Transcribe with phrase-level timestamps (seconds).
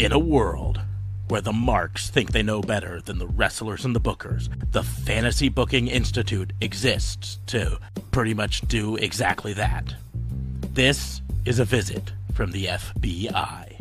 [0.00, 0.80] In a world
[1.28, 5.50] where the marks think they know better than the wrestlers and the bookers, the Fantasy
[5.50, 7.78] Booking Institute exists to
[8.10, 9.94] pretty much do exactly that.
[10.72, 13.76] This is a visit from the FBI.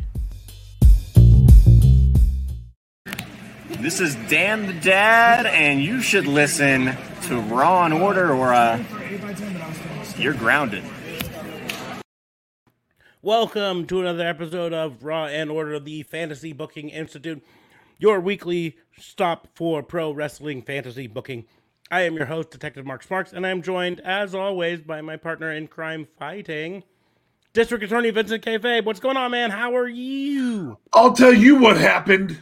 [3.79, 6.97] This is Dan the Dad, and you should listen
[7.27, 8.83] to Raw and Order, or uh,
[10.17, 10.83] you're grounded.
[13.29, 17.45] Welcome to another episode of Raw and Order, of the Fantasy Booking Institute,
[17.99, 21.45] your weekly stop for pro wrestling fantasy booking.
[21.91, 25.51] I am your host, Detective Mark Sparks, and I'm joined, as always, by my partner
[25.51, 26.81] in crime fighting,
[27.53, 28.57] District Attorney Vincent K.
[28.57, 28.83] Fabe.
[28.83, 29.51] What's going on, man?
[29.51, 30.79] How are you?
[30.93, 32.41] I'll tell you what happened.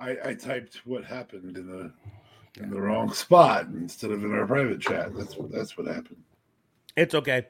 [0.00, 1.92] I, I typed what happened in the
[2.60, 5.14] in the wrong spot instead of in our private chat.
[5.14, 6.24] That's what that's what happened.
[6.96, 7.46] It's okay.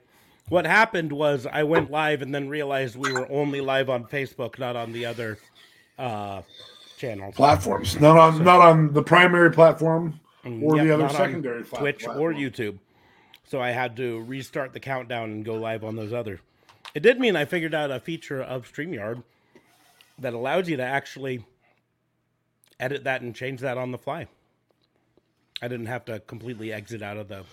[0.51, 4.59] What happened was I went live and then realized we were only live on Facebook,
[4.59, 5.39] not on the other
[5.97, 6.43] uh,
[6.99, 7.37] channels.
[7.37, 12.33] Platforms, not on not on the primary platform or Yep, the other secondary Twitch or.
[12.33, 12.79] YouTube.
[13.47, 16.41] So I had to restart the countdown and go live on those other.
[16.97, 19.23] It did mean I figured out a feature of StreamYard
[20.19, 21.45] that allows you to actually
[22.81, 24.27] edit that and change that on the fly.
[25.63, 27.45] I didn't have to completely exit out of the.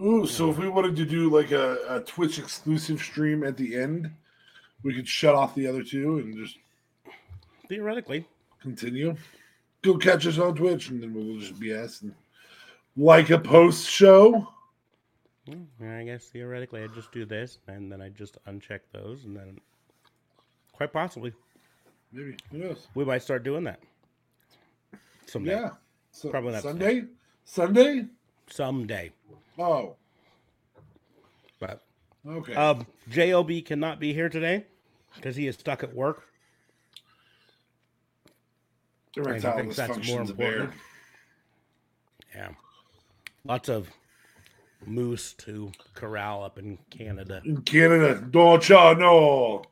[0.00, 3.76] Ooh, so if we wanted to do like a, a Twitch exclusive stream at the
[3.76, 4.10] end,
[4.82, 6.56] we could shut off the other two and just
[7.68, 8.26] Theoretically,
[8.60, 9.14] continue.
[9.82, 12.14] Go catch us on Twitch, and then we'll just BS and
[12.96, 14.48] like a post show.
[15.82, 19.58] I guess theoretically I'd just do this and then I just uncheck those and then
[20.72, 21.32] quite possibly
[22.12, 22.86] Maybe who knows?
[22.94, 23.80] we might start doing that
[25.26, 25.52] someday.
[25.52, 25.70] Yeah.
[26.12, 27.04] So Probably not Sunday.
[27.44, 28.06] Sunday.
[28.48, 29.10] Someday.
[29.60, 29.96] Oh,
[31.58, 31.82] But
[32.26, 32.54] okay.
[32.54, 34.64] Um, Job cannot be here today
[35.14, 36.24] because he is stuck at work.
[39.16, 40.52] Erectile thinks that's more dysfunction's a bear.
[40.52, 40.80] important.
[42.34, 42.48] Yeah,
[43.44, 43.88] lots of
[44.86, 47.42] moose to corral up in Canada.
[47.44, 49.64] In Canada, don't ya know?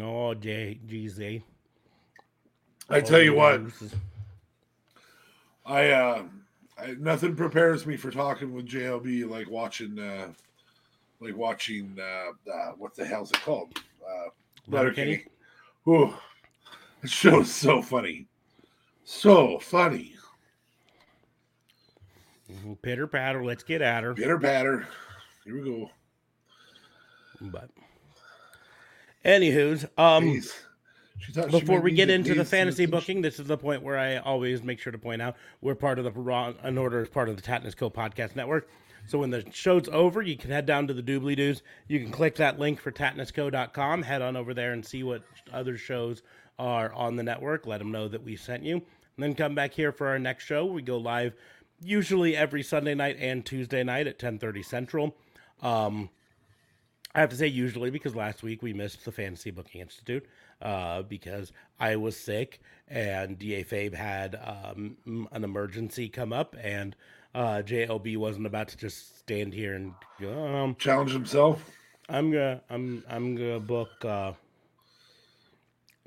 [0.00, 1.42] Oh, J GZ.
[2.88, 3.62] I tell you what.
[5.66, 6.22] I uh,
[6.80, 10.28] I, nothing prepares me for talking with JLB like watching, uh,
[11.20, 13.78] like watching, uh, uh, what the hell's it called?
[14.02, 14.28] Uh,
[14.68, 15.24] Letterkenny?
[15.88, 16.14] Ooh,
[17.02, 18.26] the show's so funny,
[19.04, 20.14] so funny.
[22.82, 23.44] Pitter patter.
[23.44, 24.14] Let's get at her.
[24.14, 24.86] Pitter batter.
[25.44, 25.90] Here we go.
[27.40, 27.70] But,
[29.24, 30.42] anywho's, um.
[31.50, 34.78] Before we get into the fantasy booking, this is the point where I always make
[34.78, 37.42] sure to point out we're part of the Raw and Order is part of the
[37.42, 38.68] Tatnus Co podcast network.
[39.06, 41.62] So when the show's over, you can head down to the doobly doos.
[41.88, 45.78] You can click that link for tatnusco.com, head on over there and see what other
[45.78, 46.22] shows
[46.58, 47.66] are on the network.
[47.66, 48.76] Let them know that we sent you.
[48.76, 48.84] And
[49.16, 50.66] then come back here for our next show.
[50.66, 51.34] We go live
[51.82, 55.16] usually every Sunday night and Tuesday night at 10:30 Central.
[55.62, 56.10] Um,
[57.14, 60.26] I have to say usually because last week we missed the Fantasy Booking Institute
[60.62, 66.96] uh, because I was sick and DA Fabe had um, an emergency come up and
[67.34, 69.94] uh, JLB wasn't about to just stand here and
[70.26, 71.62] um, challenge himself.
[72.08, 74.32] I'm gonna I'm I'm gonna book uh,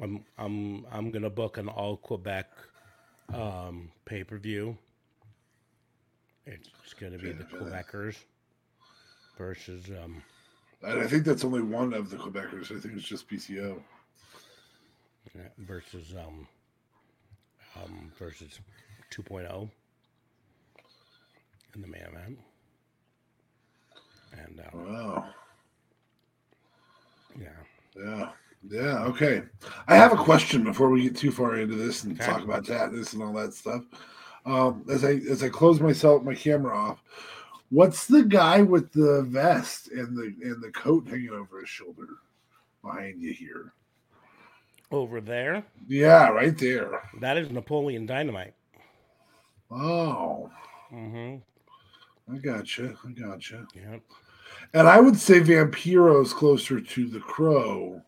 [0.02, 2.48] I'm I'm I'm gonna book an all Quebec
[3.34, 4.78] um, pay per view.
[6.46, 8.16] It's gonna be the Quebecers
[9.38, 10.24] versus um,
[10.84, 12.76] And I think that's only one of the Quebecers.
[12.76, 13.80] I think it's just PCO.
[15.58, 16.48] Versus um
[17.76, 18.60] um versus
[19.12, 19.70] 2.0
[21.76, 22.40] in the main event.
[24.34, 25.30] And um, Wow.
[27.40, 27.50] yeah,
[27.96, 28.30] Yeah.
[28.70, 29.04] Yeah.
[29.06, 29.44] Okay.
[29.88, 32.26] I have a question before we get too far into this and Okay.
[32.26, 33.84] talk about that, this and all that stuff.
[34.46, 37.04] Um, as I as I close myself my camera off,
[37.70, 42.08] what's the guy with the vest and the and the coat hanging over his shoulder
[42.84, 43.74] behind you here?
[44.92, 47.02] Over there, Yeah, right there.
[47.20, 48.54] that is Napoleon Dynamite.
[49.70, 50.50] Oh,
[50.94, 51.38] Mm-hmm.
[52.34, 52.94] I gotcha.
[53.08, 53.66] I gotcha.
[53.74, 54.02] Yep.
[54.74, 58.02] And I would say Vampiro is closer to the Crow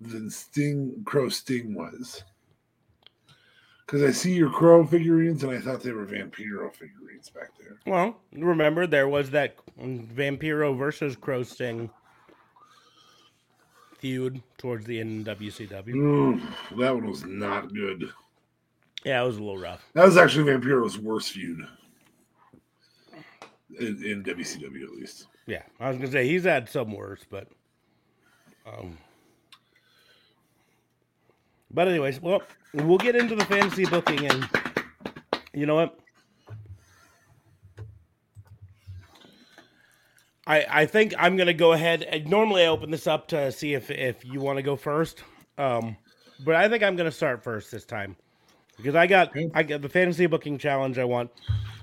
[0.00, 2.24] than Sting Crow Sting was.
[3.84, 7.78] Because I see your Crow figurines and I thought they were Vampiro figurines back there.
[7.86, 11.90] Well, remember there was that Vampiro versus Crow Sting
[13.98, 15.94] feud towards the end in WCW.
[15.94, 16.40] Ooh,
[16.76, 18.10] that one was not good.
[19.04, 19.84] Yeah, it was a little rough.
[19.94, 21.60] That was actually Vampiro's worst feud
[23.78, 25.26] in, in WCW, at least.
[25.46, 27.48] Yeah, I was gonna say he's had some worse, but
[28.66, 28.98] um,
[31.70, 32.42] But anyways, well,
[32.74, 34.48] we'll get into the fantasy booking, and
[35.52, 35.98] you know what?
[40.48, 42.02] I I think I'm gonna go ahead.
[42.02, 45.22] And normally, I open this up to see if if you want to go first,
[45.58, 45.96] um,
[46.44, 48.16] but I think I'm gonna start first this time
[48.76, 49.50] because I got Okay.
[49.54, 51.30] I got the fantasy booking challenge I want,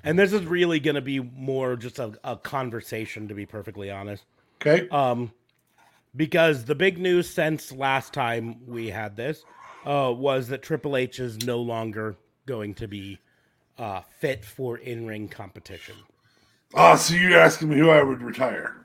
[0.04, 4.26] and this is really gonna be more just a, a conversation, to be perfectly honest.
[4.62, 4.90] Okay.
[4.90, 5.32] Um,
[6.16, 9.44] because the big news since last time we had this
[9.86, 12.16] uh, was that Triple H is no longer
[12.46, 13.20] going to be
[13.78, 15.96] uh, fit for in ring competition.
[16.74, 18.76] Oh, so you're asking me who I would retire?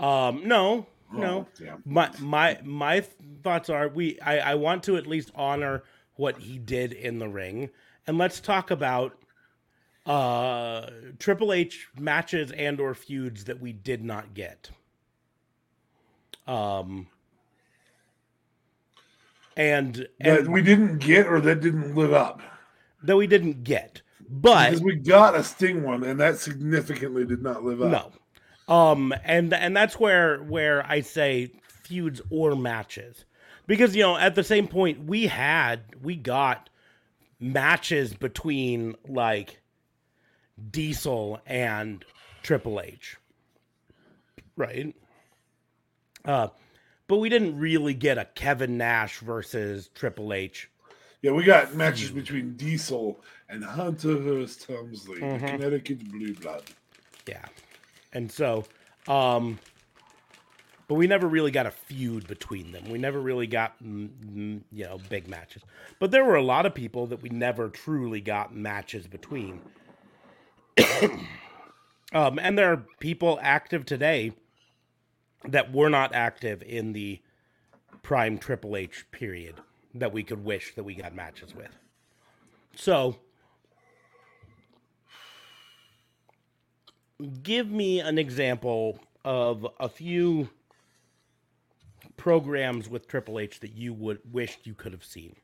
[0.00, 1.46] Um, no, no.
[1.46, 1.84] Oh, damn.
[1.84, 3.00] My my my
[3.42, 4.18] thoughts are we.
[4.20, 5.84] I, I want to at least honor
[6.16, 7.70] what he did in the ring,
[8.06, 9.16] and let's talk about
[10.06, 14.70] uh Triple H matches and or feuds that we did not get.
[16.46, 17.08] Um.
[19.56, 22.40] And, That and we didn't get or that didn't live up.
[23.02, 27.42] that we didn't get, but Because we got a Sting one and that significantly did
[27.42, 28.12] not live up.
[28.68, 28.74] No.
[28.74, 33.24] Um and and that's where where I say feuds or matches.
[33.66, 36.70] Because you know, at the same point we had we got
[37.40, 39.60] matches between like
[40.70, 42.04] Diesel and
[42.42, 43.16] Triple H.
[44.56, 44.94] Right?
[46.24, 46.48] Uh
[47.08, 50.70] but we didn't really get a Kevin Nash versus Triple H.
[51.22, 55.40] Yeah, we got matches between Diesel and Hunter Hearst Helmsley, Mhm.
[55.40, 56.64] the Connecticut Blue Blood.
[57.28, 57.44] Yeah.
[58.12, 58.64] And so,
[59.06, 59.60] um,
[60.88, 62.90] but we never really got a feud between them.
[62.90, 65.62] We never really got, you know, big matches.
[66.00, 69.60] But there were a lot of people that we never truly got matches between.
[72.12, 74.32] um, and there are people active today
[75.44, 77.20] that were not active in the
[78.02, 79.60] prime Triple H period
[79.94, 81.70] that we could wish that we got matches with.
[82.74, 83.16] So,
[87.42, 90.48] give me an example of a few
[92.16, 95.36] programs with Triple H that you would wished you could have seen.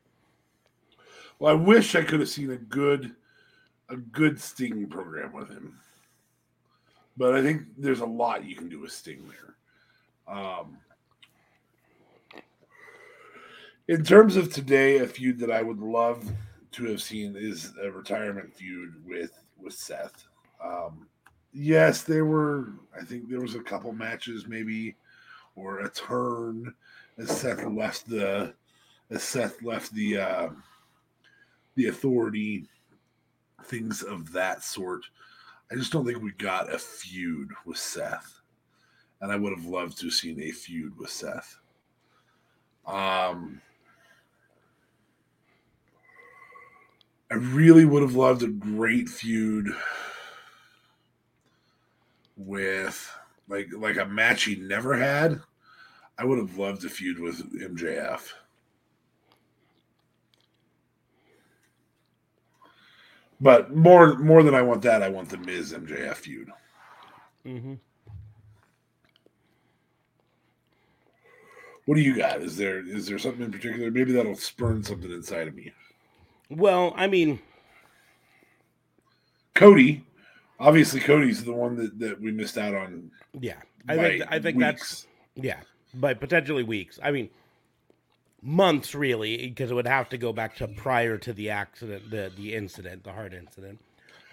[1.37, 3.15] Well, I wish I could have seen a good
[3.89, 5.79] a good Sting program with him.
[7.17, 10.35] But I think there's a lot you can do with Sting there.
[10.35, 10.77] Um,
[13.89, 16.31] in terms of today, a feud that I would love
[16.73, 20.27] to have seen is a retirement feud with with Seth.
[20.63, 21.07] Um,
[21.53, 22.73] yes, there were.
[22.95, 24.95] I think there was a couple matches, maybe,
[25.55, 26.71] or a turn
[27.17, 28.53] as Seth left the
[29.09, 30.49] as Seth left the uh,
[31.73, 32.67] the authority,
[33.65, 35.01] things of that sort.
[35.71, 38.39] I just don't think we got a feud with Seth,
[39.21, 41.57] and I would have loved to have seen a feud with Seth.
[42.85, 43.59] Um,
[47.31, 49.67] I really would have loved a great feud
[52.35, 53.11] with
[53.47, 55.41] like like a match he never had.
[56.17, 58.21] I would have loved a feud with MJF.
[63.41, 66.51] But more more than I want that, I want the Miz MJF feud.
[67.45, 67.75] Mm-hmm.
[71.85, 72.41] What do you got?
[72.41, 73.91] Is there is there something in particular?
[73.91, 75.71] Maybe that'll spurn something inside of me.
[76.49, 77.39] Well, I mean,
[79.53, 80.03] Cody,
[80.59, 83.11] obviously Cody's the one that, that we missed out on.
[83.39, 85.59] yeah, I think I think that's yeah,
[85.93, 86.99] but potentially weeks.
[87.03, 87.29] I mean,
[88.41, 92.31] months really, because it would have to go back to prior to the accident, the
[92.35, 93.79] the incident, the heart incident.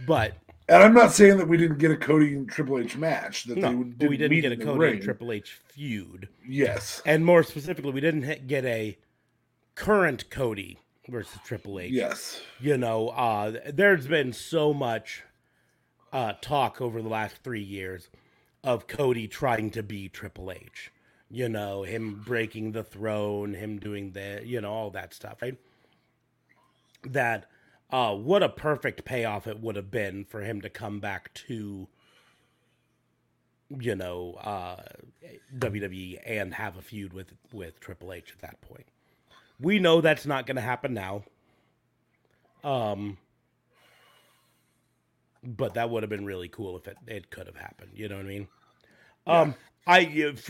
[0.06, 0.34] But
[0.68, 3.44] And I'm not saying that we didn't get a Cody and Triple H match.
[3.44, 5.02] That no, but we didn't get a Cody and.
[5.02, 6.28] Triple H feud.
[6.46, 7.02] Yes.
[7.06, 8.96] And more specifically, we didn't get a
[9.74, 11.92] current Cody versus Triple H.
[11.92, 12.40] Yes.
[12.60, 15.22] You know, uh, there's been so much
[16.12, 18.08] uh, talk over the last three years
[18.64, 20.92] of Cody trying to be Triple H.
[21.30, 25.42] You know, him breaking the throne, him doing the, you know, all that stuff.
[25.42, 25.58] Right?
[27.04, 27.46] That,
[27.90, 31.88] uh, what a perfect payoff it would have been for him to come back to
[33.68, 34.82] you know, uh,
[35.58, 38.86] WWE and have a feud with with Triple H at that point.
[39.60, 41.24] We know that's not going to happen now.
[42.62, 43.18] Um,
[45.42, 47.92] but that would have been really cool if it, it could have happened.
[47.94, 48.48] You know what I mean?
[49.26, 49.54] Um,
[49.86, 50.04] I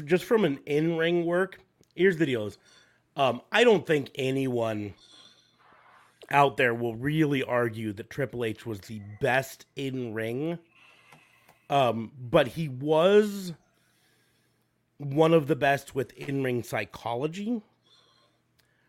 [0.05, 1.59] just from an in ring work.
[1.95, 2.59] Here's the deal: is
[3.17, 4.95] um, I don't think anyone
[6.31, 10.59] out there will really argue that Triple H was the best in ring
[11.69, 13.53] um, but he was
[14.99, 17.63] one of the best with in ring psychology.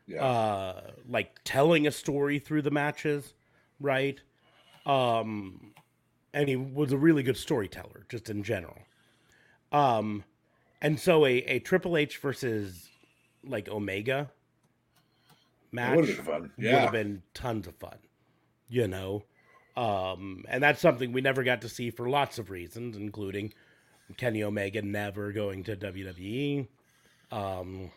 [0.08, 0.24] Yeah.
[0.24, 3.34] uh like telling a story through the matches
[3.80, 4.20] right?
[4.86, 5.74] Um
[6.34, 8.78] and he was a really good storyteller just in general.
[9.72, 10.24] Um
[10.82, 12.90] and so a, a triple h versus
[13.44, 14.32] like omega
[15.72, 16.52] match would have been fun.
[16.58, 17.98] would have been tons of fun
[18.70, 19.24] you know?
[19.76, 23.54] Um and that's something we never got to see for lots of reasons including
[24.16, 26.68] kenny omega never going to wwe
[27.32, 27.92] um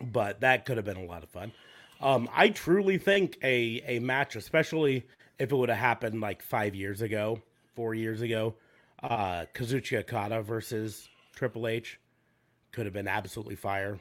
[0.00, 1.52] but that could have been a lot of fun.
[2.00, 5.04] Um i truly think a a match especially
[5.38, 7.40] if it would have happened like five years ago
[7.74, 8.54] four years ago
[9.02, 11.98] uh kazuchi okada versus triple h
[12.72, 14.00] could have been absolutely fire.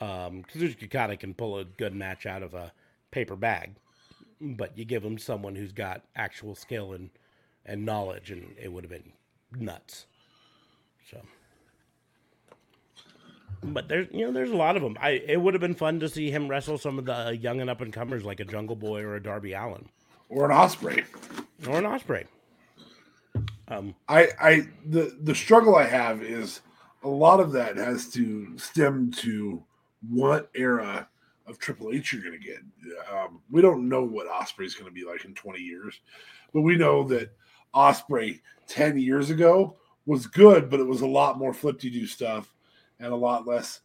[0.00, 2.72] Um kazuchi okada can pull a good match out of a
[3.10, 3.74] paper bag
[4.40, 7.10] but you give him someone who's got actual skill and
[7.66, 9.12] and knowledge and it would have been
[9.56, 10.06] nuts.
[11.10, 11.20] So
[13.72, 14.96] but there's you know there's a lot of them.
[15.00, 17.70] I it would have been fun to see him wrestle some of the young and
[17.70, 19.88] up and comers like a Jungle Boy or a Darby Allin
[20.28, 21.04] Or an Ospreay.
[21.66, 22.26] or an Ospreay.
[23.68, 26.60] Um, I, I the the struggle I have is
[27.02, 29.62] a lot of that has to stem to
[30.08, 31.08] what era
[31.46, 32.58] of Triple H you're going to get.
[33.12, 36.00] Um, we don't know what Ospreay is going to be like in 20 years,
[36.52, 37.32] but we know that
[37.74, 42.06] Ospreay 10 years ago was good, but it was a lot more flip to do
[42.06, 42.53] stuff
[43.04, 43.82] and a lot less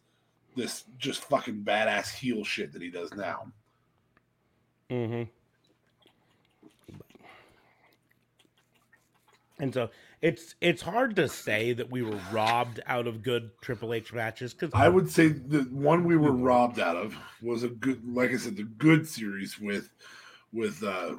[0.56, 3.52] this just fucking badass heel shit that he does now.
[4.90, 5.22] hmm
[9.58, 9.90] And so
[10.22, 14.54] it's it's hard to say that we were robbed out of good Triple H matches
[14.54, 18.30] because I would say the one we were robbed out of was a good, like
[18.30, 19.90] I said, the good series with,
[20.52, 21.16] with, uh,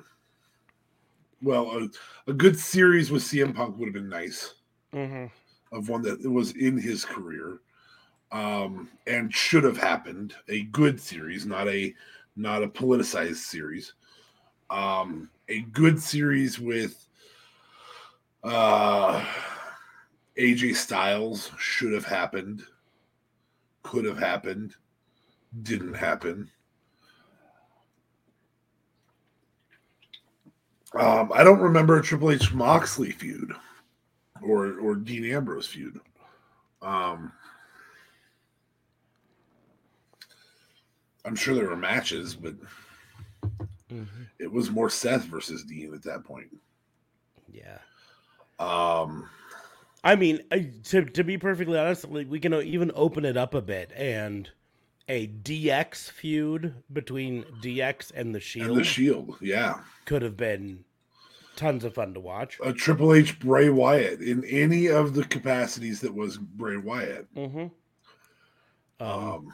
[1.42, 1.90] well, a,
[2.30, 4.56] a good series with CM Punk would have been nice
[4.92, 5.26] hmm
[5.72, 7.60] of one that was in his career,
[8.32, 10.34] um, and should have happened.
[10.50, 11.94] A good series, not a,
[12.36, 13.94] not a politicized series.
[14.70, 17.08] Um, a good series with,
[18.44, 19.24] uh,
[20.38, 22.64] AJ Styles should have happened,
[23.84, 24.76] could have happened,
[25.64, 26.50] didn't happen.
[30.94, 33.54] Um, I don't remember a Triple H Moxley feud
[34.42, 36.00] or or Dean Ambrose feud.
[36.82, 37.32] Um,
[41.26, 42.56] I'm sure there were matches, but
[44.40, 46.48] it was more Seth versus Dean at that point.
[47.52, 47.78] yeah.
[48.60, 49.28] Um,
[50.04, 50.42] I mean,
[50.86, 54.50] to to be perfectly honest, like, we can even open it up a bit and
[55.08, 59.80] a DX feud between DX and the Shield and the Shield, yeah.
[60.06, 60.86] could have been
[61.56, 62.58] tons of fun to watch.
[62.64, 67.34] a Triple H Bray Wyatt in any of the capacities that was Bray Wyatt.
[67.36, 67.68] Mm-hmm.
[69.00, 69.54] Um, Um,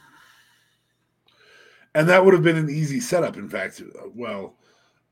[1.97, 3.37] and that would have been an easy setup.
[3.37, 4.53] In fact, uh, well,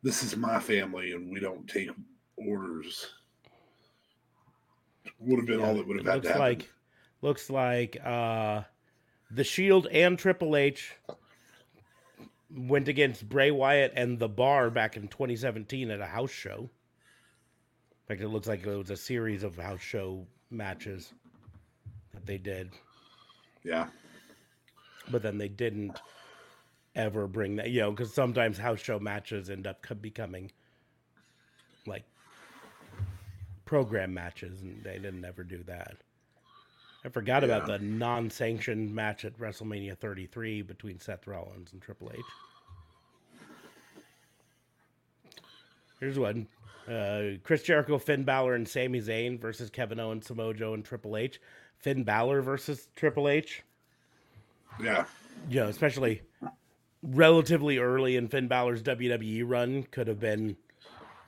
[0.04, 1.90] this is my family and we don't take
[2.38, 3.08] orders.
[5.20, 6.42] Would have been all that would have had to looks happen.
[6.42, 6.74] like
[7.24, 8.62] looks like uh,
[9.32, 10.96] the Shield and Triple H
[12.56, 16.70] went against Bray Wyatt and the Bar back in 2017 at a house show.
[17.90, 21.14] In fact, it looks like it was a series of house show matches
[22.14, 22.70] that they did,
[23.64, 23.88] yeah,
[25.10, 26.00] but then they didn't
[26.96, 30.52] ever bring that, you know, because sometimes house show matches end up becoming
[31.86, 32.04] like
[33.66, 35.98] program matches, and they didn't ever do that.
[37.04, 42.20] I forgot about the non-sanctioned match at WrestleMania 33 between Seth Rollins and Triple H.
[46.00, 46.48] Here's one:
[46.90, 51.16] uh, Chris Jericho, Finn Balor, and Sami Zayn versus Kevin Owens, Samoa Joe, and Triple
[51.16, 51.40] H.
[51.78, 53.64] Finn Balor versus Triple H.
[54.82, 55.06] yeah,
[55.50, 56.22] You know, especially
[57.06, 60.58] relatively early in Finn Balor's WWE run, could have been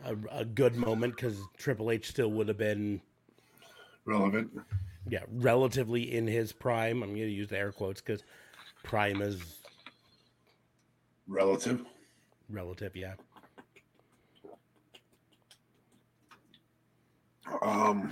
[0.04, 3.02] a, a good moment because Triple H still would have been
[4.06, 4.52] relevant.
[5.10, 7.04] yeah, relatively in his prime.
[7.04, 8.24] I'm going to use the air quotes because
[8.84, 9.42] prime is
[11.28, 11.84] Relative.
[12.50, 12.96] relative.
[12.96, 13.14] Yeah.
[17.62, 18.12] Um,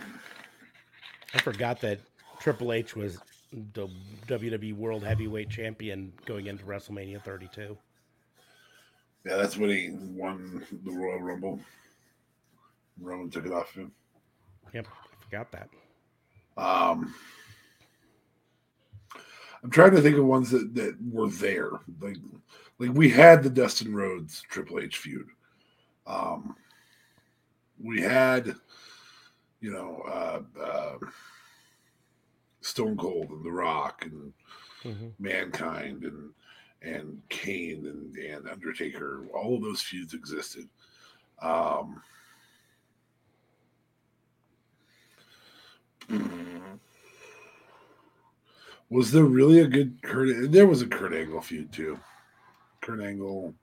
[1.33, 1.99] I forgot that
[2.39, 3.17] Triple H was
[3.73, 3.87] the
[4.27, 7.77] WWE World Heavyweight Champion going into WrestleMania 32.
[9.25, 11.59] yeah, that's when he won the Royal Rumble.
[12.99, 13.91] Roman took it off him.
[14.73, 15.69] Yep, I forgot that.
[16.57, 17.13] Um,
[19.63, 21.71] I'm trying to think of ones that, that were there.
[21.99, 22.17] Like,
[22.79, 25.27] like we had the Dustin Rhodes Triple H feud.
[26.07, 26.55] Um,
[27.81, 28.55] we had,
[29.59, 30.97] you know, uh, uh,
[32.65, 34.33] Stone Cold and The Rock and
[34.83, 35.13] Mhm.
[35.19, 36.33] Mankind and
[36.81, 39.27] and Kane and, and Undertaker.
[39.33, 40.67] All of those feuds existed.
[41.41, 42.01] Um,
[48.89, 50.51] was there really a good Kurt?
[50.51, 51.99] There was a Kurt Angle feud too.
[52.81, 53.53] Kurt Angle,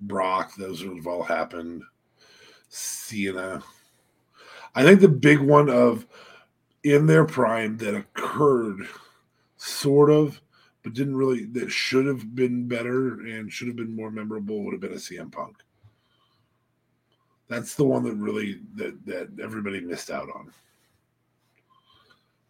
[0.00, 1.82] Brock, those have all happened.
[2.68, 3.62] Cena.
[4.74, 6.06] I think the big one of
[6.86, 8.86] in their prime that occurred,
[9.56, 10.40] sort of,
[10.84, 14.72] but didn't really, that should have been better and should have been more memorable would
[14.72, 15.56] have been a CM Punk.
[17.48, 20.52] That's the one that really that that everybody missed out on.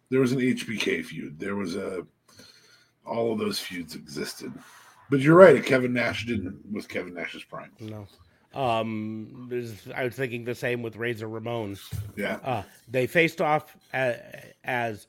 [0.09, 1.39] There was an HBK feud.
[1.39, 2.05] There was a
[3.05, 4.51] all of those feuds existed.
[5.09, 7.71] But you're right, Kevin Nash didn't with Kevin Nash's prime.
[7.79, 8.07] No.
[8.53, 9.49] Um,
[9.95, 11.77] I was thinking the same with Razor Ramon.
[12.15, 12.39] Yeah.
[12.43, 14.17] Uh, they faced off as,
[14.63, 15.07] as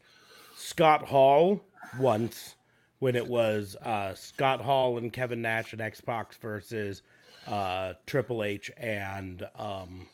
[0.57, 1.61] Scott Hall
[1.99, 2.57] once
[2.99, 7.03] when it was uh, Scott Hall and Kevin Nash and X Pac versus
[7.47, 10.07] uh, Triple H and um,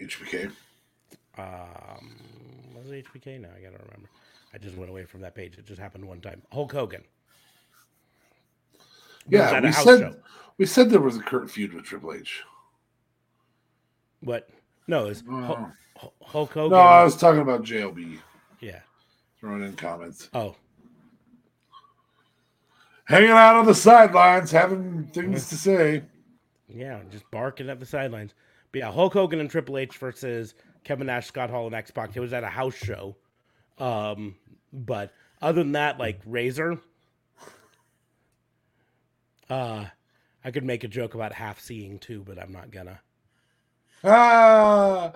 [0.00, 0.52] HBK.
[1.38, 2.16] um,
[2.76, 3.40] was it HBK?
[3.40, 4.08] No, I gotta remember.
[4.54, 5.58] I just went away from that page.
[5.58, 6.42] It just happened one time.
[6.52, 7.02] Hulk Hogan.
[9.28, 10.14] Yeah, we said show.
[10.56, 12.42] we said there was a current feud with Triple H.
[14.20, 14.48] What?
[14.86, 15.58] No, it's Hulk,
[16.02, 16.12] Oh.
[16.24, 16.70] Hulk Hogan.
[16.70, 18.18] No, I was talking about JLB.
[18.60, 18.80] yeah.
[19.40, 20.28] Throwing in comments.
[20.34, 20.56] Oh,
[23.04, 26.02] Hanging out on the sidelines, having things to say.
[26.68, 28.34] Yeah, just barking at the sidelines.
[28.70, 32.14] But yeah, Hulk Hogan and Triple H versus Kevin Nash, Scott Hall, and X Pac.
[32.14, 33.16] It was at a house show.
[33.78, 34.36] Um,
[34.74, 36.78] but other than that, like Razor,
[39.48, 39.86] uh,
[40.44, 43.00] I could make a joke about half seeing too, but I'm not gonna.
[44.04, 45.12] Ah,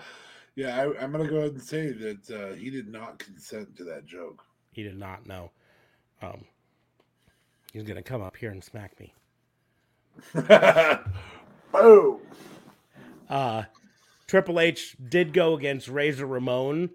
[0.57, 3.85] yeah, I, I'm gonna go ahead and say that uh, he did not consent to
[3.85, 4.43] that joke.
[4.73, 5.51] He did not know.
[6.21, 6.45] Um,
[7.73, 9.15] he's gonna come up here and smack me.
[11.73, 12.21] Boom.
[13.29, 13.65] Uh,
[14.27, 16.91] Triple H did go against Razor Ramon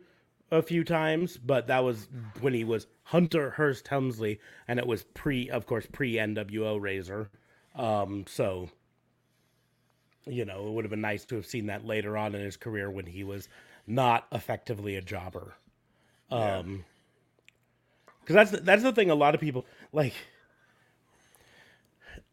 [0.51, 2.07] a few times, but that was
[2.41, 7.29] when he was Hunter Hearst Helmsley, and it was pre, of course, pre NWO Razor.
[7.75, 8.69] Um, so,
[10.29, 12.57] you know, it would have been nice to have seen that later on in his
[12.57, 13.47] career when he was
[13.85, 15.55] not effectively a jobber.
[16.31, 16.85] Um,
[18.21, 19.09] because that's the- that's the thing.
[19.09, 20.13] A lot of people like.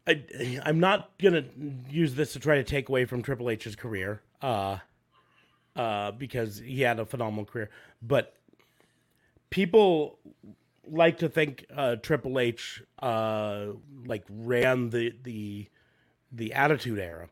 [0.07, 1.45] I, I'm not gonna
[1.89, 4.77] use this to try to take away from Triple H's career, uh,
[5.75, 7.69] uh, because he had a phenomenal career.
[8.03, 8.35] But
[9.49, 10.19] people
[10.87, 13.67] like to think uh, Triple H uh,
[14.05, 15.67] like ran the the
[16.31, 17.29] the Attitude Era.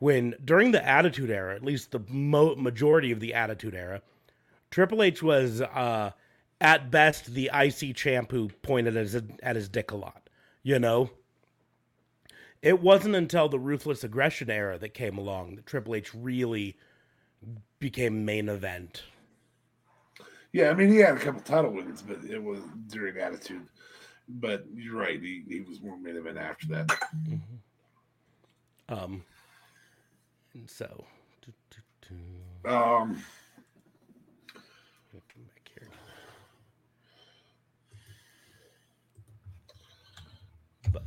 [0.00, 4.02] When during the Attitude Era, at least the mo- majority of the Attitude Era,
[4.70, 6.10] Triple H was uh,
[6.60, 10.28] at best the IC champ who pointed at his, at his dick a lot.
[10.62, 11.10] You know,
[12.62, 16.76] it wasn't until the ruthless aggression era that came along that Triple H really
[17.78, 19.04] became main event.
[20.52, 23.66] Yeah, I mean he had a couple title wins, but it was during Attitude.
[24.28, 26.90] But you're right, he, he was more main event after that.
[28.88, 29.24] Um,
[30.54, 31.04] and so,
[31.44, 32.14] do, do,
[32.64, 32.70] do.
[32.70, 33.22] Um,
[35.32, 35.88] Come back here.
[40.92, 41.02] But,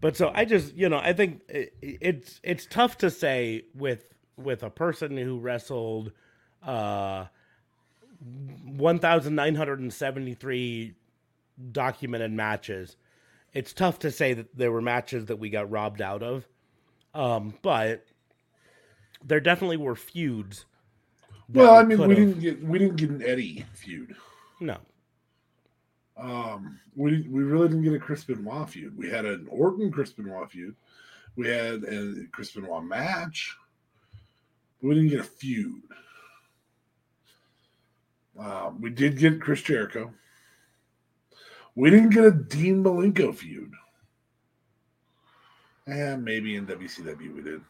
[0.00, 4.12] but so I just, you know, I think it, it's it's tough to say with
[4.36, 6.12] with a person who wrestled
[6.62, 7.26] uh
[8.20, 10.94] 1973
[11.72, 12.96] documented matches.
[13.52, 16.46] It's tough to say that there were matches that we got robbed out of.
[17.16, 18.04] Um, but
[19.24, 20.66] there definitely were feuds.
[21.48, 24.14] well, I mean, we could've- didn't get we didn't get an Eddie feud.
[24.60, 24.78] No.
[26.18, 28.96] Um, we we really didn't get a Chris Benoit feud.
[28.96, 30.74] We had an Orton Chris Benoit feud.
[31.36, 33.54] We had a Chris Benoit match.
[34.82, 35.82] We didn't get a feud.
[38.38, 40.12] Um, we did get Chris Jericho.
[41.74, 43.72] We didn't get a Dean Malenko feud.
[45.86, 47.60] And maybe in WCW we did.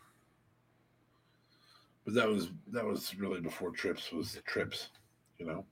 [2.05, 4.89] But that was that was really before Trips was Trips,
[5.39, 5.65] you know.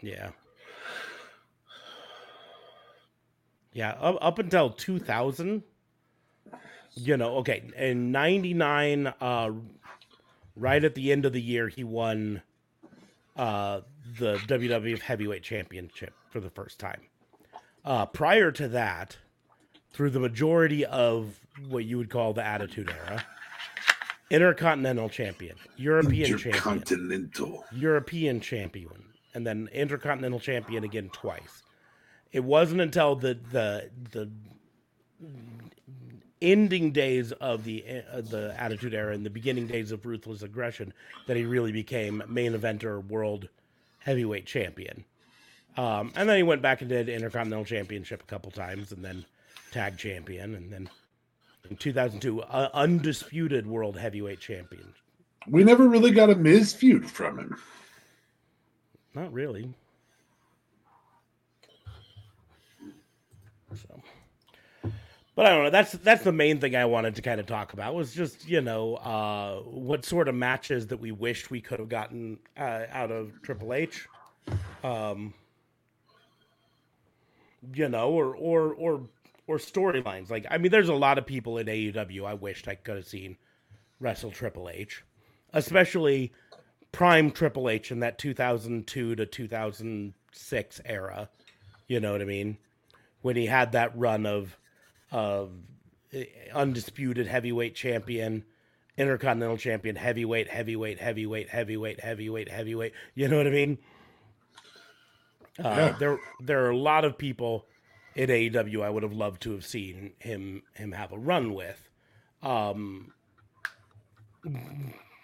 [0.00, 0.30] Yeah.
[3.72, 5.62] Yeah, up, up until 2000,
[6.94, 9.50] you know, okay, in 99 uh
[10.56, 12.42] right at the end of the year he won
[13.36, 13.80] uh
[14.18, 17.00] the WWF Heavyweight Championship for the first time.
[17.84, 19.18] Uh prior to that,
[19.92, 23.24] through the majority of what you would call the Attitude Era,
[24.30, 27.30] Intercontinental Champion, European Champion,
[27.72, 31.62] European champion, and then Intercontinental Champion again twice.
[32.32, 34.30] It wasn't until the the the
[36.42, 40.92] ending days of the uh, the Attitude Era and the beginning days of Ruthless Aggression
[41.26, 43.48] that he really became main eventer world
[43.98, 45.04] heavyweight champion.
[45.76, 49.24] Um, and then he went back and did Intercontinental Championship a couple times, and then
[49.72, 50.88] tag champion, and then
[51.68, 54.94] in 2002, uh, undisputed world heavyweight champion.
[55.48, 57.56] We never really got a Miz feud from him.
[59.14, 59.74] Not really.
[63.74, 64.02] So,
[65.34, 65.70] but I don't know.
[65.70, 68.60] That's that's the main thing I wanted to kind of talk about was just you
[68.60, 73.10] know uh, what sort of matches that we wished we could have gotten uh, out
[73.10, 74.06] of Triple H.
[74.84, 75.34] Um,
[77.72, 79.02] you know, or or or
[79.46, 80.30] or storylines.
[80.30, 83.06] Like, I mean, there's a lot of people in AEW I wished I could have
[83.06, 83.36] seen
[84.00, 85.04] wrestle Triple H,
[85.52, 86.32] especially
[86.92, 91.28] prime Triple H in that 2002 to 2006 era.
[91.88, 92.58] You know what I mean?
[93.22, 94.56] When he had that run of
[95.10, 95.52] of
[96.12, 98.44] eh, undisputed heavyweight champion,
[98.96, 102.92] intercontinental champion, heavyweight, heavyweight, heavyweight, heavyweight, heavyweight, heavyweight.
[103.14, 103.78] You know what I mean?
[105.58, 105.96] Uh, yeah.
[105.98, 107.66] There, there are a lot of people
[108.14, 111.88] in AEW I would have loved to have seen him him have a run with.
[112.42, 113.12] Um,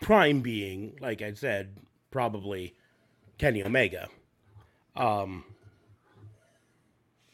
[0.01, 1.77] prime being, like I said,
[2.11, 2.75] probably
[3.39, 4.09] Kenny Omega.
[4.97, 5.45] Um,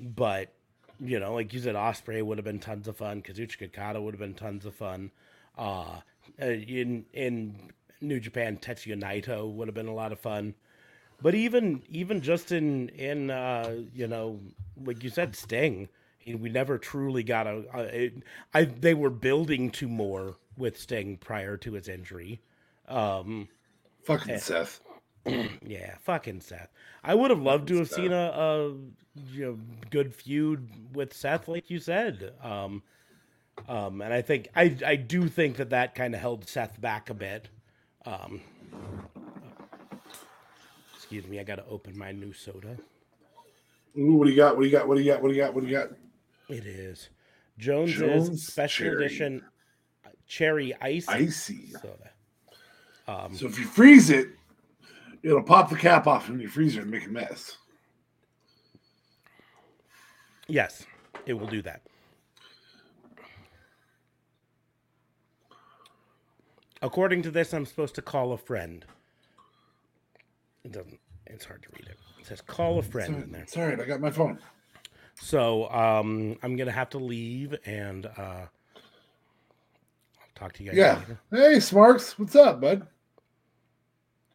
[0.00, 0.52] but
[0.98, 3.22] you know, like you said, Ospreay would have been tons of fun.
[3.22, 5.10] Kazuchika Okada would have been tons of fun.
[5.56, 6.00] Uh,
[6.38, 10.54] in in New Japan, Tetsuya Naito would have been a lot of fun.
[11.22, 14.40] But even even just in in uh, you know
[14.84, 15.88] like you said Sting,
[16.26, 17.64] we never truly got a.
[17.74, 18.14] a it,
[18.52, 22.40] I they were building to more with Sting prior to his injury.
[22.88, 23.48] Um,
[24.04, 24.80] fucking and, Seth.
[25.26, 26.68] yeah, fucking Seth.
[27.02, 27.96] I would have loved to have Seth.
[27.96, 28.68] seen a, a
[29.32, 29.58] you know,
[29.90, 32.32] good feud with Seth, like you said.
[32.42, 32.82] Um,
[33.68, 37.10] um, and I think I I do think that that kind of held Seth back
[37.10, 37.48] a bit.
[38.04, 38.40] Um,
[41.06, 42.76] Excuse me, I got to open my new soda.
[43.96, 44.56] Ooh, what do you got?
[44.56, 44.88] What do you got?
[44.88, 45.22] What do you got?
[45.22, 45.54] What do you got?
[45.54, 45.90] What do you got?
[46.48, 47.10] It is
[47.58, 49.04] Jones's Jones special cherry.
[49.04, 49.42] edition
[50.04, 51.70] uh, cherry ice icy.
[51.70, 52.10] soda.
[53.06, 54.30] Um, so if you freeze it,
[55.22, 57.56] it'll pop the cap off in your freezer and make a mess.
[60.48, 60.84] Yes,
[61.24, 61.82] it will do that.
[66.82, 68.84] According to this, I'm supposed to call a friend.
[70.66, 70.98] It doesn't.
[71.26, 71.96] It's hard to read it.
[72.20, 73.46] It says call a friend sorry, in there.
[73.46, 74.40] Sorry, I got my phone.
[75.14, 78.48] So um, I'm gonna have to leave and uh, I'll
[80.34, 80.76] talk to you guys.
[80.76, 81.02] Yeah.
[81.30, 81.52] Later.
[81.52, 82.84] Hey, Smarks, what's up, bud?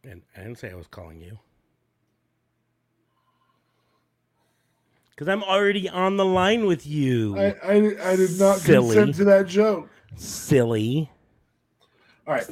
[0.05, 1.37] And I didn't say I was calling you.
[5.09, 7.37] Because I'm already on the line with you.
[7.37, 8.95] I, I, I did not Silly.
[8.95, 9.89] consent to that joke.
[10.15, 11.11] Silly.
[12.25, 12.47] All right.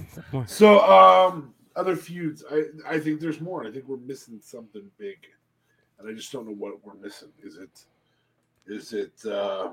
[0.48, 2.44] So, um, other feuds.
[2.52, 3.65] I I think there's more.
[3.65, 5.18] I think we're missing something big,
[5.98, 7.30] and I just don't know what we're missing.
[7.42, 7.86] Is it
[8.68, 9.70] is it uh,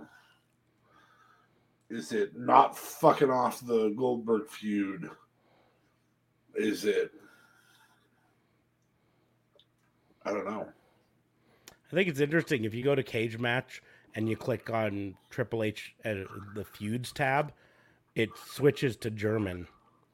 [1.91, 5.11] is it not fucking off the Goldberg feud?
[6.55, 7.11] Is it?
[10.25, 10.69] I don't know.
[11.69, 13.83] I think it's interesting if you go to Cage Match
[14.15, 16.15] and you click on Triple H uh,
[16.55, 17.53] the feuds tab,
[18.15, 19.67] it switches to German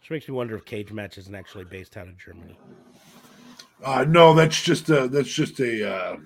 [0.03, 2.59] which makes me wonder if cage match isn't actually based out of Germany.
[3.85, 6.17] Uh, no, that's just a that's just a uh,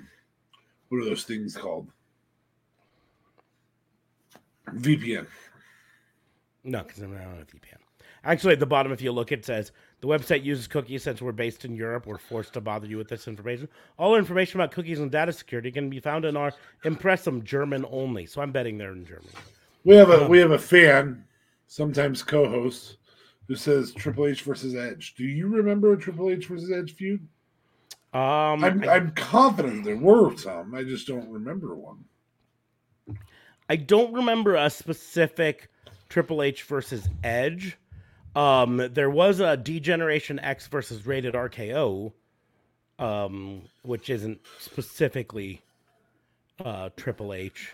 [0.89, 1.87] what are those things called?
[4.77, 5.27] VPN.
[6.65, 7.77] No, because I'm not on a VPN.
[8.25, 11.33] Actually, at the bottom, if you look, it says the website uses cookies since we're
[11.33, 12.07] based in Europe.
[12.07, 13.69] We're forced to bother you with this information.
[13.99, 16.53] All information about cookies and data security can be found in our
[16.85, 18.25] Impressum German only.
[18.25, 19.29] So I'm betting they're in Germany.
[19.85, 21.25] We have a um, we have a fan,
[21.67, 22.97] sometimes co-host,
[23.49, 25.15] who says Triple H versus Edge.
[25.15, 27.27] Do you remember a Triple H versus Edge feud?
[28.13, 30.75] Um, I'm, I, am confident there were some.
[30.75, 32.05] I just don't remember one.
[33.69, 35.69] I don't remember a specific
[36.09, 37.77] Triple H versus Edge.
[38.35, 42.13] Um, there was a D-Generation X versus Rated RKO,
[42.99, 45.63] um, which isn't specifically
[46.65, 47.73] uh, Triple H.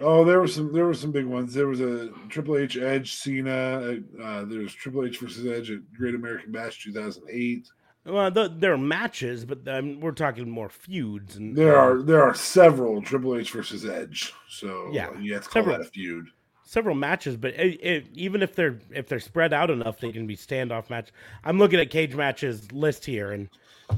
[0.00, 0.72] Oh, there were some.
[0.72, 1.54] There were some big ones.
[1.54, 3.98] There was a Triple H Edge Cena.
[4.20, 7.68] Uh, there was Triple H versus Edge at Great American Bash 2008.
[8.06, 11.36] Well, the, there are matches, but um, we're talking more feuds.
[11.36, 14.32] And there are there are several Triple H versus Edge.
[14.48, 16.26] So yeah, you have to call several, feud.
[16.64, 20.26] Several matches, but it, it, even if they're if they're spread out enough, they can
[20.26, 21.12] be standoff match.
[21.44, 23.48] I'm looking at Cage matches list here, and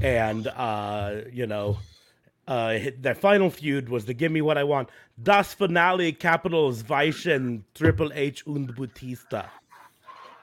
[0.00, 1.78] and uh, you know,
[2.46, 4.88] uh, their final feud was the "Give Me What I Want."
[5.22, 9.50] Das Finale Capitals Weichen Triple H und Batista.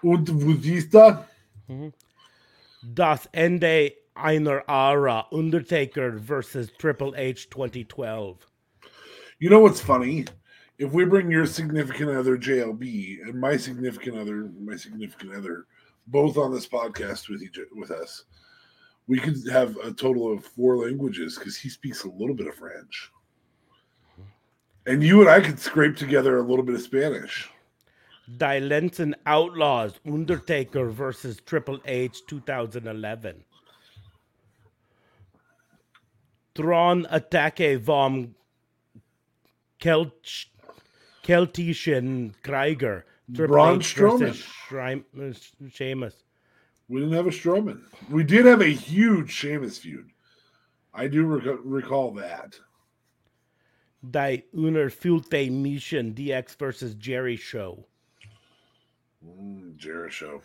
[0.01, 1.25] Und Vudista?
[2.83, 8.37] Das Ende einer Ara Undertaker versus Triple H 2012.
[9.39, 10.25] You know what's funny?
[10.77, 15.65] If we bring your significant other JLB and my significant other, my significant other,
[16.07, 18.25] both on this podcast with each with us,
[19.07, 22.55] we could have a total of four languages because he speaks a little bit of
[22.55, 23.11] French,
[24.85, 27.49] and you and I could scrape together a little bit of Spanish.
[28.37, 33.43] Die Lenzen Outlaws Undertaker versus Triple H 2011.
[36.55, 38.35] Thron Attacke vom
[39.79, 40.47] Kelch,
[41.23, 43.05] Keltischen Krieger.
[43.33, 45.03] Triple Braun H versus Strowman.
[45.13, 45.35] Shrime-
[45.65, 46.23] uh, Sheamus.
[46.89, 47.81] We didn't have a Strowman.
[48.09, 50.09] We did have a huge Sheamus feud.
[50.93, 52.55] I do rec- recall that.
[54.11, 57.85] Die Unerfüllte Mission DX versus Jeri-Show.
[59.25, 60.41] Mm, Show.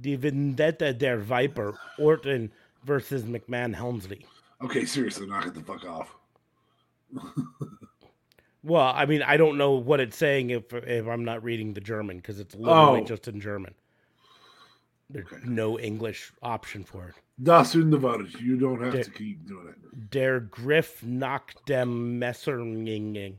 [0.00, 2.50] Die Vendetta der Viper Orton
[2.84, 4.24] versus McMahon Helmsley.
[4.62, 6.14] Okay, seriously, knock it the fuck off.
[8.64, 11.80] Well, I mean, I don't know what it's saying if if I'm not reading the
[11.80, 13.04] German because it's literally Oh.
[13.04, 13.74] just in German.
[15.12, 15.42] There's Okay.
[15.44, 17.14] no English option for it.
[17.42, 18.40] Das Wunderwort.
[18.40, 20.10] You don't have Der- to keep doing it.
[20.10, 23.38] Der Griff nach dem Messernging.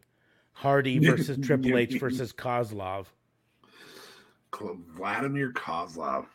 [0.54, 3.08] Hardy versus Triple H versus Kozlov.
[4.96, 6.26] Vladimir Kozlov.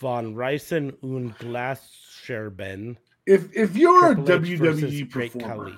[0.00, 2.96] Von Ryson und Glasscherben.
[3.26, 5.72] If if you're a Triple H versus WWE Great performer,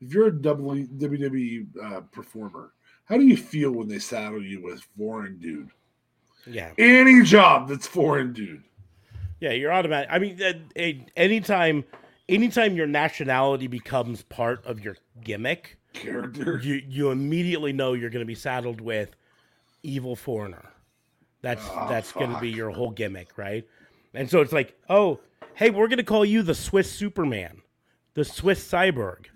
[0.00, 2.72] if you're a WWE uh, performer,
[3.04, 5.70] how do you feel when they saddle you with foreign dude?
[6.46, 6.72] Yeah.
[6.78, 8.62] Any job that's foreign dude.
[9.40, 10.08] Yeah, you're automatic.
[10.10, 10.52] I mean, uh,
[11.16, 11.84] anytime,
[12.28, 16.58] anytime your nationality becomes part of your gimmick, Character.
[16.62, 19.10] you you immediately know you're going to be saddled with
[19.82, 20.64] evil foreigner.
[21.42, 23.64] That's Oh, that's going to be your whole gimmick, right?
[24.14, 25.20] And so it's like, oh,
[25.54, 27.60] hey, we're going to call you the Swiss Superman,
[28.14, 29.26] the Swiss Cyborg.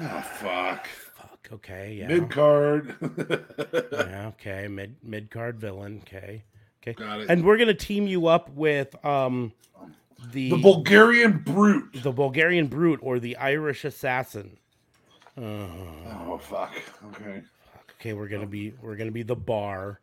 [0.00, 0.86] Oh fuck.
[1.42, 1.52] Fuck.
[1.54, 1.94] Okay.
[1.98, 2.08] Yeah.
[2.08, 2.96] Mid card.
[3.92, 4.28] yeah.
[4.28, 4.68] Okay.
[4.68, 6.02] Mid mid card villain.
[6.06, 6.44] Okay.
[6.82, 6.94] Okay.
[6.94, 7.30] Got it.
[7.30, 9.52] And we're going to team you up with um
[10.30, 12.02] the the Bulgarian brute.
[12.02, 14.56] the Bulgarian brute or the Irish assassin.
[15.36, 16.74] Oh fuck.
[17.14, 17.42] Okay.
[17.98, 20.00] Okay, we're gonna be we're gonna be the bar,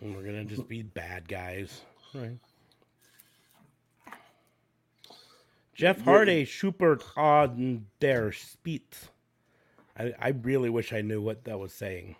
[0.00, 1.82] and we're gonna just be bad guys,
[2.14, 2.38] right?
[5.74, 9.08] Jeff Hardy, Schubert on der Spitz.
[9.96, 12.16] I, I really wish I knew what that was saying.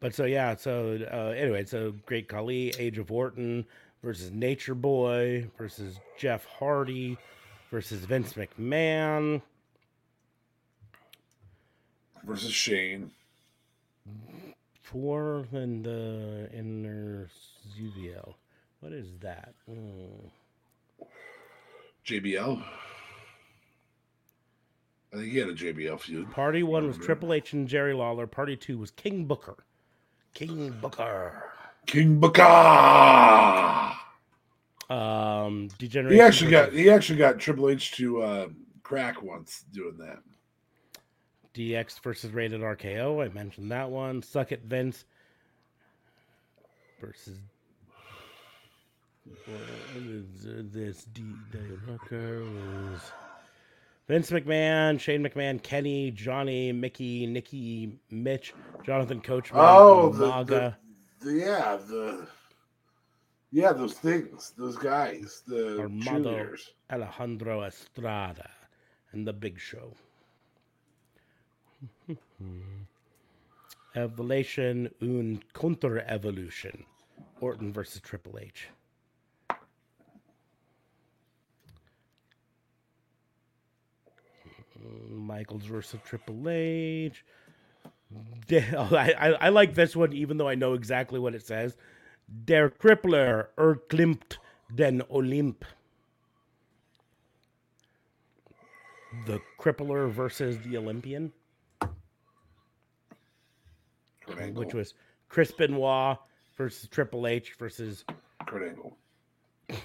[0.00, 3.66] But so yeah, so uh, anyway, so Great Khali, Age of Orton
[4.02, 7.18] versus Nature Boy versus Jeff Hardy
[7.70, 9.42] versus Vince McMahon.
[12.24, 13.10] Versus Shane.
[14.82, 17.28] Four in the inner
[17.78, 18.34] UVL.
[18.80, 19.54] What is that?
[19.68, 20.28] Hmm.
[22.10, 22.62] JBL.
[25.12, 26.30] I think he had a JBL feud.
[26.30, 28.26] Party one was Triple H and Jerry Lawler.
[28.26, 29.64] Party two was King Booker.
[30.34, 31.44] King Booker.
[31.86, 33.96] King Baka.
[34.88, 36.16] Um, Degeneration.
[36.16, 38.48] He actually got he actually got Triple H to uh,
[38.82, 40.18] crack once doing that.
[41.54, 43.24] DX versus Rated RKO.
[43.24, 44.22] I mentioned that one.
[44.22, 45.04] Suck it, Vince.
[47.00, 47.38] Versus.
[50.72, 51.22] This D.
[51.88, 53.00] Rucker was
[54.08, 58.52] Vince McMahon, Shane McMahon, Kenny, Johnny, Mickey, Nikki, Mitch,
[58.84, 60.78] Jonathan Coachman, Oh, the- Maga.
[61.20, 62.26] The, yeah, the
[63.52, 66.30] yeah, those things, those guys, the Armando.
[66.34, 66.60] cheerleaders.
[66.90, 68.48] Alejandro Estrada
[69.12, 69.92] and the Big Show.
[73.96, 76.84] Evolution und Counter-Evolution.
[77.40, 78.68] Orton versus Triple H.
[85.10, 87.24] Michaels versus Triple H.
[88.46, 91.46] De- oh, I, I, I like this one, even though I know exactly what it
[91.46, 91.76] says.
[92.44, 94.38] Der Crippler erklimmt
[94.74, 95.62] den Olymp.
[99.26, 101.32] The Crippler versus the Olympian,
[104.24, 104.64] Kurt Angle.
[104.64, 104.94] which was
[105.28, 106.16] Chris Benoit
[106.56, 108.04] versus Triple H versus.
[108.46, 108.96] Kurt Angle.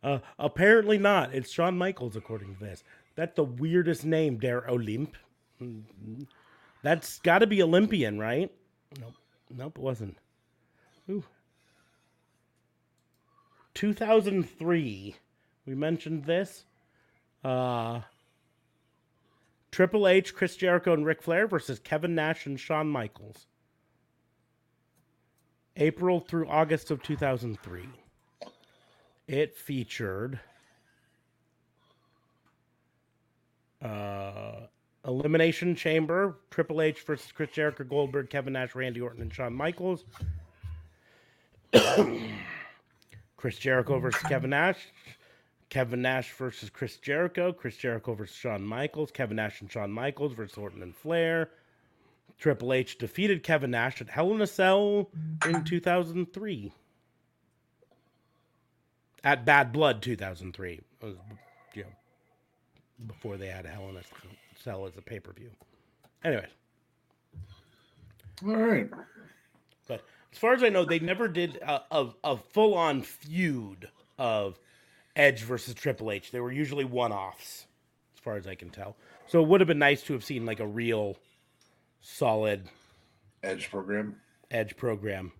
[0.00, 1.34] Uh, apparently not.
[1.34, 2.84] It's Shawn Michaels, according to this.
[3.18, 5.14] That's the weirdest name, Der Olymp.
[6.84, 8.48] That's got to be Olympian, right?
[9.00, 9.14] Nope.
[9.50, 10.16] Nope, it wasn't.
[11.10, 11.24] Ooh.
[13.74, 15.16] 2003.
[15.66, 16.64] We mentioned this.
[17.42, 18.02] Uh,
[19.72, 23.48] Triple H, Chris Jericho, and Ric Flair versus Kevin Nash and Shawn Michaels.
[25.76, 27.88] April through August of 2003.
[29.26, 30.38] It featured
[33.82, 34.66] uh,
[35.06, 40.04] Elimination Chamber, Triple H versus Chris Jericho, Goldberg, Kevin Nash, Randy Orton, and Shawn Michaels.
[43.36, 44.78] Chris Jericho versus Kevin Nash.
[45.70, 47.52] Kevin Nash versus Chris Jericho.
[47.52, 49.10] Chris Jericho versus Shawn Michaels.
[49.10, 51.50] Kevin Nash and Shawn Michaels versus Orton and Flair.
[52.38, 55.10] Triple H defeated Kevin Nash at Hell in a Cell
[55.46, 56.72] in 2003.
[59.24, 60.80] At Bad Blood 2003.
[61.02, 61.16] Was,
[61.76, 61.82] know,
[63.06, 64.02] before they had Hell in a
[64.62, 65.50] Cell as a pay per view.
[66.24, 66.48] Anyways.
[68.44, 68.88] All right.
[69.86, 73.88] But as far as I know, they never did a, a, a full on feud
[74.18, 74.58] of
[75.16, 76.30] Edge versus Triple H.
[76.30, 77.66] They were usually one offs,
[78.14, 78.96] as far as I can tell.
[79.26, 81.16] So it would have been nice to have seen like a real
[82.00, 82.68] solid
[83.42, 84.16] Edge program.
[84.50, 85.32] Edge program.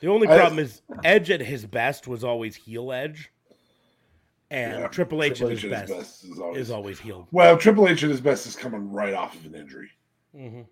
[0.00, 3.30] The only I- problem is Edge at his best was always heel Edge,
[4.54, 7.26] and Yeah, Triple H Triple at his best, is always, is always heel.
[7.32, 7.56] well.
[7.58, 9.90] Triple H at his best is coming right off of an injury.
[10.34, 10.62] hmm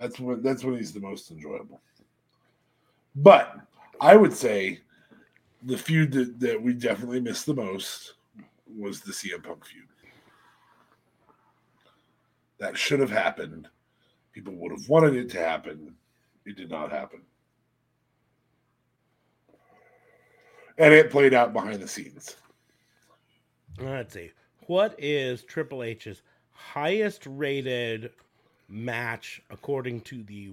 [0.00, 1.80] That's when that's when he's the most enjoyable.
[3.14, 3.56] But
[4.00, 4.80] I would say
[5.62, 8.14] the feud that, that we definitely missed the most
[8.66, 9.84] was the CM Punk feud.
[12.58, 13.68] That should have happened.
[14.32, 15.94] People would have wanted it to happen.
[16.46, 17.20] It did not happen.
[20.78, 22.36] And it played out behind the scenes.
[23.80, 24.30] Let's see.
[24.66, 28.10] What is Triple H's highest rated
[28.68, 30.52] match according to the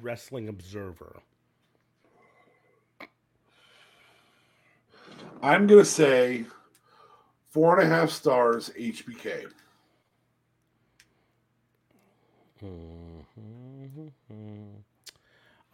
[0.00, 1.20] Wrestling Observer?
[5.42, 6.46] I'm gonna say
[7.50, 9.46] four and a half stars HBK.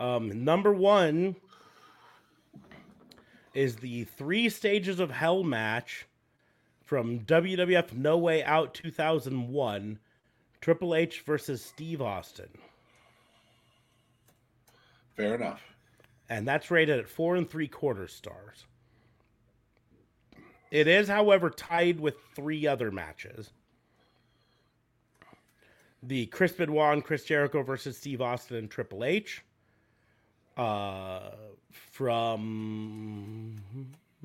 [0.00, 1.36] Um, number one
[3.54, 6.06] is the Three Stages of Hell match
[6.90, 10.00] from WWF No Way Out 2001
[10.60, 12.48] Triple H versus Steve Austin.
[15.16, 15.62] Fair enough.
[16.28, 18.64] and that's rated at four and three quarter stars.
[20.72, 23.52] It is, however, tied with three other matches.
[26.02, 29.44] The Chris Benoit and Chris Jericho versus Steve Austin and Triple H.
[30.56, 31.30] Uh,
[31.92, 33.78] from hmm,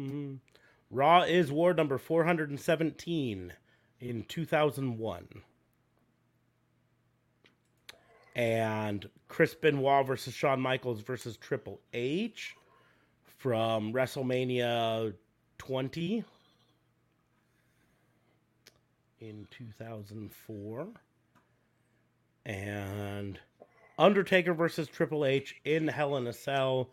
[0.04, 0.36] hmm, hmm.
[0.92, 3.54] Raw is War number 417
[4.00, 5.28] in 2001.
[8.36, 12.56] And Chris Benoit versus Shawn Michaels versus Triple H
[13.38, 15.14] from WrestleMania
[15.58, 16.24] 20
[19.20, 20.88] in 2004.
[22.46, 23.40] And
[23.98, 26.90] Undertaker versus Triple H in Hell in a Cell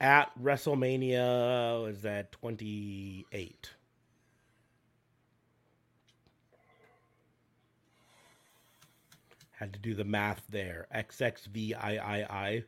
[0.00, 3.70] at WrestleMania is that 28.
[9.52, 10.86] Had to do the math there.
[10.94, 12.64] XXVIII.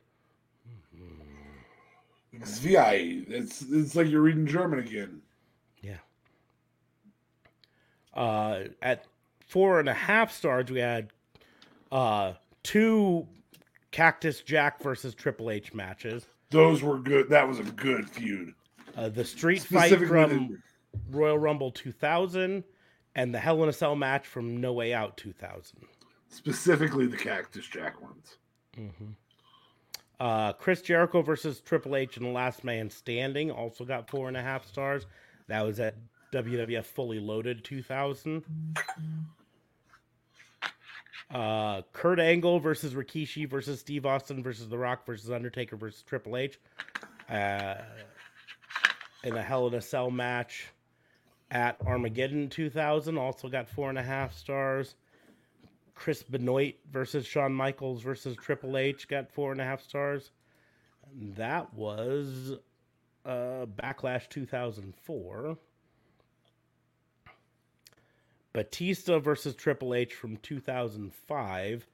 [2.33, 3.25] It's VI.
[3.29, 5.21] It's it's like you're reading German again.
[5.83, 5.99] Yeah.
[8.15, 9.07] Uh, at
[9.47, 11.13] four and a half stars, we had
[11.91, 13.27] uh, two
[13.91, 16.27] Cactus Jack versus Triple H matches.
[16.51, 17.29] Those were good.
[17.29, 18.55] That was a good feud.
[18.97, 20.61] Uh, the street fight from
[21.11, 22.65] Royal Rumble 2000
[23.15, 25.79] and the Hell in a Cell match from No Way Out 2000.
[26.29, 28.37] specifically the Cactus Jack ones.
[30.19, 34.37] Uh, Chris Jericho versus Triple H in the Last Man Standing also got four and
[34.37, 35.07] a half stars.
[35.49, 35.95] That was at
[36.33, 38.45] WWF Fully Loaded 2000.
[41.33, 46.37] Uh, Kurt Angle versus Rikishi versus Steve Austin versus The Rock versus Undertaker versus Triple
[46.37, 46.59] H.
[47.29, 47.77] Uh,
[49.23, 50.67] in a Hell in a Cell match
[51.51, 54.95] at Armageddon 2000 also got four and a half stars.
[55.95, 60.31] Chris Benoit versus Shawn Michaels versus Triple H got four and a half stars.
[61.37, 62.55] That was
[63.27, 65.59] uh, Backlash 2004.
[68.53, 71.87] Batista versus Triple H from 2005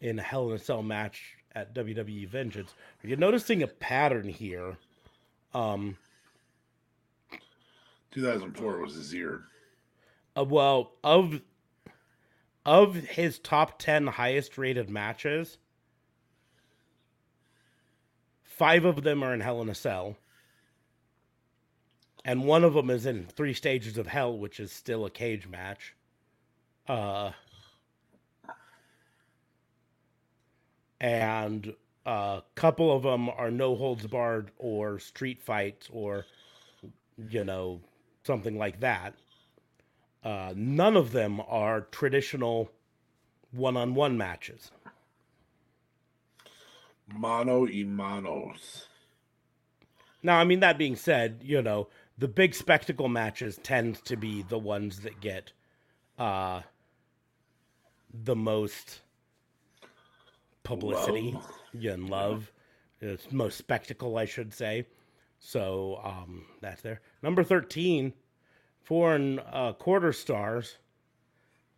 [0.00, 2.74] in a Hell in a Cell match at WWE Vengeance.
[3.02, 4.76] Are you noticing a pattern here?
[5.54, 5.96] Um,
[8.12, 9.44] 2004 was his year.
[10.36, 11.40] uh, well, of
[12.64, 15.56] of his top 10 highest rated matches,
[18.42, 20.16] five of them are in Hell in a Cell.
[22.26, 25.46] And one of them is in Three Stages of Hell, which is still a cage
[25.46, 25.94] match.
[26.88, 27.30] Uh,
[31.00, 31.72] and
[32.04, 36.26] a couple of them are no holds barred or street fights or,
[37.30, 37.80] you know,
[38.24, 39.14] something like that.
[40.24, 42.72] Uh, none of them are traditional
[43.52, 44.72] one on one matches.
[47.06, 48.86] Mono y manos.
[50.24, 51.86] Now, I mean, that being said, you know,
[52.18, 55.52] the big spectacle matches tend to be the ones that get
[56.18, 56.62] uh,
[58.24, 59.00] the most
[60.62, 61.94] publicity Love.
[61.94, 62.52] and love.
[63.00, 64.86] It's most spectacle, I should say.
[65.38, 67.02] So um, that's there.
[67.22, 68.12] Number 13,
[68.82, 70.78] four and uh, quarter stars.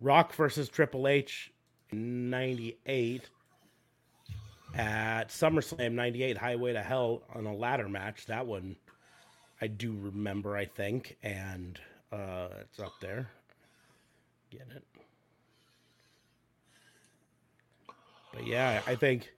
[0.01, 1.53] Rock versus Triple H
[1.91, 3.28] in 98
[4.74, 8.26] at SummerSlam 98 Highway to Hell on a ladder match.
[8.26, 8.76] That one
[9.61, 11.80] I do remember, I think, and
[12.12, 13.28] uh, it's up there.
[14.50, 14.84] Get it.
[18.32, 19.32] But yeah, I think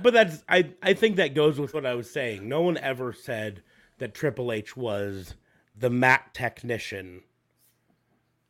[0.00, 2.48] but that's I I think that goes with what I was saying.
[2.48, 3.62] No one ever said
[3.98, 5.34] that Triple H was
[5.76, 7.22] the mat technician.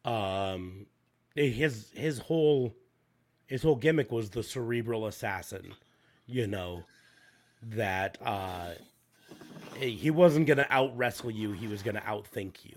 [0.05, 0.87] Um
[1.35, 2.75] his his whole
[3.47, 5.75] his whole gimmick was the cerebral assassin,
[6.27, 6.85] you know,
[7.63, 8.73] that uh
[9.79, 12.77] he wasn't going to out wrestle you, he was going to outthink you.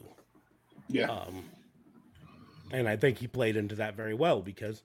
[0.88, 1.10] Yeah.
[1.10, 1.44] Um,
[2.72, 4.84] and I think he played into that very well because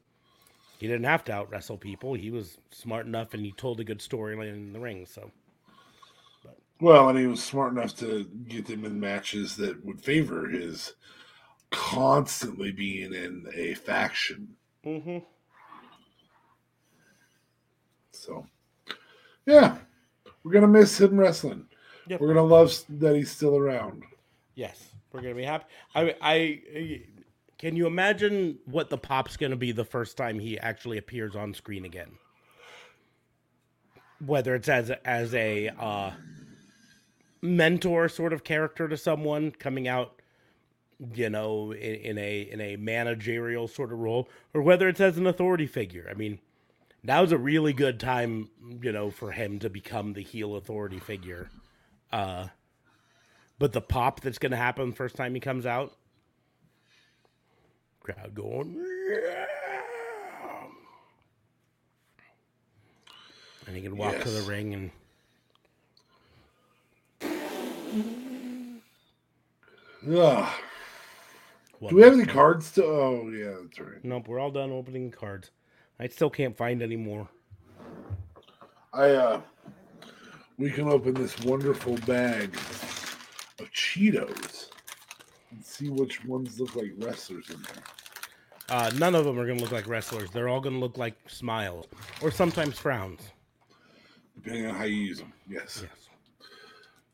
[0.79, 2.15] he didn't have to out wrestle people.
[2.15, 5.07] He was smart enough and he told a good storyline in the ring.
[5.07, 5.31] So,
[6.81, 10.95] well, and he was smart enough to get them in matches that would favor his
[11.71, 14.57] constantly being in a faction.
[14.85, 15.19] mm-hmm.
[18.13, 18.47] So,
[19.47, 19.79] yeah,
[20.43, 21.67] we're gonna miss him wrestling.
[22.11, 22.21] Yep.
[22.21, 24.03] We're gonna love that he's still around.
[24.57, 25.67] yes, we're gonna be happy.
[25.95, 27.03] I, I,
[27.57, 31.55] can you imagine what the pop's gonna be the first time he actually appears on
[31.55, 32.11] screen again?
[34.27, 36.11] Whether it's as a, as a uh,
[37.43, 40.21] mentor sort of character to someone coming out,
[41.15, 45.17] you know, in, in a in a managerial sort of role, or whether it's as
[45.17, 46.09] an authority figure.
[46.11, 46.41] I mean,
[47.05, 48.51] now's a really good time,
[48.83, 51.51] you know, for him to become the heel authority figure.
[52.13, 52.47] Uh,
[53.59, 55.93] but the pop that's going to happen the first time he comes out,
[58.01, 58.77] crowd going,
[59.11, 59.47] yeah.
[63.67, 64.91] And he can walk to the ring and
[70.09, 70.49] Ugh.
[71.79, 72.85] what Do we have any cards to?
[72.85, 74.03] Oh, yeah, that's right.
[74.03, 75.51] Nope, we're all done opening cards.
[75.99, 77.29] I still can't find any more.
[78.93, 79.41] I uh,
[80.61, 82.55] we can open this wonderful bag
[83.59, 84.69] of Cheetos
[85.51, 87.83] and see which ones look like wrestlers in there.
[88.69, 90.31] Uh, none of them are going to look like wrestlers.
[90.31, 91.87] They're all going to look like smiles
[92.21, 93.21] or sometimes frowns.
[94.37, 95.33] depending on how you use them.
[95.49, 95.83] Yes.
[95.83, 96.09] Yes.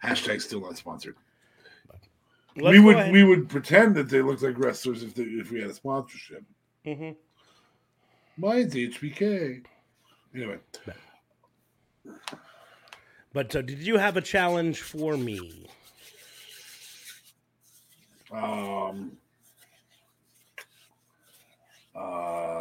[0.02, 1.14] Hashtag still not sponsored.
[2.56, 3.12] We would ahead.
[3.12, 6.42] we would pretend that they looked like wrestlers if they, if we had a sponsorship.
[6.84, 7.10] Mm-hmm.
[8.38, 9.64] Mine's HBK.
[10.34, 10.58] Anyway,
[13.32, 15.68] But so, did you have a challenge for me?
[18.32, 19.16] um,
[21.94, 22.56] uh,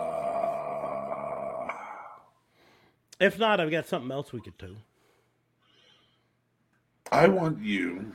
[3.19, 4.75] If not, I've got something else we could do.
[7.11, 8.13] I want you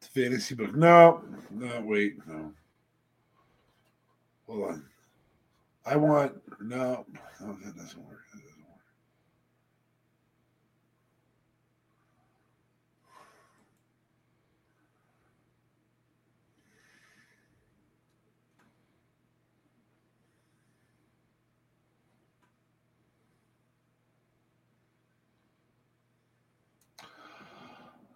[0.00, 0.74] to fantasy book.
[0.74, 2.52] No, no, wait, no.
[4.46, 4.84] Hold on.
[5.86, 7.06] I want no,
[7.40, 8.18] no, that doesn't work.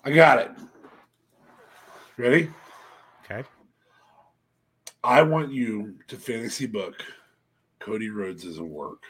[0.04, 0.50] I got it.
[2.18, 2.50] Ready?
[3.24, 3.42] Okay.
[5.02, 7.02] I want you to fantasy book
[7.78, 9.02] Cody Rhodes as a work.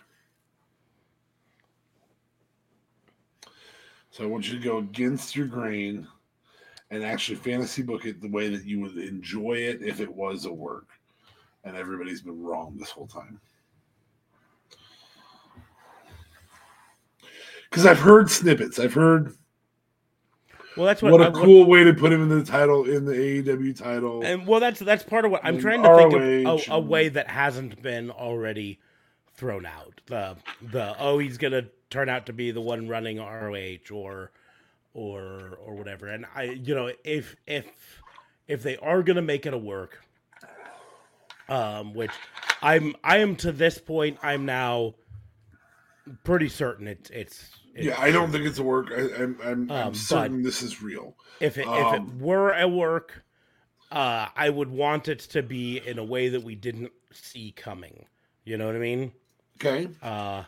[4.10, 6.06] So I want you to go against your grain
[6.90, 10.44] and actually fantasy book it the way that you would enjoy it if it was
[10.44, 10.86] a work.
[11.64, 13.40] And everybody's been wrong this whole time.
[17.68, 18.78] Because I've heard snippets.
[18.78, 19.34] I've heard
[20.76, 21.12] Well, that's what.
[21.12, 24.24] What I- a cool way to put him in the title in the AEW title.
[24.24, 27.08] And well, that's that's part of what I'm trying to think of a, a way
[27.08, 28.80] that hasn't been already
[29.34, 30.00] thrown out.
[30.06, 34.30] The the oh he's gonna turn out to be the one running ROH or
[34.94, 36.08] or or whatever.
[36.08, 37.66] And I you know if if
[38.48, 40.00] if they are gonna make it a work,
[41.48, 42.12] um, which
[42.62, 44.94] I'm I am to this point I'm now
[46.22, 48.88] pretty certain it's it's, it's yeah, I don't think it's a work.
[48.92, 51.16] I, I'm I'm, I'm Um, certain this is real.
[51.40, 53.24] if it if it Um, were a work,
[53.90, 58.06] uh, I would want it to be in a way that we didn't see coming.
[58.44, 59.12] You know what I mean?
[59.56, 59.88] Okay.
[60.02, 60.44] Uh,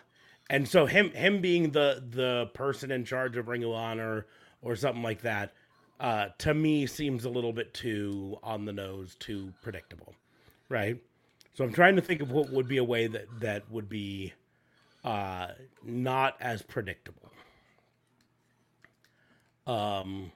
[0.48, 4.26] and so him him being the the person in charge of Ring of Honor
[4.62, 5.54] or something like that,
[6.00, 10.14] uh, to me seems a little bit too on the nose, too predictable,
[10.68, 10.98] right?
[11.54, 14.34] So I'm trying to think of what would be a way that that would be
[15.06, 15.52] uh,
[15.84, 17.30] not as predictable.
[19.66, 20.32] Um,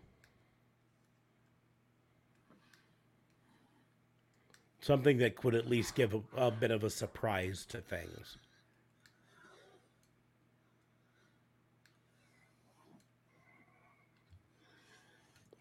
[4.81, 8.39] something that could at least give a, a bit of a surprise to things.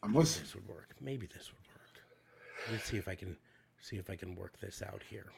[0.04, 0.46] I'm listening.
[0.46, 0.96] This would work.
[1.02, 2.72] Maybe this would work.
[2.72, 3.36] Let's see if I can
[3.82, 5.32] see if I can work this out here.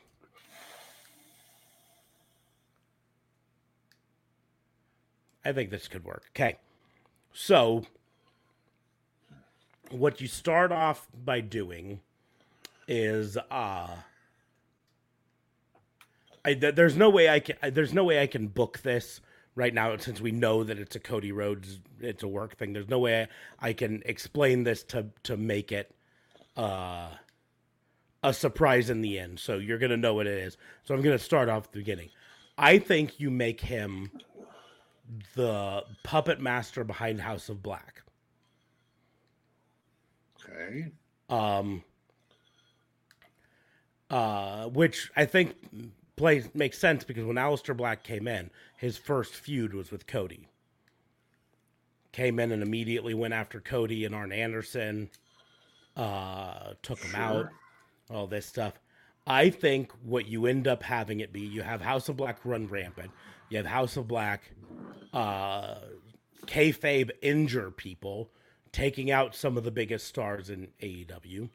[5.43, 6.23] I think this could work.
[6.35, 6.57] Okay.
[7.33, 7.83] So
[9.89, 11.99] what you start off by doing
[12.87, 13.95] is uh
[16.43, 19.21] I, th- there's no way I can there's no way I can book this
[19.55, 22.73] right now since we know that it's a Cody Rhodes it's a work thing.
[22.73, 23.23] There's no way
[23.59, 25.93] I, I can explain this to to make it
[26.57, 27.09] uh
[28.23, 29.39] a surprise in the end.
[29.39, 30.57] So you're gonna know what it is.
[30.83, 32.09] So I'm gonna start off at the beginning.
[32.57, 34.11] I think you make him
[35.36, 38.02] the puppet master behind House of Black.
[40.43, 40.91] Okay.
[41.30, 41.84] um,
[44.10, 45.56] uh, which I think
[46.16, 50.47] plays makes sense because when Aleister Black came in, his first feud was with Cody.
[52.12, 55.10] Came in and immediately went after Cody and Arn Anderson,
[55.95, 57.47] uh, took him out,
[58.10, 58.74] all this stuff.
[59.26, 62.68] I think what you end up having it be, you have House of Black run
[62.68, 63.12] rampant.
[63.52, 64.49] You have House of Black,
[65.12, 65.76] uh,
[66.45, 68.30] kayfabe injure people,
[68.72, 71.49] taking out some of the biggest stars in AEW.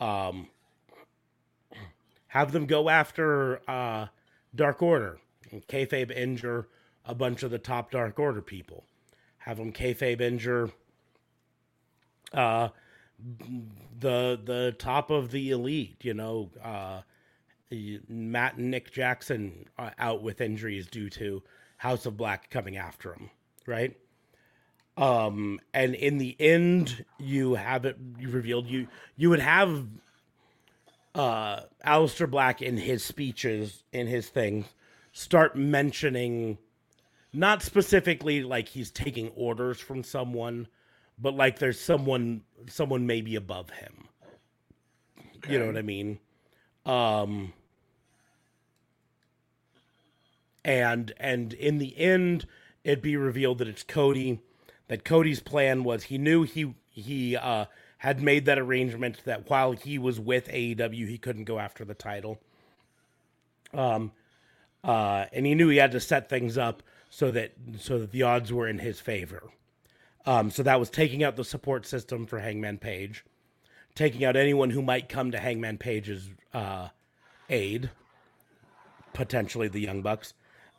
[0.00, 0.48] Um,
[2.26, 4.08] have them go after uh,
[4.54, 5.16] Dark Order
[5.50, 6.68] and kayfabe injure
[7.06, 8.84] a bunch of the top Dark Order people.
[9.38, 10.72] Have them kayfabe injure
[12.34, 12.68] uh,
[13.98, 15.96] the the top of the elite.
[16.02, 17.00] You know, uh,
[18.08, 21.42] Matt and Nick Jackson uh, out with injuries due to
[21.76, 23.30] House of Black coming after him.
[23.66, 23.96] Right?
[24.96, 29.86] Um and in the end you have it you revealed you you would have
[31.16, 34.66] uh Aleister Black in his speeches in his things
[35.12, 36.58] start mentioning
[37.32, 40.68] not specifically like he's taking orders from someone
[41.18, 44.08] but like there's someone someone maybe above him.
[45.48, 46.18] You know what i mean?
[46.86, 47.52] Um
[50.64, 52.46] and and in the end
[52.82, 54.40] it be revealed that it's Cody
[54.88, 57.66] that Cody's plan was he knew he he uh
[57.98, 61.94] had made that arrangement that while he was with AEW he couldn't go after the
[61.94, 62.40] title.
[63.72, 64.12] Um
[64.82, 68.22] uh and he knew he had to set things up so that so that the
[68.22, 69.42] odds were in his favor.
[70.26, 73.24] Um so that was taking out the support system for Hangman Page
[73.94, 76.88] taking out anyone who might come to Hangman Page's uh
[77.48, 77.90] aid
[79.14, 80.34] potentially the Young Bucks,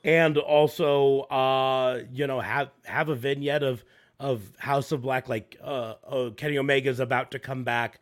[0.06, 3.84] and also uh, you know have have a vignette of
[4.18, 7.99] of House of Black, like uh, uh, Kenny Omega's about to come back.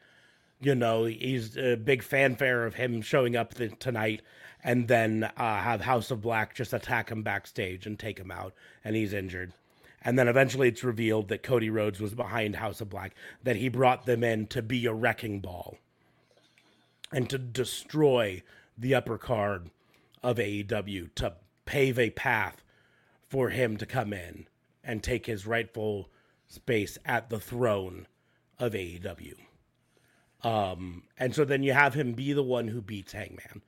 [0.61, 4.21] You know, he's a big fanfare of him showing up th- tonight,
[4.63, 8.53] and then uh, have House of Black just attack him backstage and take him out,
[8.83, 9.53] and he's injured.
[10.05, 13.69] And then eventually it's revealed that Cody Rhodes was behind House of Black, that he
[13.69, 15.77] brought them in to be a wrecking ball
[17.11, 18.43] and to destroy
[18.77, 19.69] the upper card
[20.21, 21.33] of AEW to
[21.65, 22.63] pave a path
[23.27, 24.47] for him to come in
[24.83, 26.09] and take his rightful
[26.47, 28.07] space at the throne
[28.59, 29.35] of AEW.
[30.43, 33.61] Um, and so then you have him be the one who beats Hangman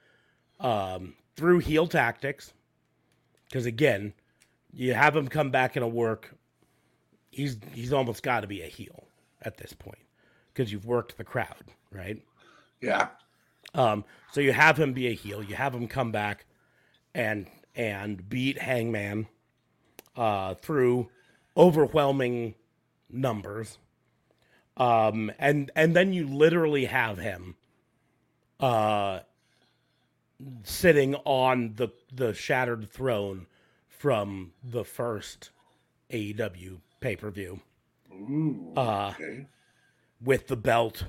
[0.59, 2.53] um, through heel tactics.
[3.45, 4.13] Because again,
[4.73, 6.35] you have him come back in a work.
[7.31, 9.07] He's he's almost got to be a heel
[9.41, 9.99] at this point
[10.53, 12.21] because you've worked the crowd, right?
[12.81, 13.09] Yeah.
[13.73, 15.43] Um, so you have him be a heel.
[15.43, 16.45] You have him come back
[17.13, 19.27] and and beat Hangman
[20.15, 21.09] uh, through
[21.57, 22.55] overwhelming
[23.09, 23.77] numbers.
[24.77, 27.55] Um, and and then you literally have him,
[28.59, 29.19] uh,
[30.63, 33.47] sitting on the the shattered throne
[33.87, 35.51] from the first
[36.11, 37.61] AEW pay per view.
[38.75, 39.47] Uh, okay.
[40.23, 41.05] with the belt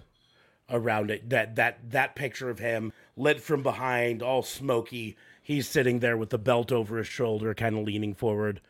[0.71, 1.31] around it.
[1.31, 5.17] That that that picture of him lit from behind, all smoky.
[5.47, 8.61] He's sitting there with the belt over his shoulder, kind of leaning forward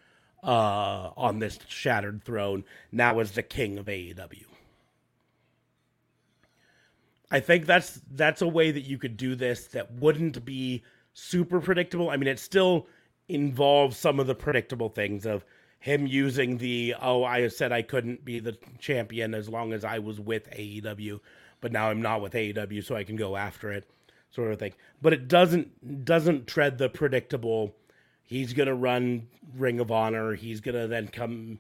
[0.43, 2.65] uh, on this shattered throne.
[2.93, 4.45] Now as the king of AEW.
[7.31, 10.83] I think that's that's a way that you could do this that wouldn't be
[11.15, 12.11] super predictable.
[12.11, 12.89] I mean, it still
[13.27, 15.47] involves some of the predictable things of
[15.79, 19.99] him using the oh, I said I couldn't be the champion as long as I
[20.01, 21.21] was with AEW,
[21.63, 23.89] but now I'm not with AEW, so I can go after it,
[24.31, 24.73] sort of thing.
[25.01, 27.75] But it doesn't doesn't tread the predictable.
[28.23, 30.35] He's gonna run Ring of Honor.
[30.35, 31.59] He's gonna then come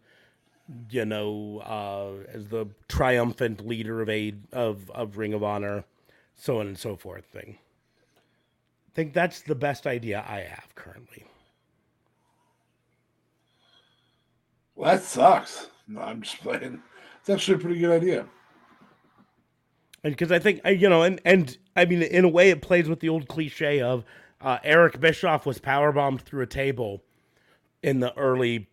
[0.90, 5.84] you know, uh, as the triumphant leader of a of of Ring of Honor,
[6.34, 7.58] so on and so forth thing.
[8.88, 11.24] I think that's the best idea I have currently.
[14.74, 15.68] Well, that sucks.
[15.86, 16.82] No, I'm just playing.
[17.20, 18.26] It's actually a pretty good idea.
[20.02, 22.62] And because I think I- you know, and and I mean, in a way, it
[22.62, 24.04] plays with the old cliche of
[24.40, 27.02] uh, Eric Bischoff was powerbombed through a table
[27.82, 28.68] in the early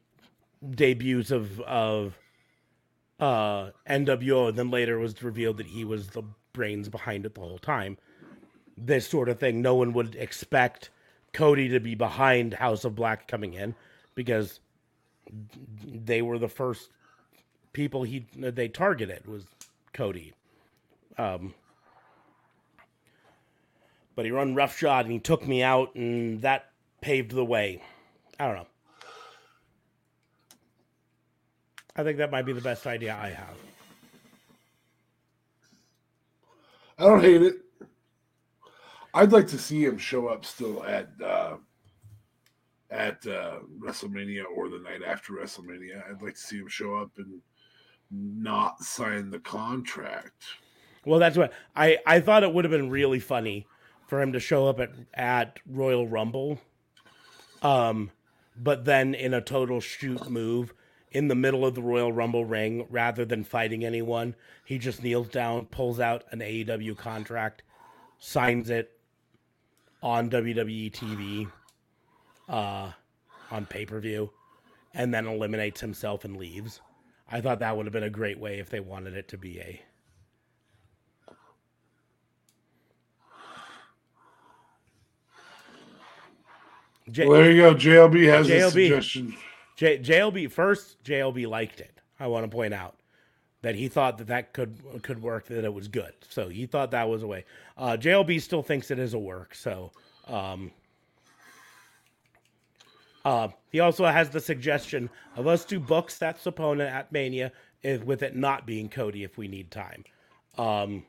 [0.72, 2.18] debuts of of
[3.20, 6.24] uh, NWO, and then later was revealed that he was the
[6.54, 7.98] brains behind it the whole time.
[8.78, 10.90] This sort of thing, no one would expect
[11.34, 13.76] Cody to be behind House of Black coming in
[14.16, 14.60] because
[15.86, 16.90] they were the first
[17.74, 19.46] people he they targeted was
[19.94, 20.34] Cody.
[21.18, 21.54] Um,
[24.16, 27.82] but he run roughshod and he took me out, and that paved the way.
[28.40, 28.68] I don't know.
[31.96, 33.56] I think that might be the best idea I have.
[36.98, 37.56] I don't hate it.
[39.14, 41.58] I'd like to see him show up still at uh,
[42.90, 46.10] at uh, WrestleMania or the night after WrestleMania.
[46.10, 47.42] I'd like to see him show up and
[48.10, 50.44] not sign the contract.
[51.06, 53.68] Well, that's what I I thought it would have been really funny
[54.14, 56.60] for him to show up at at Royal Rumble,
[57.64, 58.12] um,
[58.56, 60.72] but then in a total shoot move
[61.10, 64.36] in the middle of the Royal Rumble ring, rather than fighting anyone,
[64.66, 67.64] he just kneels down, pulls out an AEW contract,
[68.20, 68.92] signs it
[70.04, 71.52] on WWE TV,
[72.48, 72.92] uh,
[73.50, 74.30] on pay per view,
[74.94, 76.82] and then eliminates himself and leaves.
[77.32, 79.60] I thought that would have been a great way if they wanted it to be
[79.60, 79.82] a
[87.12, 87.76] J- Well, there you go.
[87.76, 88.72] JLB has a JLB.
[88.90, 89.38] suggestion.
[89.76, 91.04] J- JLB first.
[91.04, 92.00] JLB liked it.
[92.20, 92.96] I want to point out
[93.62, 95.48] that he thought that that could could work.
[95.48, 96.14] That it was good.
[96.30, 97.46] So he thought that was a way.
[97.78, 99.56] Uh, JLB still thinks it is a work.
[99.56, 99.92] So
[100.28, 100.72] um,
[103.26, 107.52] uh, he also has the suggestion of us to book Seth's opponent at Mania,
[107.82, 110.04] if, with it not being Cody if we need time.
[110.58, 111.06] Um,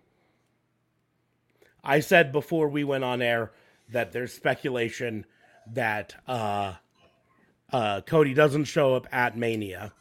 [1.83, 3.53] I said before we went on air
[3.91, 5.27] that there's speculation
[5.73, 6.75] that uh,
[7.73, 9.93] uh, Cody doesn't show up at Mania,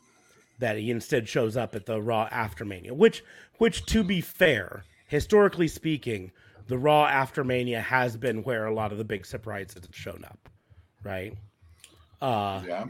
[0.60, 2.94] that he instead shows up at the Raw after Mania.
[2.94, 3.24] Which,
[3.58, 6.32] which to be fair, historically speaking,
[6.68, 10.24] the Raw after Mania has been where a lot of the big surprises have shown
[10.26, 10.50] up,
[11.04, 11.36] right?
[12.22, 12.86] Uh, Yeah.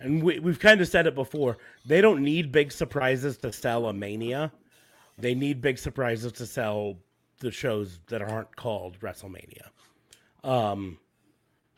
[0.00, 1.58] and we, we've kind of said it before.
[1.84, 4.50] They don't need big surprises to sell a Mania.
[5.18, 6.96] They need big surprises to sell
[7.40, 9.68] the shows that aren't called WrestleMania.
[10.42, 10.98] Um,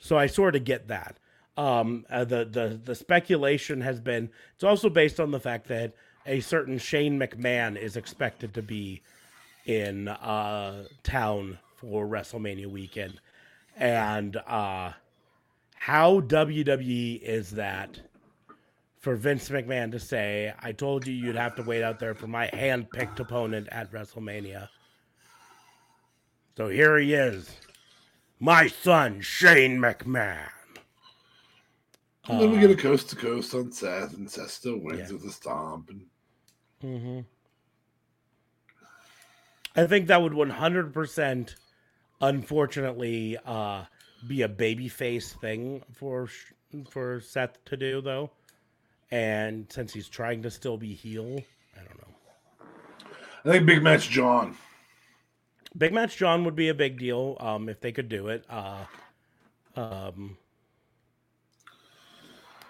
[0.05, 1.17] so I sort of get that.
[1.57, 4.29] Um, uh, the the the speculation has been.
[4.55, 5.95] It's also based on the fact that
[6.27, 9.01] a certain Shane McMahon is expected to be
[9.65, 13.19] in uh, town for WrestleMania weekend,
[13.79, 14.93] and uh,
[15.75, 17.99] how WWE is that
[19.01, 22.27] for Vince McMahon to say, I told you you'd have to wait out there for
[22.27, 24.69] my hand picked opponent at WrestleMania.
[26.59, 27.51] So here he is,
[28.45, 30.51] my son, Shane McMahon.
[32.29, 35.17] And then we get a coast to coast on Seth, and Seth still wins Yeah.
[35.17, 35.89] with a stomp.
[35.89, 36.07] And
[36.83, 37.21] hmm
[39.75, 41.57] I think that would 100%,
[42.21, 43.85] unfortunately, uh,
[44.27, 46.29] be a babyface thing for
[46.91, 48.31] for Seth to do, though.
[49.11, 51.41] And since he's trying to still be heel,
[51.75, 52.15] I don't know.
[53.45, 54.57] I think Big Match John.
[55.77, 58.45] Big Match John would be a big deal um, if they could do it.
[58.49, 58.85] Uh,
[59.77, 60.37] um,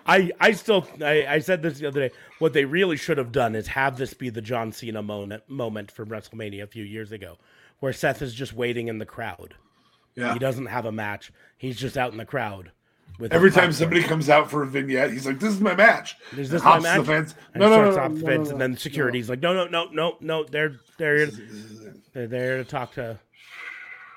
[0.07, 2.15] I I still I, I said this the other day.
[2.39, 5.91] What they really should have done is have this be the John Cena moment moment
[5.91, 7.39] from WrestleMania a few years ago,
[7.81, 9.55] where Seth is just waiting in the crowd.
[10.15, 10.33] Yeah.
[10.33, 11.33] He doesn't have a match.
[11.59, 12.71] He's just out in the crowd.
[13.31, 16.39] Every time somebody comes out for a vignette, he's like, "This is my match." Is
[16.39, 16.99] And this my match?
[16.99, 17.35] The fence.
[17.53, 19.55] And No, no, no, no, off the no, fence, no, and then security's like, no,
[19.55, 20.45] no, no, no, no.
[20.45, 21.29] They're they're
[22.13, 23.19] they're there to talk to.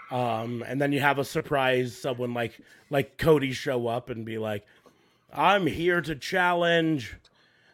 [0.09, 4.39] Um, and then you have a surprise someone like like Cody show up and be
[4.39, 4.65] like,
[5.31, 7.15] "I'm here to challenge,"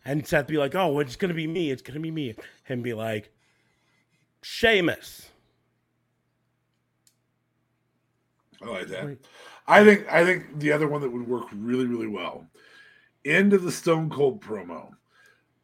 [0.03, 1.71] and Seth be like, "Oh, it's gonna be me.
[1.71, 3.31] It's gonna be me." Him be like,
[4.41, 5.29] "Sheamus."
[8.61, 9.17] I like that.
[9.67, 12.45] I think I think the other one that would work really really well.
[13.25, 14.89] End of the Stone Cold promo.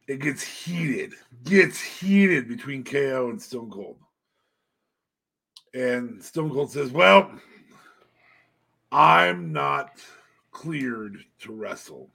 [0.07, 3.97] It gets heated, gets heated between KO and Stone Cold.
[5.73, 7.31] And Stone Cold says, "Well,
[8.91, 9.99] I'm not
[10.51, 12.09] cleared to wrestle.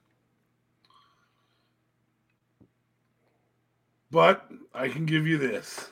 [4.10, 5.88] But I can give you this.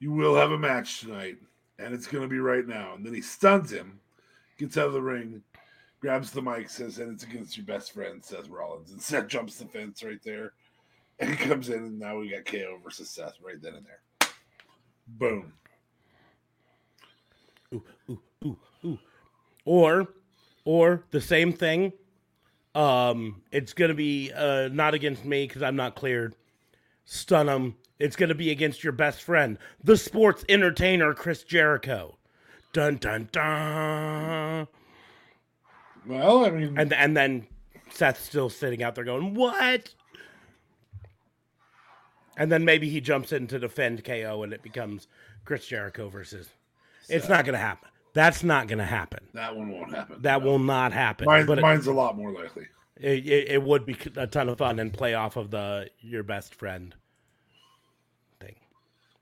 [0.00, 1.38] You will have a match tonight,
[1.78, 4.00] and it's going to be right now." And then he stuns him
[4.64, 5.42] gets out of the ring,
[6.00, 8.90] grabs the mic, says, and it's against your best friend, Seth Rollins.
[8.92, 10.52] And Seth jumps the fence right there.
[11.20, 14.30] And comes in, and now we got KO versus Seth right then and there.
[15.06, 15.52] Boom.
[17.72, 18.98] Ooh, ooh, ooh, ooh.
[19.64, 20.08] Or,
[20.64, 21.92] or the same thing.
[22.74, 26.34] Um, it's gonna be uh not against me because I'm not cleared.
[27.04, 27.76] Stun him.
[28.00, 32.18] It's gonna be against your best friend, the sports entertainer Chris Jericho.
[32.74, 34.66] Dun dun dun.
[36.06, 37.46] Well, I mean, And and then
[37.90, 39.94] Seth's still sitting out there going, "What?"
[42.36, 45.06] And then maybe he jumps in to defend KO, and it becomes
[45.44, 46.50] Chris Jericho versus.
[47.08, 47.88] It's not gonna happen.
[48.12, 49.20] That's not gonna happen.
[49.34, 50.20] that one won't happen.
[50.22, 51.26] That will not happen.
[51.26, 52.66] Mine, but it, mine's a lot more likely.
[52.96, 56.24] it, it, it would be a ton of fun and play off of the your
[56.24, 56.92] best friend
[58.40, 58.56] thing.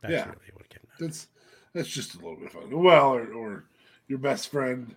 [0.01, 0.25] That's Yeah.
[0.27, 0.87] really what it came.
[0.99, 1.29] That's
[1.75, 2.71] that's just a little bit of fun.
[2.83, 3.65] Well, or, or
[4.09, 4.95] your best friend.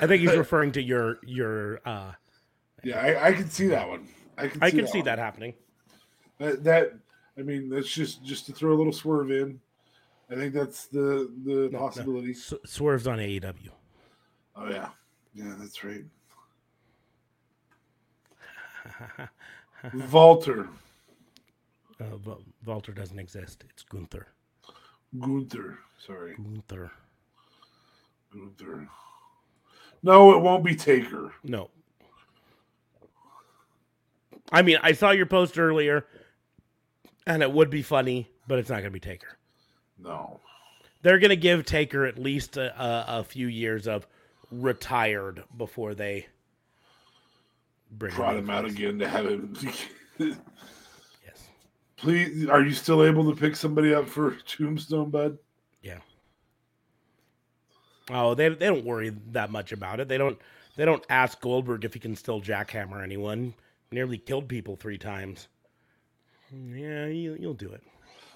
[0.00, 1.80] I think he's referring to your your.
[1.86, 2.12] uh
[2.82, 4.08] Yeah, I, I can see that one.
[4.36, 4.62] I can.
[4.62, 5.04] I see can that see one.
[5.06, 5.54] that happening.
[6.38, 6.92] That, that
[7.38, 9.60] I mean, that's just just to throw a little swerve in.
[10.30, 11.78] I think that's the the No, no.
[11.78, 12.32] possibility.
[12.32, 13.70] S- Swerve's on AEW.
[14.56, 14.88] Oh yeah,
[15.34, 16.04] yeah, that's right.
[20.12, 20.68] Walter
[22.00, 23.64] Uh, Val- Walter doesn't exist.
[23.70, 24.26] It's Gunther.
[25.18, 25.78] Gunther.
[26.06, 26.92] Sorry, Gunther.
[28.32, 28.88] Gunther.
[30.02, 31.32] No, it won't be Taker.
[31.42, 31.70] No.
[34.52, 36.06] I mean, I saw your post earlier,
[37.26, 39.36] and it would be funny, but it's not going to be Taker.
[39.98, 40.40] No.
[41.02, 44.06] They're going to give Taker at least a, a, a few years of
[44.50, 46.26] retired before they
[47.90, 49.56] bring Trot in him out again to have him.
[51.96, 55.38] Please, are you still able to pick somebody up for Tombstone, bud?
[55.82, 55.98] Yeah.
[58.10, 60.08] Oh, they they don't worry that much about it.
[60.08, 60.38] They don't
[60.76, 63.54] they don't ask Goldberg if he can still jackhammer anyone.
[63.90, 65.48] Nearly killed people three times.
[66.52, 67.82] Yeah, you, you'll do it.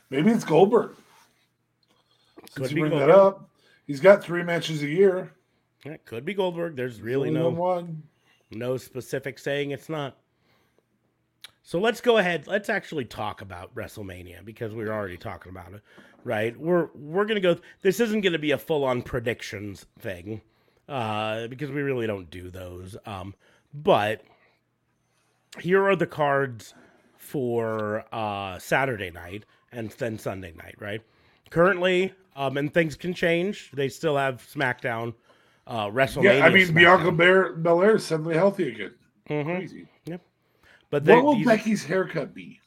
[0.08, 0.96] Maybe it's Goldberg.
[2.54, 3.48] Could Since you bring that up,
[3.86, 5.32] he's got three matches a year.
[5.84, 6.76] It could be Goldberg.
[6.76, 8.02] There's really no one.
[8.50, 10.16] no specific saying it's not.
[11.62, 12.46] So let's go ahead.
[12.46, 15.82] Let's actually talk about WrestleMania because we were already talking about it,
[16.24, 16.56] right?
[16.58, 17.56] We're we're gonna go.
[17.82, 20.40] This isn't gonna be a full on predictions thing,
[20.88, 22.96] uh, because we really don't do those.
[23.06, 23.34] Um,
[23.74, 24.22] but
[25.58, 26.74] here are the cards
[27.16, 31.02] for uh, Saturday night and then Sunday night, right?
[31.50, 33.70] Currently, um, and things can change.
[33.72, 35.14] They still have SmackDown,
[35.66, 36.38] uh, WrestleMania.
[36.38, 37.16] Yeah, I mean Bianca SmackDown.
[37.16, 38.94] Bear, Belair is suddenly healthy again.
[39.28, 39.44] Mhm.
[39.44, 39.86] Crazy.
[40.90, 42.60] But they, What will these- Becky's haircut be?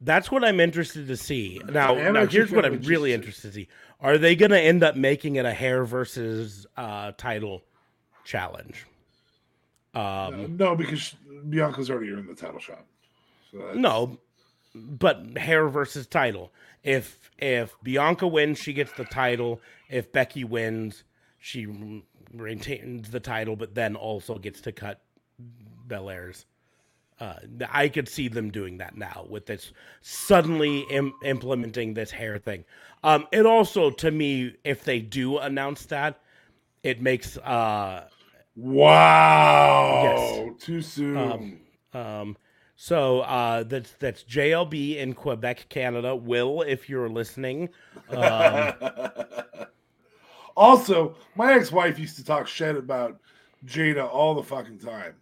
[0.00, 1.60] That's what I'm interested to see.
[1.70, 3.48] Now, now here's what I'm really interested.
[3.48, 3.68] to see.
[3.98, 7.62] Are they going to end up making it a hair versus uh, title
[8.24, 8.84] challenge?
[9.94, 11.14] Um, no, because
[11.48, 12.84] Bianca's already in the title shot.
[13.50, 14.18] So no,
[14.74, 16.52] but hair versus title.
[16.82, 19.62] If if Bianca wins, she gets the title.
[19.88, 21.04] If Becky wins,
[21.38, 22.02] she
[22.34, 25.00] retains the title, but then also gets to cut
[25.86, 26.44] Belair's.
[27.18, 27.34] Uh,
[27.70, 32.64] I could see them doing that now with this suddenly Im- implementing this hair thing.
[33.02, 36.20] Um, it also, to me, if they do announce that,
[36.82, 38.08] it makes uh,
[38.56, 40.02] Wow.
[40.02, 40.64] Yes.
[40.64, 41.16] Too soon.
[41.16, 42.36] Um, um,
[42.74, 46.16] so uh, that's that's JLB in Quebec, Canada.
[46.16, 47.68] Will, if you're listening,
[48.10, 48.72] um,
[50.56, 53.18] also, my ex-wife used to talk shit about
[53.66, 55.14] Jada all the fucking time.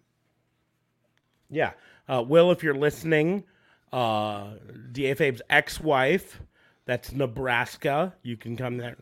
[1.51, 1.72] Yeah.
[2.09, 3.45] Uh, Will, if you're listening,
[3.92, 4.53] uh,
[4.92, 6.40] DA Fabe's ex-wife,
[6.84, 8.14] that's Nebraska.
[8.22, 8.97] You can come there.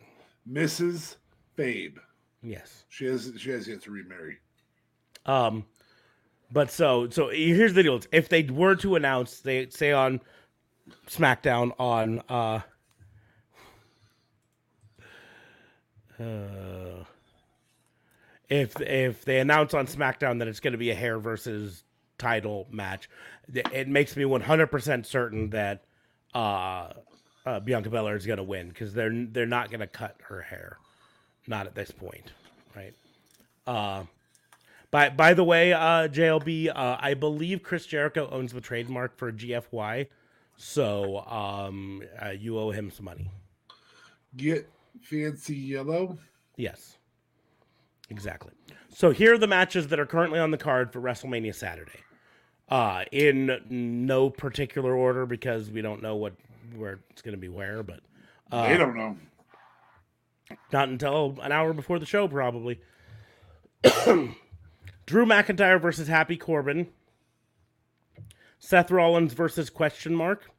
[0.51, 1.17] Mrs.
[1.57, 1.99] Fabe.
[2.43, 2.85] Yes.
[2.89, 4.39] She has she has yet to remarry.
[5.27, 5.65] Um,
[6.51, 10.21] but so so here's the deal: if they were to announce, they say on
[11.07, 12.61] SmackDown on uh,
[16.21, 17.05] uh
[18.49, 21.85] if if they announce on SmackDown that it's going to be a hair versus
[22.23, 23.11] title match,
[23.53, 25.85] it makes me 100% certain that
[26.35, 26.93] uh,
[27.45, 30.41] uh, Bianca Belair is going to win because they're they're not going to cut her
[30.41, 30.79] hair,
[31.47, 32.33] not at this point,
[32.77, 32.95] right?
[33.67, 34.05] Uh,
[34.91, 39.33] by by the way, uh, JLB, uh, I believe Chris Jericho owns the trademark for
[39.33, 40.07] GFY,
[40.57, 43.29] so um, uh, you owe him some money.
[44.37, 44.71] Get
[45.03, 46.17] fancy yellow.
[46.57, 46.97] Yes,
[48.09, 48.53] exactly.
[48.95, 52.01] So here are the matches that are currently on the card for WrestleMania Saturday.
[52.73, 56.33] Uh, in no particular order because we don't know what
[56.75, 58.01] where it's going to be where, but
[58.51, 59.15] uh, they don't know.
[60.73, 62.81] Not until an hour before the show, probably.
[63.85, 66.89] Drew McIntyre versus Happy Corbin.
[68.59, 70.51] Seth Rollins versus Question Mark.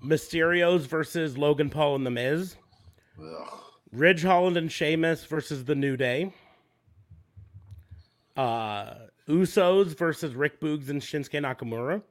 [0.00, 2.54] Mysterios versus Logan Paul and The Miz.
[3.20, 3.60] Ugh.
[3.90, 6.32] Ridge Holland and Sheamus versus The New Day.
[8.36, 8.94] Uh,
[9.30, 12.02] Usos versus Rick Boogs and Shinsuke Nakamura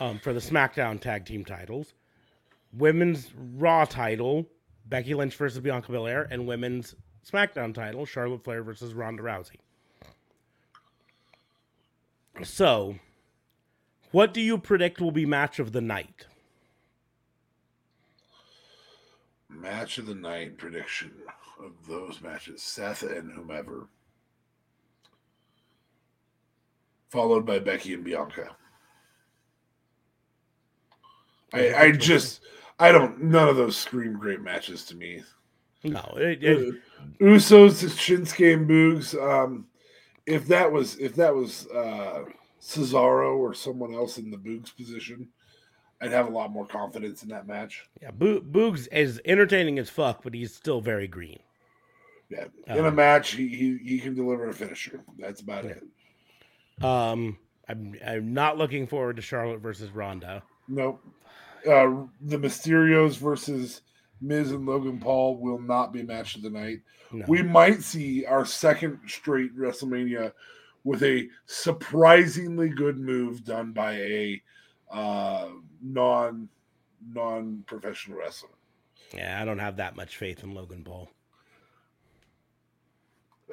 [0.00, 1.92] um, for the SmackDown Tag Team titles.
[2.72, 4.46] Women's Raw title,
[4.86, 6.94] Becky Lynch versus Bianca Belair, and Women's
[7.30, 9.58] SmackDown title, Charlotte Flair versus Ronda Rousey.
[12.42, 12.96] So,
[14.10, 16.26] what do you predict will be match of the night?
[19.50, 21.12] Match of the night prediction
[21.62, 23.86] of those matches Seth and whomever.
[27.12, 28.56] Followed by Becky and Bianca.
[31.52, 32.40] I, I just,
[32.78, 35.22] I don't, none of those scream great matches to me.
[35.84, 36.74] No, it, it,
[37.20, 39.14] Usos, Shinsuke, and Boogs.
[39.22, 39.66] Um,
[40.24, 42.24] if that was if that was uh,
[42.62, 45.28] Cesaro or someone else in the Boogs position,
[46.00, 47.84] I'd have a lot more confidence in that match.
[48.00, 51.40] yeah, Bo- Boogs is entertaining as fuck, but he's still very green.
[52.30, 55.02] Yeah, in a Um, match, he, he he can deliver a finisher.
[55.18, 55.82] That's about it.
[56.82, 60.42] Um, I'm I'm not looking forward to Charlotte versus Ronda.
[60.68, 61.00] Nope.
[61.66, 63.82] Uh, the Mysterios versus
[64.20, 66.80] Miz and Logan Paul will not be match of the night.
[67.12, 67.24] No.
[67.28, 70.32] We might see our second straight WrestleMania
[70.84, 74.42] with a surprisingly good move done by a
[74.90, 75.48] uh,
[75.82, 76.48] non
[77.12, 78.50] non professional wrestler.
[79.14, 81.10] yeah, I don't have that much faith in Logan Paul.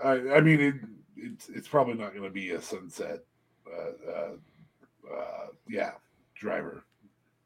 [0.04, 0.76] I, I mean, it,
[1.22, 3.20] it's it's probably not going to be a sunset.
[3.68, 5.92] Uh, uh, uh, yeah,
[6.36, 6.84] driver.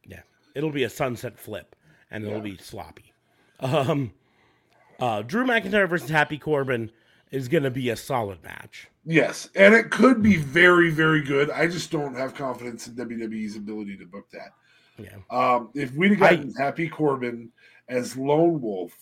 [0.06, 0.22] Yeah,
[0.56, 1.76] it'll be a sunset flip,
[2.12, 2.56] and it'll Yeah.
[2.56, 3.14] be sloppy.
[3.60, 4.14] Um,
[5.00, 6.92] uh, Drew McIntyre versus Happy Corbin
[7.32, 8.88] is going to be a solid match.
[9.06, 11.50] Yes, and it could be very, very good.
[11.52, 14.54] I just don't have confidence in WWE's ability to book that.
[14.98, 17.52] Yeah, Um, if we'd gotten Happy Corbin
[17.90, 18.98] as Lone Wolf,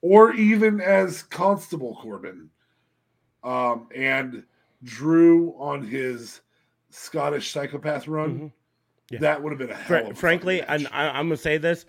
[0.00, 2.50] or even as Constable Corbin,
[3.44, 4.44] um, and
[4.84, 6.40] Drew on his
[6.90, 8.52] Scottish psychopath run, Mhm.
[9.10, 9.18] Yeah.
[9.20, 10.88] that would have been a hell Fr- of a frankly, and.
[10.92, 11.84] I, I'm going to say this: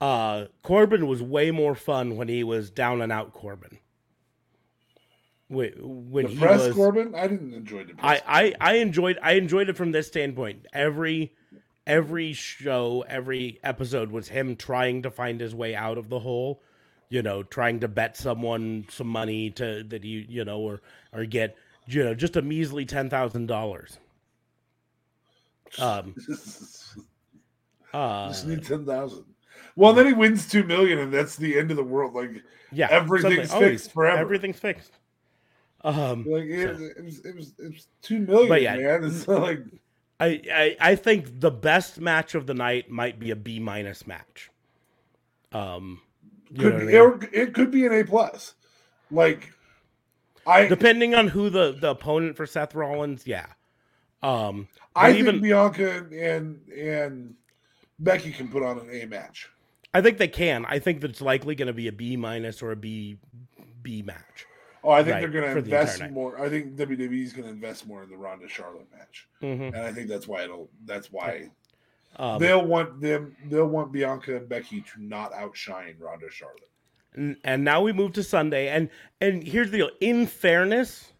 [0.00, 3.78] uh, Corbin was way more fun when he was down and out Corbin.
[5.48, 8.20] When, when the he press was, Corbin, I didn't enjoy the press.
[8.26, 10.66] I, I I enjoyed I enjoyed it from this standpoint.
[10.74, 11.32] Every
[11.86, 16.62] every show, every episode was him trying to find his way out of the hole.
[17.10, 20.82] You know, trying to bet someone some money to that he you know or
[21.12, 21.56] or get
[21.86, 23.98] you know just a measly ten thousand dollars.
[25.78, 26.14] Um.
[27.92, 28.28] Uh.
[28.32, 29.24] just need ten thousand.
[29.76, 32.12] Well, then he wins two million, and that's the end of the world.
[32.14, 32.42] Like,
[32.72, 32.88] Yeah.
[32.90, 34.18] everything's suddenly, fixed forever.
[34.18, 34.92] Everything's fixed.
[35.84, 36.24] Um.
[36.28, 38.76] like it, So- it, was, it was it was two million, But yeah.
[38.76, 39.04] man.
[39.04, 39.60] It's like
[40.20, 44.06] I, I I think the best match of the night might be a B minus
[44.06, 44.50] match.
[45.52, 46.07] Um, you
[46.56, 47.28] could I mean?
[47.32, 48.54] it could be an A plus.
[49.10, 49.52] Like,
[50.46, 53.46] I depending on who the the opponent for Seth Rollins, yeah.
[54.22, 57.34] Um, I think even Bianca and, and
[57.98, 59.48] Becky can put on an A match.
[59.94, 60.64] I think they can.
[60.66, 63.18] I think that it's likely going to be a B minus or a B
[63.82, 64.46] B match.
[64.84, 66.40] Oh, I think Right, they're going to invest more.
[66.40, 69.92] I think WWE's going to invest more in the Ronda Charlotte match, hmm and I
[69.92, 70.70] think that's why it'll.
[70.84, 71.50] That's why
[72.18, 73.36] Um, they'll want them.
[73.46, 76.70] They'll want Bianca and Becky to not outshine Ronda Charlotte.
[77.14, 78.90] and, and now we move to Sunday, and
[79.20, 79.90] and here's the deal.
[80.00, 81.12] In fairness,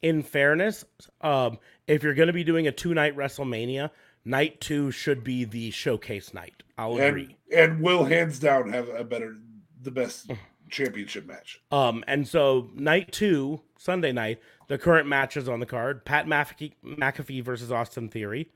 [0.00, 0.84] in fairness,
[1.20, 3.90] um, if you're going to be doing a two night WrestleMania,
[4.24, 6.62] night two should be the showcase night.
[6.78, 7.36] I'll agree.
[7.50, 9.36] And, and will hands down have a better,
[9.82, 10.30] the best
[10.70, 11.60] championship match.
[11.70, 16.72] Um, and so night two, Sunday night, the current matches on the card: Pat McAfee,
[16.84, 18.50] McAfee versus Austin Theory,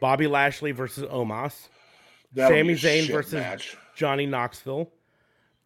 [0.00, 1.68] Bobby Lashley versus Omos,
[2.32, 3.76] That'll Sami Zayn versus match.
[3.94, 4.90] Johnny Knoxville,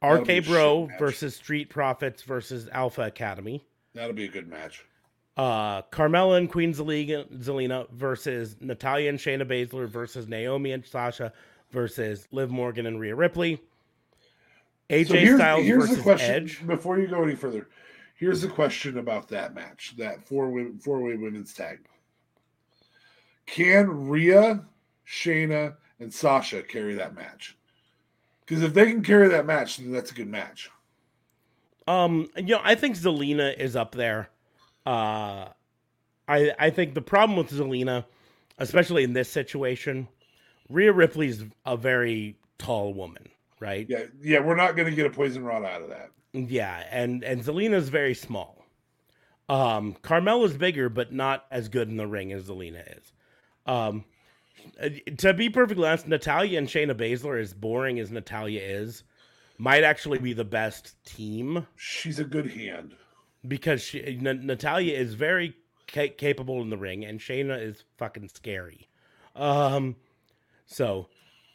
[0.00, 3.64] That'll be a RK Bro versus Street Profits versus Alpha Academy.
[3.94, 4.84] That'll be a good match.
[5.36, 11.32] uh, Carmella and Queen Zelina, Zelina versus Natalya and Shayna Baszler versus Naomi and Sasha
[11.70, 13.60] versus Liv Morgan and Rhea Ripley.
[14.90, 16.66] AJ So here's, Styles here's the versus question Edge.
[16.66, 17.68] before you go any further.
[18.16, 21.80] Here's the question about that match, that four four way women's tag.
[23.46, 24.64] Can Rhea,
[25.06, 27.56] Shayna, and Sasha carry that match?
[28.44, 30.70] Because if they can carry that match, then that's a good match.
[31.86, 34.28] Um, you know, I think Zelina is up there.
[34.86, 35.48] Uh,
[36.28, 38.04] I I think the problem with Zelina,
[38.58, 40.08] especially in this situation,
[40.68, 43.28] Rhea Ripley's a very tall woman,
[43.60, 43.86] right?
[43.88, 46.10] Yeah, yeah, we're not going to get a poison rana out of that.
[46.32, 48.64] Yeah, and and Zelina's very small.
[49.48, 53.12] Um, Carmella's bigger, but not as good in the ring as Zelina is.
[53.66, 54.04] Um,
[55.18, 59.02] to be perfectly honest, Natalya and Shayna Baszler, as boring as Natalya is,
[59.58, 62.94] might actually be the best team She's a good hand.
[63.46, 65.54] because she, N- Natalya is very
[65.92, 68.88] ca- capable in the ring, and Shayna is fucking scary.
[69.36, 69.96] Um,
[70.66, 71.08] so,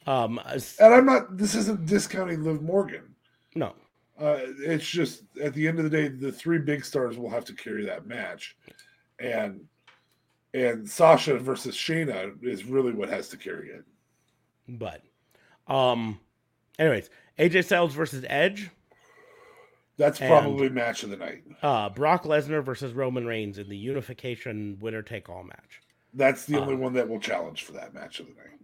[0.06, 0.40] um,
[0.80, 1.38] And I'm not.
[1.38, 3.16] This isn't discounting Liv Morgan.
[3.56, 3.74] no,
[4.20, 7.46] Uh, it's just at the end of the day, the three big stars will have
[7.46, 8.56] to carry that match,
[9.20, 9.62] and
[10.58, 13.84] and Sasha versus Shayna is really what has to carry it.
[14.68, 15.02] but,
[15.68, 16.20] um,
[16.80, 18.70] anyways, AJ Styles versus Edge.
[19.98, 21.44] That's And- probably match of the night.
[21.62, 25.82] uh, Brock Lesnar versus Roman Reigns in the unification winner take all match.
[26.14, 28.60] That's the only Uh, one that will challenge for that match of the night.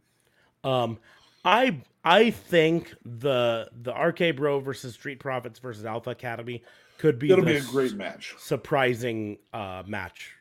[0.64, 1.00] Um,
[1.46, 6.64] I I think the the RK Bro versus Street Profits versus Alpha Academy
[6.98, 8.36] could be It'll be a great match.
[8.38, 10.36] surprising uh, match.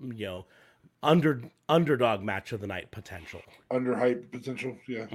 [0.00, 0.46] You know,
[1.02, 3.40] under underdog match of the night potential.
[3.70, 5.06] Under hype potential, yeah.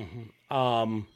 [0.50, 1.08] Um,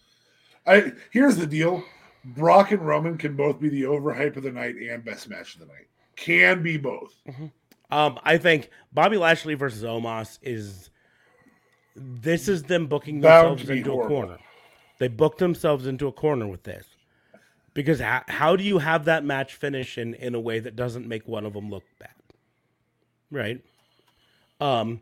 [0.65, 1.84] I here's the deal:
[2.24, 5.61] Brock and Roman can both be the overhype of the night and best match of
[5.61, 5.88] the night.
[6.15, 7.13] Can be both.
[7.91, 10.89] um, I think Bobby Lashley versus Omos is.
[11.99, 14.38] This is them booking Bound themselves into a corner.
[14.99, 16.86] They booked themselves into a corner with this.
[17.74, 21.07] Because how, how do you have that match finish in, in a way that doesn't
[21.07, 22.09] make one of them look bad?
[23.30, 23.63] Right?
[24.60, 25.01] Um,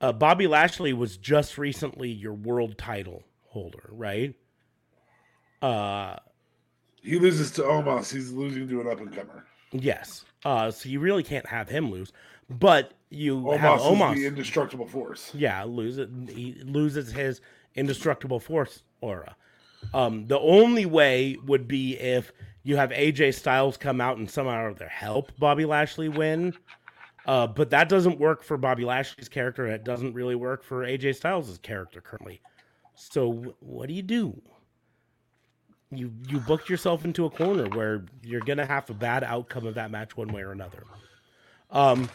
[0.00, 4.34] uh, Bobby Lashley was just recently your world title holder, right?
[5.60, 6.16] Uh,
[7.02, 8.12] He loses to Omos.
[8.12, 9.44] He's losing to an up and comer.
[9.72, 10.24] yes.
[10.44, 12.12] Uh, so you really can't have him lose.
[12.50, 14.14] But you have Omos, Omos.
[14.14, 15.30] is the indestructible force.
[15.34, 16.10] Yeah, lose it.
[16.28, 17.40] He loses his
[17.76, 19.36] indestructible force aura.
[19.94, 22.32] Um, the only way would be if
[22.64, 26.54] you have AJ Styles come out and somehow or other help Bobby Lashley win.
[27.26, 31.16] Uh, but that doesn't work for Bobby Lashley's character, it doesn't really work for AJ
[31.16, 32.40] Styles' character currently.
[32.94, 34.40] So what do you do?
[35.90, 39.74] You you booked yourself into a corner where you're gonna have a bad outcome of
[39.74, 40.84] that match one way or another.
[41.70, 42.08] Um,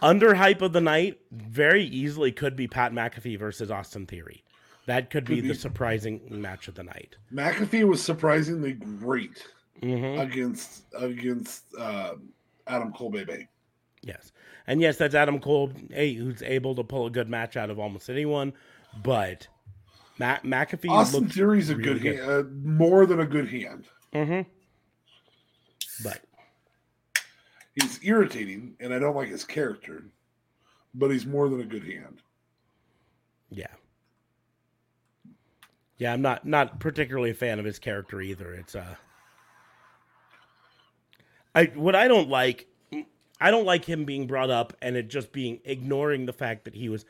[0.00, 4.44] under hype of the night very easily could be Pat McAfee versus Austin Theory.
[4.86, 5.54] That could, be, Could the be.
[5.54, 7.14] surprising match of the night.
[7.32, 9.46] McAfee was surprisingly great
[9.80, 12.14] hmm against against uh,
[12.66, 13.48] Adam Cole, baby.
[14.02, 14.32] Yes,
[14.66, 17.78] and yes, that's Adam Cole, hey, who's able to pull a good match out of
[17.78, 18.52] almost anyone.
[19.02, 19.46] But
[20.18, 23.86] Matt McAfee Austin Theory's a really good, hand, uh, more than a good hand.
[24.12, 24.40] hmm
[26.02, 26.20] But
[27.74, 30.04] He's irritating, and I don't like his character,
[30.94, 32.20] but he's more than a good hand.
[33.50, 33.68] yeah,
[35.96, 38.52] yeah, I'm not not particularly a fan of his character either.
[38.52, 38.96] It's uh,
[41.54, 42.66] I what I don't like,
[43.42, 46.74] I don't like him being brought up and it just being ignoring the fact that
[46.74, 47.04] he was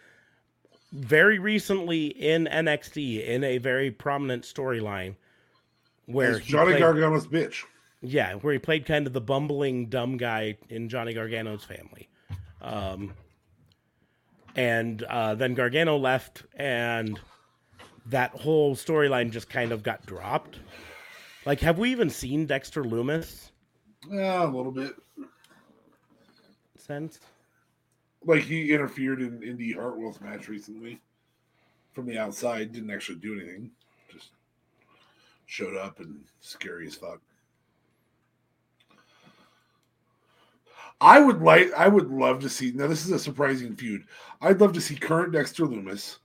[0.92, 5.16] very recently in NXT in a very prominent storyline
[6.06, 7.64] where he Johnny played- Gargano's bitch.
[8.00, 12.08] Yeah, where he played kind of the bumbling dumb guy in Johnny Gargano's family.
[12.60, 13.14] Um,
[14.56, 17.20] and uh, then Gargano left, and
[18.06, 20.58] that whole storyline just kind of got dropped.
[21.46, 23.50] Like, have we even seen Dexter Lumis
[24.10, 24.94] Yeah, a little bit.
[26.86, 27.20] Since?
[28.24, 31.00] Like he interfered in Indi Hartwell's match recently
[31.92, 32.72] from the outside.
[32.72, 33.70] Didn't actually do anything.
[34.12, 34.30] Just
[35.46, 37.20] showed up and scary as fuck.
[41.00, 41.72] I would like.
[41.74, 42.72] I would love to see.
[42.72, 44.04] Now, this is a surprising feud.
[44.40, 46.18] I'd love to see current Dexter Lumis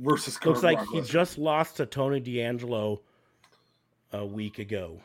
[0.00, 1.10] versus current Looks like Brock he Lesnar.
[1.10, 3.00] just lost to Tony D'Angelo
[4.12, 5.00] a week ago.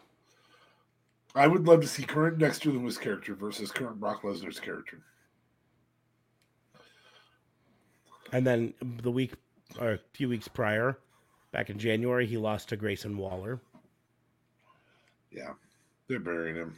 [1.40, 5.00] I would love to see current Dexter Lumis character versus current Brock Lesnar's character.
[8.34, 9.36] And then the week
[9.80, 11.00] or a few weeks prior,
[11.54, 13.62] back in January, he lost to Grayson Waller.
[15.32, 15.54] Yeah,
[16.10, 16.76] they're burying him.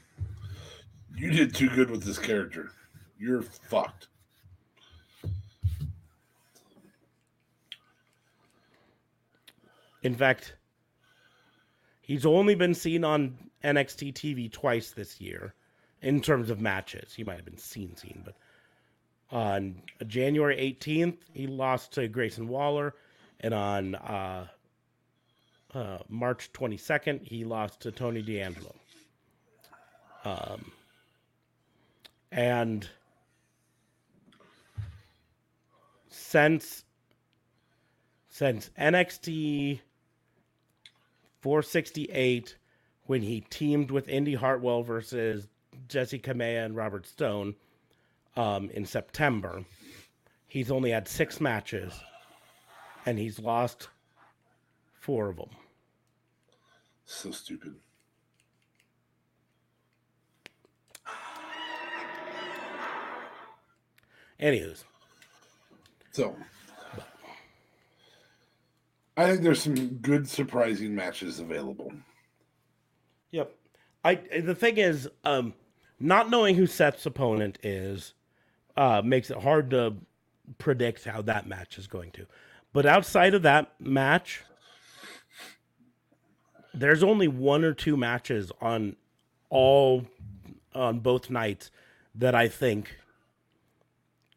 [1.18, 2.70] You did too good with this character.
[3.18, 4.10] You're fucked.
[10.04, 10.54] In fact,
[12.02, 15.54] he's only been seen on NXT TV twice this year
[16.02, 17.14] in terms of matches.
[17.14, 18.36] He might have been seen, seen, but
[19.32, 22.96] on January 18th, he lost to Grayson Waller,
[23.40, 24.48] and on uh,
[25.74, 28.76] uh, March 22nd, he lost to Tony D'Angelo.
[30.26, 30.72] Um,
[32.32, 32.88] and
[36.10, 36.84] since
[38.30, 39.82] since NXT
[41.42, 42.56] 468
[43.12, 45.50] when he teamed with Indi Hartwell versus
[45.90, 47.56] Jessi Kamea and Robert Stone
[48.38, 49.66] um, in September.
[50.48, 51.92] He's only had six matches
[53.06, 53.90] and he's lost
[54.94, 55.50] four of them.
[57.04, 57.76] So stupid.
[64.40, 64.86] Anywho's,
[66.14, 66.34] So
[69.18, 71.92] I think there's some good surprising matches available.
[73.32, 73.56] Yep.
[74.04, 75.54] I the thing is, um,
[76.00, 78.14] not knowing who Seth's opponent is,
[78.76, 79.96] uh, makes it hard to
[80.58, 82.26] predict how that match is going to.
[82.74, 84.44] But outside of that match,
[86.74, 88.96] there's only one or two matches on
[89.50, 90.06] all
[90.74, 91.70] on both nights
[92.16, 92.98] that I think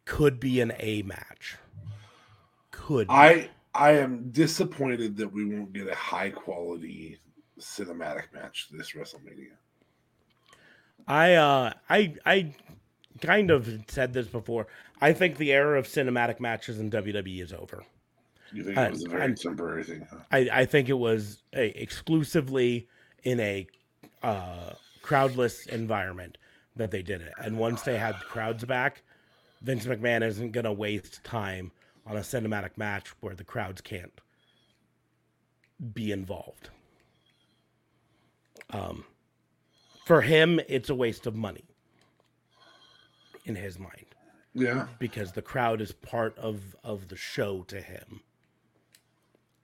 [0.03, 1.57] could be an A match.
[2.71, 3.07] Could.
[3.09, 7.19] I I am disappointed that we won't get a high quality
[7.59, 9.55] cinematic match this WrestleMania.
[11.07, 12.55] I uh I I
[13.21, 14.67] kind of said this before.
[15.01, 17.83] I think the era of cinematic matches in WWE is over.
[18.51, 20.07] You think it was a very I'm- temporary thing?
[20.09, 20.19] Huh?
[20.31, 22.87] I, I think it was a, exclusively
[23.23, 23.67] in a
[24.23, 26.37] uh, crowdless environment
[26.75, 27.33] that they did it.
[27.37, 29.03] And once they had crowds back,
[29.61, 31.71] Vince McMahon isn't going to waste time
[32.05, 34.21] on a cinematic match where the crowds can't
[35.93, 36.69] be involved.
[38.69, 39.05] Um,
[40.05, 41.65] for him, it's a waste of money
[43.45, 44.05] in his mind.
[44.53, 48.21] Yeah, because the crowd is part of of the show to him.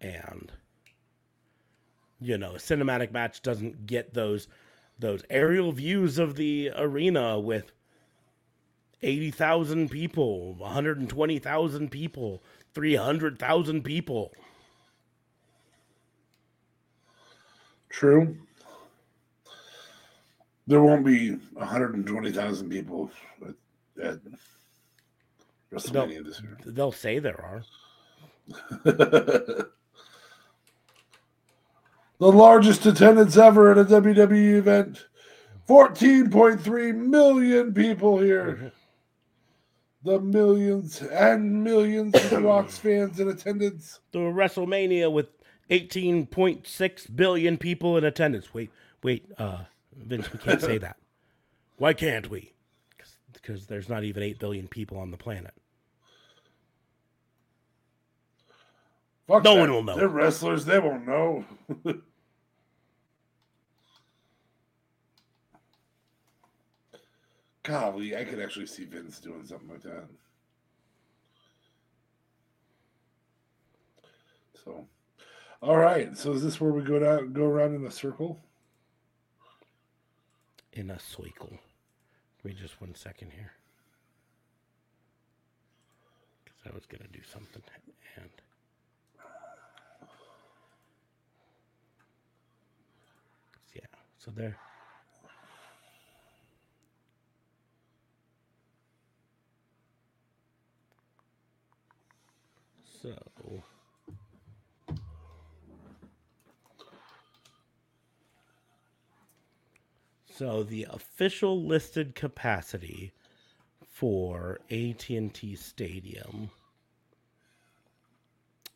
[0.02, 0.52] And
[2.20, 4.48] you know a cinematic match doesn't get those
[5.00, 7.72] those aerial views of the arena with
[9.02, 12.44] 80,000 people 120,000 people
[12.74, 14.34] 300,000 people.
[17.90, 18.38] True.
[20.68, 23.12] There won't be 120,000 people
[23.46, 23.56] at,
[24.04, 24.20] at
[25.74, 26.58] WrestleMania this year.
[26.66, 27.64] they'll say there are
[28.84, 29.68] the
[32.20, 35.06] largest attendance ever at a WWE event.
[35.68, 38.72] 14.3 million people here.
[40.04, 44.00] The millions and millions of Rocks fans in attendance.
[44.12, 45.28] the WrestleMania with
[45.70, 48.52] 18.6 billion people in attendance.
[48.52, 48.72] Wait,
[49.04, 49.66] wait, uh,
[49.96, 50.98] Vince, we can't say that.
[51.78, 52.54] Why can't we?
[53.34, 55.54] Because there's not even 8 billion people on the planet.
[59.28, 59.60] Fuck No that.
[59.62, 59.96] one will know.
[59.96, 60.66] They're wrestlers.
[60.66, 61.46] They won't know.
[67.64, 70.06] Golly, I could actually see Vince doing something like that.
[74.64, 74.88] So,
[75.62, 76.18] all right.
[76.18, 78.40] So is this where we go down, go around in a circle?
[80.74, 81.60] In a cycle.
[82.42, 83.52] Give me just one second here.
[86.44, 87.62] Because I was going to do something.
[88.16, 88.30] And.
[93.76, 93.82] Yeah,
[94.18, 94.58] so there.
[103.02, 103.18] So.
[110.34, 113.12] So the official listed capacity
[113.88, 116.50] for AT&T Stadium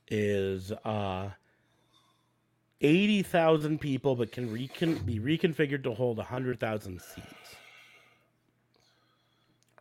[0.07, 1.31] is uh
[2.81, 7.55] 80,000 people but can recon- be reconfigured to hold 100,000 seats.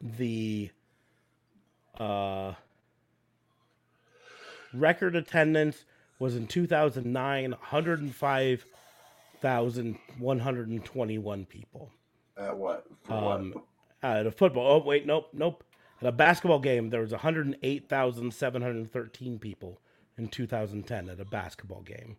[0.04, 0.70] the
[1.98, 2.52] uh,
[4.72, 5.84] record attendance
[6.18, 7.54] was in 2009
[9.44, 11.90] 105,121 people.
[12.36, 12.84] At what?
[13.04, 13.64] For Um, what?
[14.02, 14.72] at a football.
[14.72, 15.62] Oh wait, nope, nope.
[16.00, 19.80] At a basketball game, there was 108,713 people
[20.18, 22.16] in 2010 at a basketball game.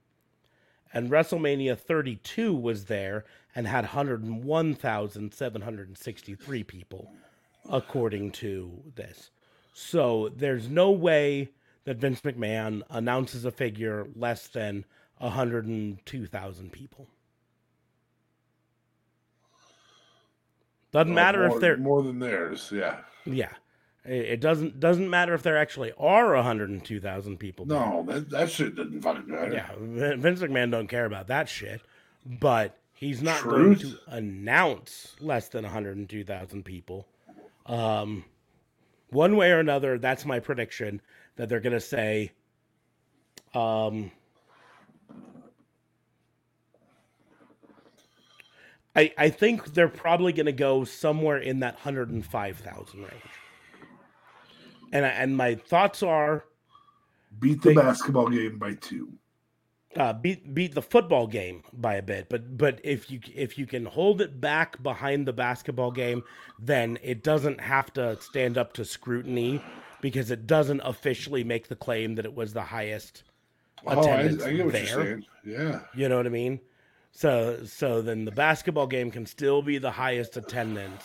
[0.94, 7.12] And WrestleMania 32 was there and had 101,763 people,
[7.70, 9.30] according to this.
[9.74, 11.50] So there's no way
[11.84, 14.86] that Vince McMahon announces a figure less than
[15.18, 17.10] 102,000 people.
[20.96, 22.72] Doesn't matter Oh, more, if they're more than theirs.
[22.74, 23.00] Yeah.
[23.26, 23.52] yeah.
[24.06, 27.66] It doesn't doesn't matter if there actually are 102,000 people.
[27.66, 27.80] there.
[27.80, 29.52] No, that, that shit doesn't fucking matter.
[29.52, 31.82] Yeah, Vince McMahon don't care about that shit,
[32.24, 37.08] but he's not going to announce less than 102,000 people.
[37.66, 38.24] Um,
[39.10, 41.02] one way or another, that's my prediction
[41.36, 42.32] that they're going to say.
[43.56, 44.12] Um,
[48.96, 53.12] I I think they're probably going to go somewhere in that 105,000 range.
[54.94, 56.46] And I, and my thoughts are
[57.40, 59.12] Beat the They- basketball game by two.
[59.98, 63.66] uh, beat beat the football game by a bit, but but if you if you
[63.66, 66.24] can hold it back behind the basketball game,
[66.60, 69.62] then it doesn't have to stand up to scrutiny
[70.02, 73.24] because it doesn't officially make the claim that it was the highest
[73.86, 75.22] Oh, I, attendance I there.
[75.44, 75.80] Yeah.
[75.94, 76.60] You know what I mean?
[77.18, 81.02] So so then the basketball game can still be the highest attendance,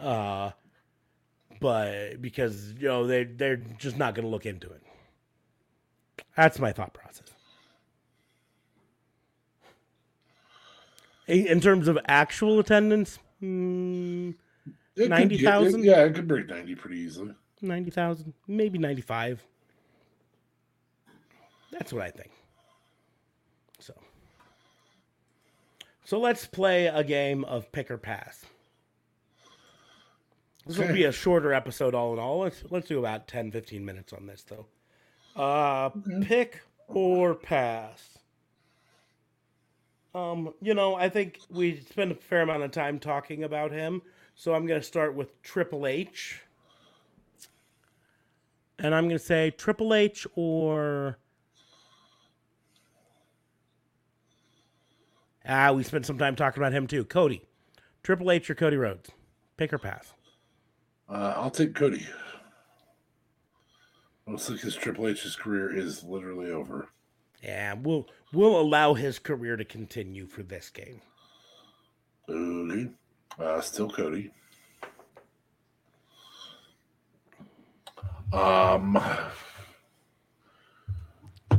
[0.00, 0.52] uh,
[1.60, 4.82] but because you know they they're just not going to look into it.
[6.36, 7.26] That's my thought process.
[11.26, 14.34] In terms of actual attendance, could
[14.96, 15.84] get- 90,000?
[15.84, 17.34] Yeah, it could break 90 pretty easily.
[17.60, 19.42] ninety thousand, maybe ninety five.
[21.72, 22.30] That's what I think.
[26.12, 28.44] So let's play a game of pick or pass.
[30.66, 32.40] This will be a shorter episode, all in all.
[32.40, 34.66] Let's let's do about 10, 15 minutes on this, though.
[35.34, 35.88] Uh,
[36.20, 38.18] pick or pass.
[40.14, 44.02] Um, you know, I think we spent a fair amount of time talking about him,
[44.34, 46.42] so I'm going to start with Triple H.
[48.78, 51.16] And I'm going to say Triple H or.
[55.46, 57.04] Ah, we spent some time talking about him too.
[57.04, 57.42] Cody.
[58.02, 59.10] Triple H or Cody Rhodes?
[59.56, 60.12] Pick or pass?
[61.08, 62.06] Uh, I'll take Cody.
[64.26, 66.88] Mostly because Triple H's career is literally over.
[67.42, 71.00] Yeah, we'll we'll allow his career to continue for this game.
[72.28, 72.88] Okay.
[73.38, 74.30] Uh, still Cody.
[78.32, 78.98] Um.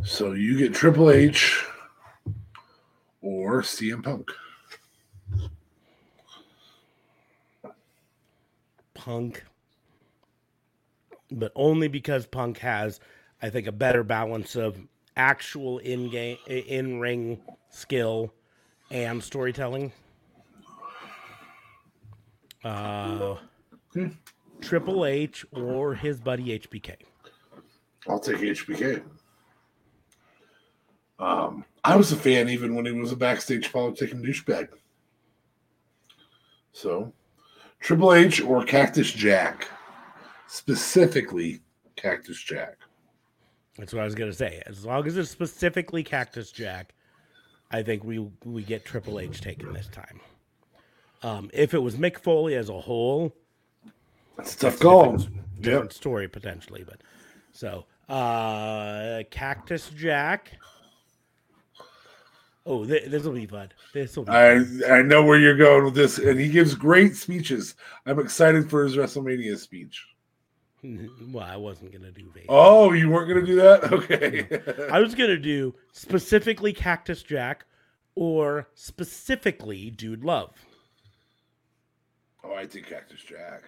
[0.03, 1.65] So you get Triple H
[3.23, 4.29] or CM Punk.
[8.93, 9.43] Punk.
[11.31, 12.99] But only because Punk has,
[13.41, 14.77] I think, a better balance of
[15.17, 18.31] actual in game in ring skill
[18.91, 19.91] and storytelling.
[22.63, 23.35] Uh,
[23.93, 24.07] Hmm.
[24.59, 26.95] Triple H or his buddy HBK.
[28.07, 29.03] I'll take HBK.
[31.23, 34.67] Um, I was a fan even when he was a backstage politicking douchebag.
[36.73, 37.13] So,
[37.79, 39.67] Triple H or Cactus Jack,
[40.47, 41.61] specifically
[41.95, 42.77] Cactus Jack.
[43.77, 44.61] That's what I was gonna say.
[44.65, 46.93] As long as it's specifically Cactus Jack,
[47.71, 50.19] I think we we get Triple H taken this time.
[51.21, 53.33] Um, if it was Mick Foley as a whole,
[54.35, 55.15] That's a tough call.
[55.17, 56.99] different, different story potentially, but
[57.53, 60.51] so uh Cactus Jack.
[62.65, 63.69] Oh, th- this will be fun.
[63.93, 64.31] This will be.
[64.31, 64.55] I
[64.89, 67.75] I know where you're going with this, and he gives great speeches.
[68.05, 70.05] I'm excited for his WrestleMania speech.
[70.83, 72.45] well, I wasn't gonna do Vader.
[72.49, 73.91] Oh, you weren't gonna do that?
[73.91, 74.47] Okay.
[74.91, 77.65] I was gonna do specifically Cactus Jack,
[78.15, 80.51] or specifically Dude Love.
[82.45, 83.63] oh, I think Cactus Jack.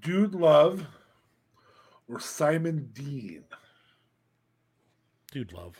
[0.00, 0.86] Dude Love
[2.06, 3.44] or Simon Dean.
[5.30, 5.76] Dude Love.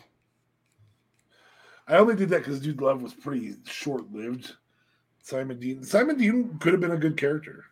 [1.87, 4.55] I only did that because Dude Love was pretty short lived.
[5.23, 5.83] Simon Dean.
[5.83, 7.65] Simon Dean could have been a good character.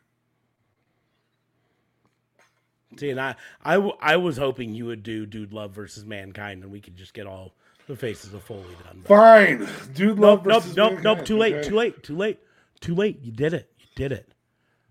[2.99, 6.63] See, and I, I, w- I was hoping you would do Dude Love versus Mankind,
[6.63, 7.53] and we could just get all
[7.89, 9.03] the faces of Foley done.
[9.07, 9.69] But Fine.
[9.95, 11.25] Dude Love nope, nope, nope, nope.
[11.27, 11.69] Too late, Okay.
[11.69, 12.39] too late, too late,
[12.81, 13.19] too late.
[13.23, 13.71] You did it.
[13.79, 14.33] You did it.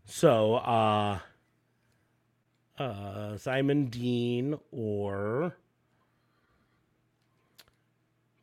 [0.05, 1.19] So, uh,
[2.77, 5.55] uh, Simon Dean or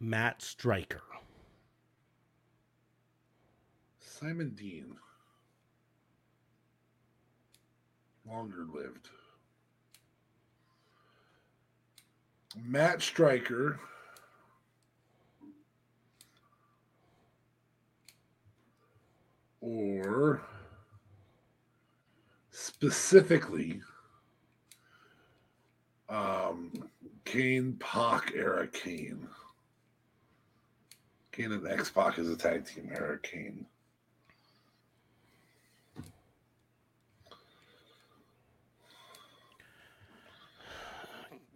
[0.03, 1.01] Matt Striker.
[4.01, 4.97] Simon Dean.
[8.29, 9.11] Longer lived.
[12.61, 13.79] Matt Striker.
[19.61, 20.43] Or
[22.51, 23.81] specifically
[26.09, 26.73] um
[27.25, 29.29] Kane Pac era Kane.
[31.33, 33.67] Kane and X Pac is a tag team era Kane.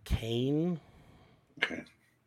[0.05, 0.81] Kane.
[1.63, 1.83] Okay.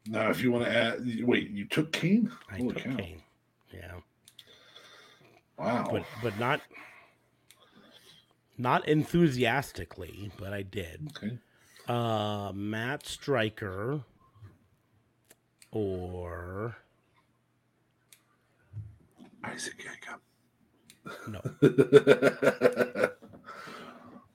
[0.07, 2.31] Now, if you want to add, wait, you took Kane?
[2.51, 2.95] I Holy took cow.
[2.95, 3.21] Kane.
[3.71, 3.91] Yeah,
[5.57, 5.88] Wow.
[5.91, 6.61] but but not
[8.57, 11.11] not enthusiastically, but I did.
[11.15, 11.38] okay.
[11.88, 14.01] Uh, Matt Striker
[15.71, 16.77] or
[19.43, 20.19] Isaac Jacob.
[21.27, 21.41] no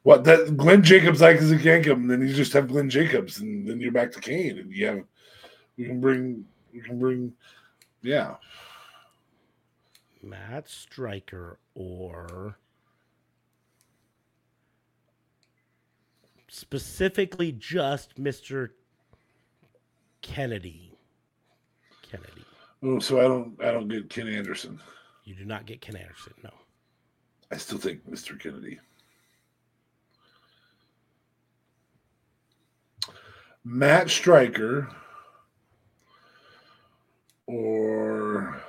[0.03, 3.67] what that Glenn Jacobs like Isaac Yankem, and then you just have Glenn Jacobs, and
[3.67, 5.05] then you're back to Kane, and you have
[5.77, 7.33] we can bring we can bring
[8.03, 8.37] yeah.
[10.23, 12.57] Matt Striker or
[16.49, 18.71] specifically just Mr.
[20.23, 20.93] Kennedy.
[22.03, 22.45] Kennedy.
[22.87, 24.79] Oh, so I don't I don't get Ken Anderson.
[25.25, 26.35] You do not get Ken Anderson.
[26.43, 26.51] No.
[27.51, 28.39] I still think Mr.
[28.39, 28.79] Kennedy.
[33.65, 34.91] Matt Striker
[37.47, 38.61] or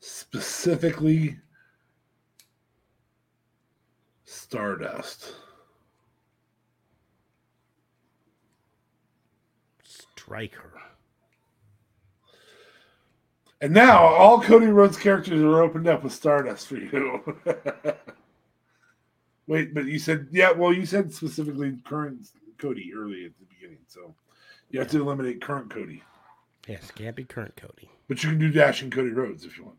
[0.00, 1.38] specifically
[4.26, 5.32] Stardust.
[10.24, 10.72] Striker.
[13.60, 17.22] And now all Cody Rhodes characters are opened up with Stardust for you.
[19.46, 20.50] Wait, but you said yeah.
[20.50, 22.28] Well, you said specifically current
[22.58, 24.14] Cody early at the beginning, so
[24.70, 26.02] you have to eliminate current Cody.
[26.66, 27.90] Yes, can't be current Cody.
[28.08, 29.76] But you can do Dashing Cody Rhodes if you want.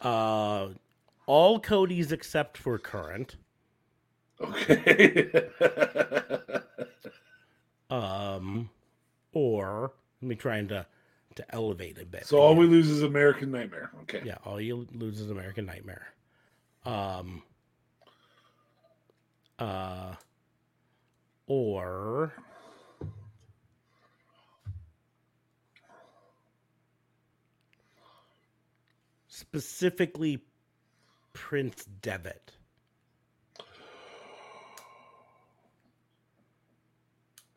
[0.00, 0.68] Uh,
[1.26, 3.36] all Codys except for current.
[4.40, 5.30] Okay.
[7.88, 8.70] Um,
[9.32, 10.86] or let me trying to
[11.36, 12.26] to elevate a bit.
[12.26, 12.60] so all here.
[12.60, 13.90] we lose is American Nightmare.
[14.02, 14.22] Okay.
[14.24, 16.06] Yeah, all you lose is American Nightmare.
[16.84, 17.42] Um
[19.58, 20.14] uh
[21.46, 22.32] or
[29.28, 30.42] specifically
[31.36, 32.52] Prince Devitt.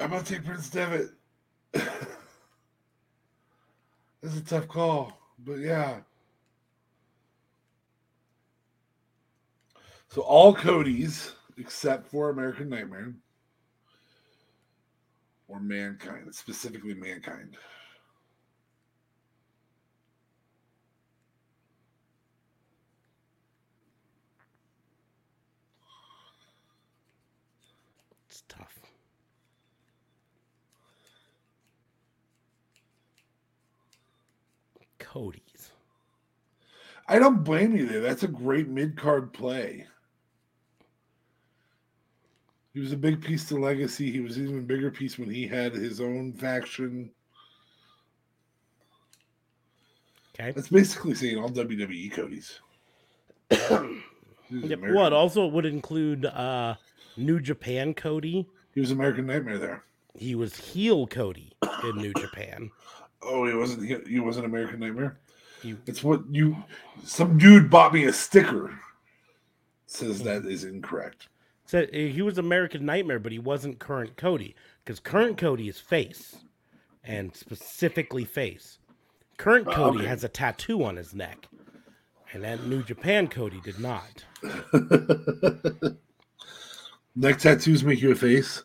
[0.01, 1.11] I'm gonna take Prince Devitt.
[1.71, 1.87] That's
[4.37, 6.01] a tough call, but yeah.
[10.09, 13.13] So all Cody's except for American Nightmare
[15.47, 17.55] or Mankind, specifically Mankind.
[28.29, 28.79] It's tough.
[35.09, 35.71] Cody's.
[37.07, 38.01] I don't blame you there.
[38.01, 39.87] That's a great mid card play.
[42.73, 44.11] He was a big piece to legacy.
[44.11, 47.09] He was an even bigger piece when he had his own faction.
[50.35, 50.51] Okay.
[50.51, 52.59] That's basically saying all WWE Cody's.
[54.51, 54.79] Yep.
[55.11, 56.75] Also would include uh
[57.17, 58.47] New Japan Cody.
[58.75, 59.83] He was American Nightmare there.
[60.13, 61.53] He was heel Cody
[61.83, 62.69] in New Japan.
[63.21, 63.85] Oh, he wasn't.
[63.87, 65.19] He, he wasn't American Nightmare.
[65.85, 66.55] It's what you.
[67.03, 68.79] Some dude bought me a sticker.
[69.87, 71.27] Says that is incorrect.
[71.65, 74.55] said he was American Nightmare, but he wasn't current Cody
[74.85, 76.37] because current Cody is face,
[77.03, 78.77] and specifically face.
[79.37, 80.07] Current Uh, Cody okay.
[80.07, 81.47] has a tattoo on his neck,
[82.33, 84.23] and that New Japan Cody did not.
[87.15, 88.63] Neck tattoos make you a face.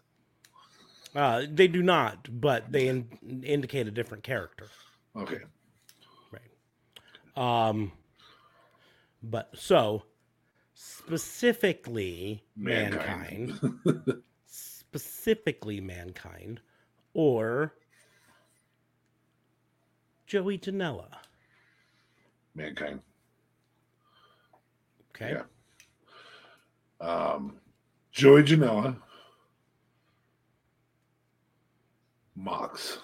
[1.15, 4.67] Uh, they do not, but they in, indicate a different character.
[5.17, 5.39] Okay.
[6.33, 7.69] Right.
[7.69, 7.93] Um,
[9.23, 10.03] but so
[10.75, 13.61] specifically, Mankind.
[13.63, 16.61] mankind, specifically mankind,
[17.13, 17.75] or
[20.27, 21.07] Joey Janela.
[22.57, 23.01] Mankind.
[25.15, 25.37] Okay.
[27.01, 27.07] Yeah.
[27.07, 27.61] Um,
[28.11, 28.97] Joey Janela.
[32.37, 32.99] Mox.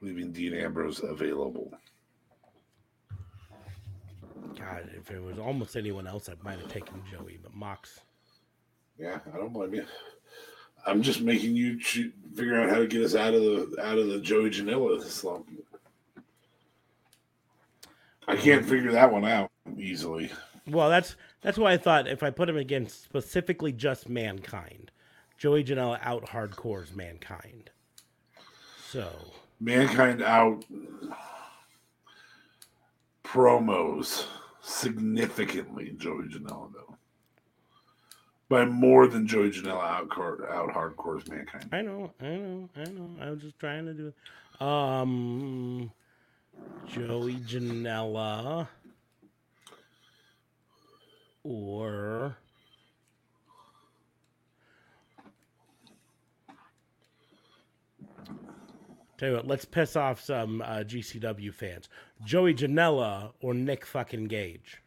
[0.00, 1.72] Leaving Dean Ambrose available.
[4.58, 8.00] God, if it was almost anyone else, I might have taken Joey, but Mox.
[8.98, 9.84] Yeah, I don't blame you.
[10.86, 13.98] I'm just making you choo- figure out how to get us out of the out
[13.98, 15.48] of the Joey Janela slump.
[18.26, 20.30] I can't figure that one out easily.
[20.66, 24.90] Well, that's that's why I thought if I put him against specifically just mankind,
[25.40, 27.70] Joey Janela out hardcores mankind.
[28.90, 29.08] So
[29.58, 30.66] Mankind out
[33.24, 34.26] promos
[34.60, 36.94] significantly Joey Janela though.
[38.50, 40.10] By more than Joey Janela out
[40.50, 41.70] out hardcores mankind.
[41.72, 43.10] I know, I know, I know.
[43.18, 44.62] I was just trying to do it.
[44.62, 45.90] Um,
[46.86, 48.68] Joey Janela
[51.44, 52.36] or
[59.20, 61.88] tell you what, let's piss off some uh, GCW fans.
[62.24, 64.82] Joey Janela or Nick fucking Gage.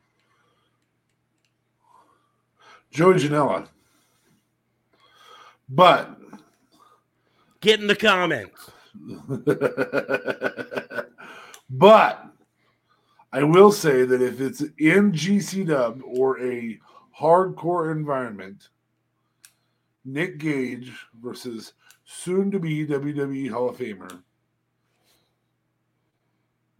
[2.91, 3.67] Joey Janela.
[5.69, 6.17] But
[7.61, 8.71] Get in the comments.
[11.69, 12.27] but
[13.31, 16.77] I will say that if it's in GC Dub or a
[17.17, 18.67] hardcore environment,
[20.03, 20.91] Nick Gage
[21.21, 21.71] versus
[22.05, 24.21] soon to be WWE Hall of Famer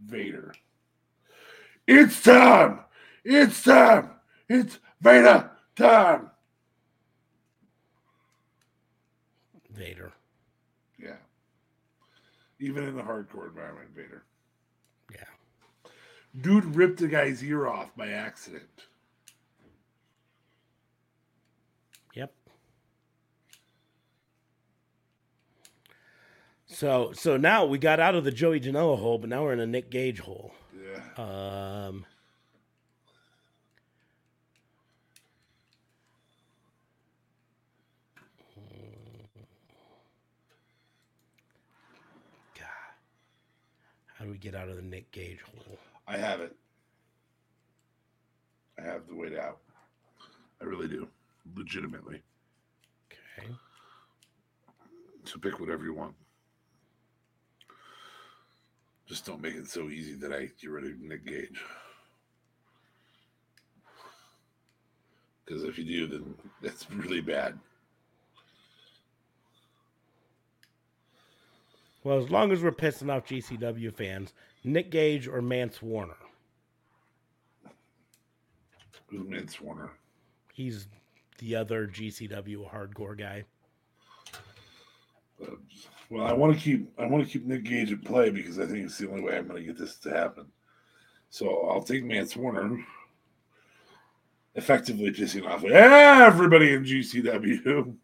[0.06, 0.54] Vader.
[1.88, 2.80] It's time!
[3.24, 4.12] It's time!
[4.50, 6.30] It's Vader time!
[9.74, 10.14] Vader.
[11.00, 11.16] Yeah.
[12.60, 14.24] Even in the hardcore environment, Vader.
[15.12, 15.90] Yeah.
[16.42, 18.64] Dude ripped a guy's ear off by accident.
[22.14, 22.34] Yep.
[26.74, 29.60] So so now we got out of the Joey Janela hole, but now we're in
[29.60, 30.54] a Nick Gage hole.
[30.76, 31.04] Yeah.
[31.24, 32.06] Um
[42.56, 42.66] God.
[44.16, 45.78] How do we get out of the Nick Gage hole?
[46.08, 46.56] I have it.
[48.80, 49.60] I have the way out.
[50.60, 51.08] I really do.
[51.56, 52.24] Legitimately.
[53.12, 53.48] Okay.
[55.24, 56.16] So pick whatever you want.
[59.14, 61.62] Just don't make it so easy that I get rid of Nick Gage.
[65.46, 66.34] Because if you do, then
[66.64, 67.60] that's really bad.
[72.04, 74.34] Well, as long as we're pissing off GCW fans,
[74.64, 76.18] Nick Gage or Mance Warner.
[79.10, 79.92] Who's Vince Warner?
[80.54, 80.88] He's
[81.38, 83.44] the other GCW hardcore guy.
[86.14, 88.68] Well, I want to keep I want to keep Nick Gage at play because I
[88.68, 90.46] think it's the only way I'm going to get this to happen.
[91.32, 92.78] So I'll take Mance Warner,
[94.54, 97.96] effectively pissing off everybody in GCW,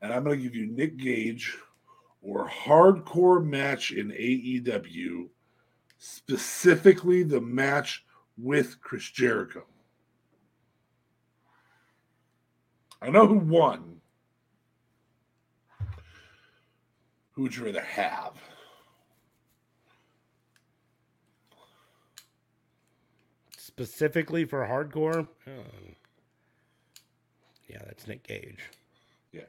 [0.00, 1.58] and I'm going to give you Nick Gage
[2.22, 5.26] or hardcore match in AEW,
[5.98, 8.04] specifically the match
[8.38, 9.64] with Chris Jericho.
[13.02, 13.93] I know who won.
[17.34, 18.32] Who would you rather have?
[23.56, 25.26] Specifically for hardcore?
[25.46, 25.96] Um,
[27.68, 28.70] yeah, that's Nick Gage.
[29.32, 29.42] Yeah.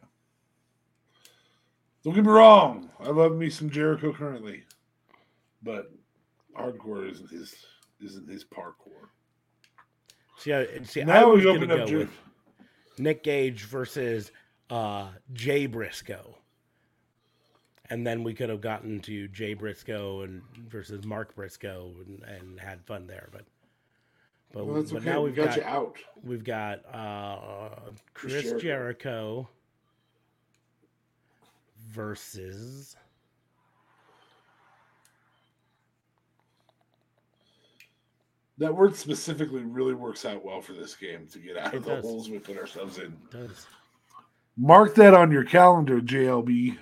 [2.04, 2.90] Don't get me wrong.
[3.00, 4.64] I love me some Jericho currently,
[5.62, 5.92] but
[6.58, 7.54] hardcore isn't his
[8.04, 9.10] isn't his parkour.
[10.38, 12.10] See, I, see, I Now was we going open to up go with
[12.98, 14.32] Nick Gage versus
[14.70, 16.36] uh, Jay Briscoe.
[17.90, 22.60] And then we could have gotten to Jay Briscoe and versus Mark Briscoe and, and
[22.60, 23.46] had fun there, but
[24.54, 25.06] but, Well, but okay.
[25.06, 25.98] now we we've got, got, you out.
[26.24, 27.70] we've got uh,
[28.14, 28.60] Chris Jericho.
[28.60, 29.50] Jericho
[31.90, 32.96] versus
[38.58, 41.86] That word specifically really works out well for this game to get out It of
[41.86, 42.06] the does.
[42.06, 43.16] holes we put ourselves in.
[43.30, 43.68] does
[44.58, 46.78] Mark that on your calendar, JLB,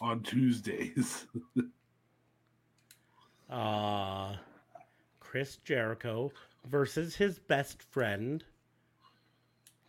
[0.00, 1.26] on Tuesdays.
[3.50, 4.34] uh
[5.18, 6.32] Chris Jericho
[6.66, 8.44] versus his best friend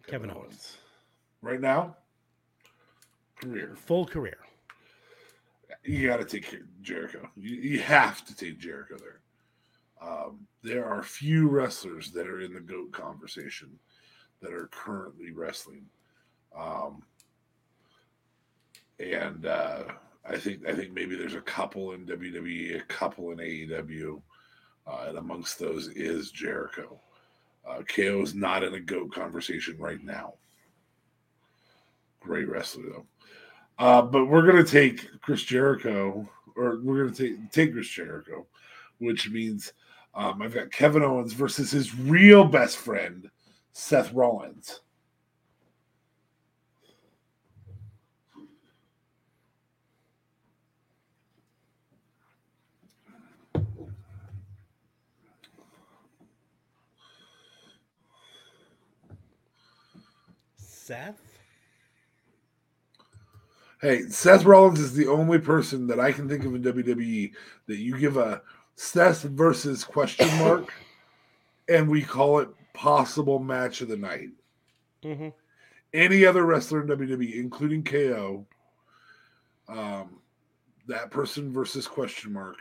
[0.07, 0.77] Kevin Owens.
[1.41, 1.95] Right now,
[3.41, 3.75] career.
[3.75, 4.37] Full career.
[5.83, 7.27] You got to take Jericho.
[7.35, 9.21] You, you have to take Jericho there.
[10.01, 13.79] Um, there are few wrestlers that are in the GOAT conversation
[14.41, 15.85] that are currently wrestling.
[16.55, 17.03] Um,
[19.01, 19.83] and uh,
[20.27, 24.21] I think I think maybe there's a couple in WWE, a couple in AEW,
[24.87, 26.99] uh, and amongst those is Jericho.
[27.67, 30.33] Uh, KO is not in a GOAT conversation right now.
[32.19, 33.05] Great wrestler though.
[33.79, 38.45] Uh, but we're gonna take Chris Jericho, or we're gonna take take Chris Jericho,
[38.99, 39.73] which means
[40.13, 43.29] um, I've got Kevin Owens versus his real best friend,
[43.71, 44.81] Seth Rollins.
[60.91, 61.21] Seth?
[63.79, 67.31] Hey, Seth Rollins is the only person that I can think of in WWE
[67.67, 68.41] that you give a
[68.75, 70.73] Seth versus question mark,
[71.69, 74.31] and we call it possible match of the night.
[75.01, 75.29] Mm-hmm.
[75.93, 78.45] Any other wrestler in WWE, including KO,
[79.69, 80.19] um,
[80.87, 82.57] that person versus question mark,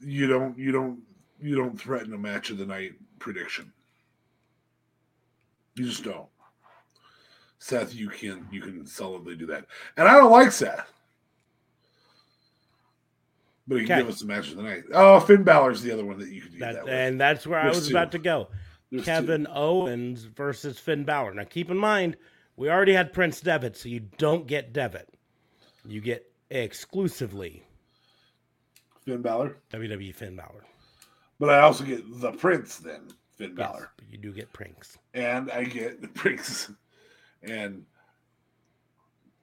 [0.00, 1.00] you don't, you don't,
[1.42, 3.70] you don't threaten a match of the night prediction.
[5.80, 6.26] You just don't.
[7.58, 9.64] Seth, you can you can solidly do that.
[9.96, 10.92] And I don't like Seth.
[13.66, 14.02] But he can Okay.
[14.02, 14.84] give us a match of the night.
[14.92, 17.58] Oh, Finn Balor's the other one that you could do that, That, and that's where
[17.60, 17.94] I was two.
[17.94, 18.48] about to go.
[18.90, 19.06] There's two.
[19.10, 21.32] Kevin Owens versus Finn Balor.
[21.34, 22.16] Now, keep in mind,
[22.56, 25.08] we already had Prince Devitt, so you don't get Devitt.
[25.86, 27.62] You get exclusively
[29.06, 29.56] Finn Balor.
[29.72, 30.64] WWE Finn Balor.
[31.38, 33.08] But I also get the Prince then,
[33.40, 34.98] Finn Yes, but you do get Prince.
[35.14, 36.70] And I get the Prince
[37.42, 37.86] and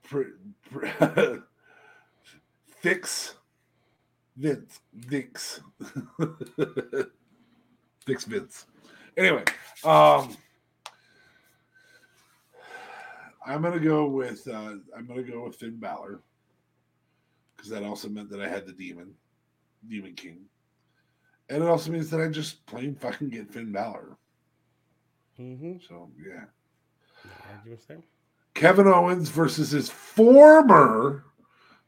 [0.04, 0.38] pr-
[0.70, 0.86] pr-
[2.82, 3.34] Fix
[4.38, 4.80] Vince.
[8.06, 8.68] Fix Vince.
[9.18, 9.44] Anyway,
[9.84, 10.38] um
[13.46, 16.22] I'm gonna go with uh I'm gonna go with Finn Balor.
[17.56, 19.16] Because that also meant that I had the demon,
[19.90, 20.42] Demon King.
[21.50, 24.18] And it also means that I just plain fucking get Finn Balor.
[25.40, 25.78] Mm-hmm.
[25.88, 26.46] So yeah.
[27.24, 28.02] No arguments there.
[28.54, 31.24] Kevin Owens versus his former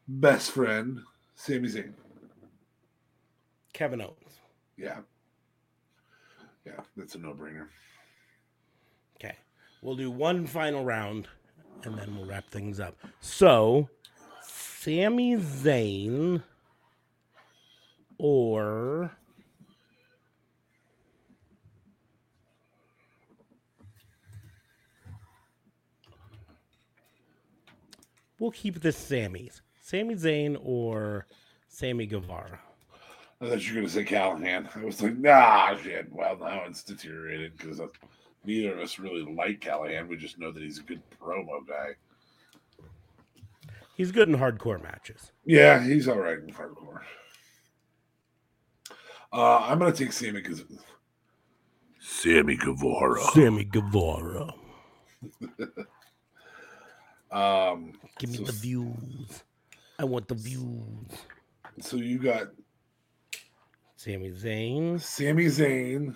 [0.07, 0.99] best friend,
[1.35, 1.93] Sami Zayn.
[3.73, 4.39] Kevin Owens.
[4.77, 4.99] Yeah.
[6.65, 7.67] Yeah, that's a no brainer.
[9.15, 9.35] Okay.
[9.81, 11.27] We'll do one final round
[11.83, 12.95] and then we'll wrap things up.
[13.19, 13.89] So,
[14.43, 16.43] Sami Zayn
[18.17, 19.11] or
[28.39, 29.61] We'll keep this Sammy's.
[29.81, 31.27] Sami Zayn or
[31.67, 32.59] Sammy Guevara.
[33.41, 34.75] I thought you were going to say Callihan.
[34.75, 36.11] I was like, nah, shit.
[36.11, 37.81] Well, now it's deteriorated because
[38.45, 40.07] neither of us really like Callihan.
[40.07, 41.91] We just know that he's a good promo guy.
[43.95, 45.31] He's good in hardcore matches.
[45.45, 47.01] Yeah, he's all right in hardcore.
[49.31, 50.63] Uh, I'm going to take Sammy because
[51.99, 53.21] Sammy Guevara.
[53.33, 54.53] Sammy Guevara.
[57.31, 59.43] Um, Give me So the views.
[59.99, 61.09] I want the views.
[61.79, 62.47] so you got
[63.97, 64.99] Sami Zayn.
[65.01, 66.15] Sami Zayn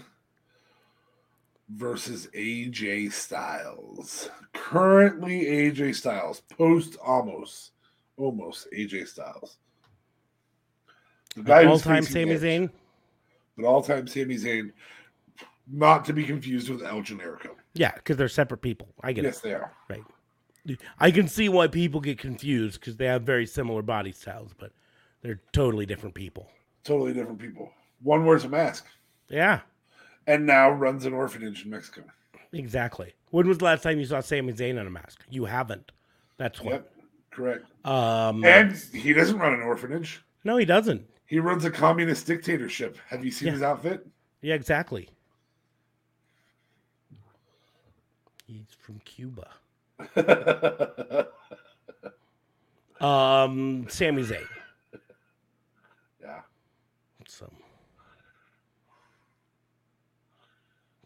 [1.70, 4.30] versus AJ Styles.
[4.54, 7.72] Currently AJ Styles, post almost,
[8.18, 9.58] almost AJ Styles.
[11.36, 12.70] The guy All time Sami Zayn.
[13.58, 14.72] but all time Sami Zayn,
[15.68, 17.50] not to be confused with El Generico.
[17.74, 18.88] Yeah, because they're separate people.
[19.02, 19.30] I get it.
[19.30, 19.74] Yes, they are.
[19.90, 20.04] Right.
[21.00, 24.72] I can see why people get confused because they have very similar body styles, but
[25.22, 26.50] they're totally different people.
[26.84, 27.72] Totally different people.
[28.02, 28.86] One wears a mask
[29.30, 29.62] Yeah,
[30.28, 32.04] and now runs an orphanage in Mexico.
[32.52, 33.14] exactly.
[33.32, 35.24] When was the last time you saw Sami Zayn in a mask?
[35.30, 35.92] You haven't.
[36.38, 36.72] That's what.
[36.74, 36.94] Yep,
[37.32, 37.66] correct.
[37.86, 40.22] Um, And he doesn't run an orphanage.
[40.44, 41.10] no, he doesn't.
[41.26, 42.98] He runs a communist dictatorship.
[43.10, 43.54] Have you seen Yeah.
[43.54, 44.06] his outfit?
[44.42, 45.10] Yeah, exactly.
[48.46, 49.48] He's from Cuba.
[53.04, 54.48] Um, Sami Zayn.
[56.22, 56.40] yeah.
[57.28, 57.52] So,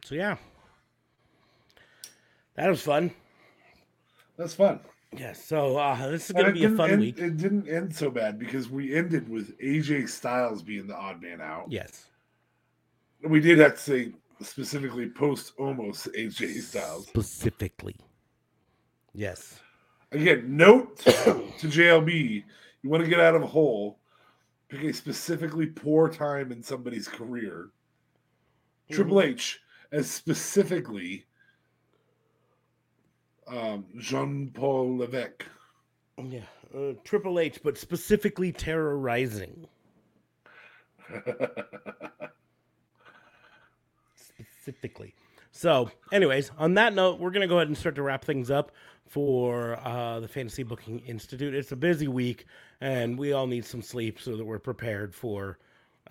[0.05, 0.37] so yeah,
[2.55, 3.09] that was fun.
[4.37, 4.79] That's fun.
[5.17, 5.33] Yeah.
[5.33, 7.17] So uh, this is gonna be a fun end- week.
[7.17, 11.41] It didn't end so bad because we ended with AJ Styles being the odd man
[11.41, 11.65] out.
[11.67, 12.05] Yes.
[13.27, 17.07] We did have to say specifically post almost AJ Styles.
[17.07, 17.95] Specifically.
[19.17, 19.59] Yes.
[20.11, 22.43] Again, note to JLB:
[22.83, 23.97] you want to get out of a hole,
[24.69, 27.69] pick a specifically poor time in somebody's career.
[28.91, 29.59] Triple H
[29.91, 31.25] as specifically
[33.47, 35.45] um, Jean Paul Levesque.
[36.23, 36.41] Yeah.
[36.75, 39.67] Uh, Triple H, but specifically terrorizing.
[44.15, 45.15] specifically.
[45.57, 48.71] So, anyways, on that note, we're to go ahead and start to wrap things up
[49.07, 51.55] for uh, the Fantasy Booking Institute.
[51.55, 52.45] It's a busy week,
[52.79, 55.57] and we all need some sleep so that we're prepared for,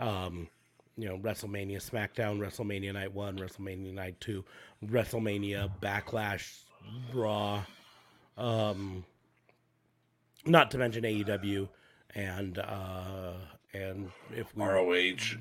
[0.01, 0.49] um,
[0.97, 4.45] you know, WrestleMania SmackDown, WrestleMania Night 1, WrestleMania Night 2,
[4.87, 6.63] WrestleMania Backlash,
[7.15, 7.63] Raw,
[8.37, 9.05] um,
[10.45, 11.69] not to mention AEW,
[12.17, 13.35] and uh,
[13.77, 14.81] and if we ROH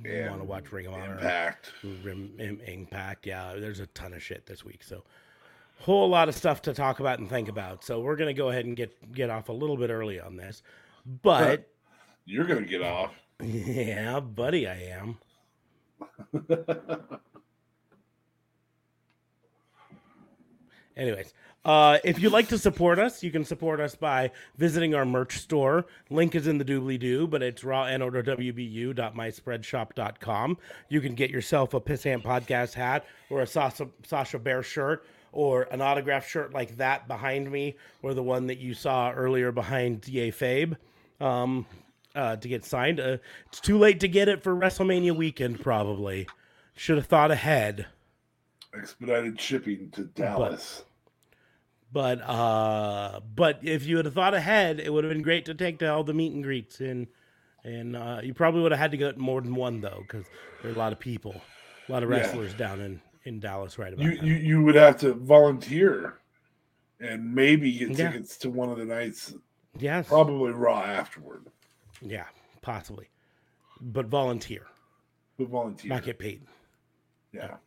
[0.04, 1.72] want to watch Ring of Honor, Impact.
[2.04, 3.26] Rim, Im- Impact.
[3.26, 4.84] Yeah, there's a ton of shit this week.
[4.84, 5.04] So,
[5.80, 7.84] whole lot of stuff to talk about and think about.
[7.84, 10.64] So we're gonna go ahead and get get off a little bit early on this,
[11.24, 11.70] but
[12.26, 13.14] You're gonna get off.
[13.42, 15.18] yeah, buddy, I am.
[20.98, 21.34] Anyways,
[21.66, 25.40] uh, if you'd like to support us, you can support us by visiting our merch
[25.40, 25.88] store.
[26.12, 30.58] Link is in the doobly doo, but it's raw and order wbu.myspreadshop.com.
[30.90, 35.64] You can get yourself a Pissant Podcast hat or a Sasha, Sasha Bear shirt or
[35.64, 40.02] an autographed shirt like that behind me or the one that you saw earlier behind
[40.02, 40.78] DA Fabe
[41.20, 41.66] um,
[42.16, 43.00] uh, to get signed.
[43.00, 43.18] Uh,
[43.48, 46.28] it's too late to get it for WrestleMania weekend, probably.
[46.76, 47.88] Should have thought ahead.
[48.78, 50.84] Expedited shipping to Dallas.
[50.84, 50.86] But
[51.96, 55.80] uh, but if you would have thought ahead, it would have been great to take
[55.80, 57.08] to all the meet and greets, and
[57.64, 60.26] and uh, you probably would have had to get more than one though, because
[60.62, 61.42] there are a lot of people,
[61.88, 62.18] a lot of Yeah.
[62.18, 64.24] wrestlers down in in Dallas right about you, now.
[64.24, 66.20] you you would have to volunteer
[67.00, 68.12] and maybe get Yeah.
[68.12, 69.34] tickets to one of the nights,
[69.78, 71.46] yes, probably Raw afterward.
[72.02, 72.26] yeah,
[72.62, 73.10] possibly,
[73.82, 74.66] but volunteer,
[75.38, 75.90] But volunteer.
[75.90, 76.46] not get paid.
[77.34, 77.58] yeah.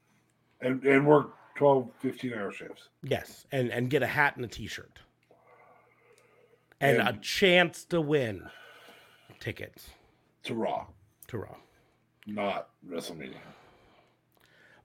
[0.61, 2.89] And and work 12, 15 hour shifts.
[3.03, 5.01] Yes, and and get a hat and a T-shirt,
[6.81, 8.49] and, a chance to win
[9.41, 9.91] tickets
[10.45, 10.87] to Raw,
[11.27, 11.57] to Raw.
[12.29, 13.35] not WrestleMania.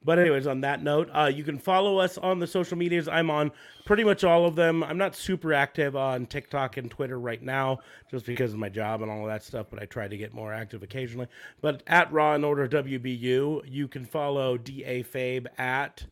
[0.06, 3.08] But anyways, on that note, uh, you can follow us on the social medias.
[3.08, 3.52] I'm on
[3.86, 4.84] pretty much all of them.
[4.84, 7.80] I'm not super active on TikTok and Twitter right now,
[8.12, 9.68] just because of my job and all of that stuff.
[9.70, 11.28] But I try to get more active occasionally.
[11.62, 16.06] But at Raw and Order WBU, you can follow Da Fabe at.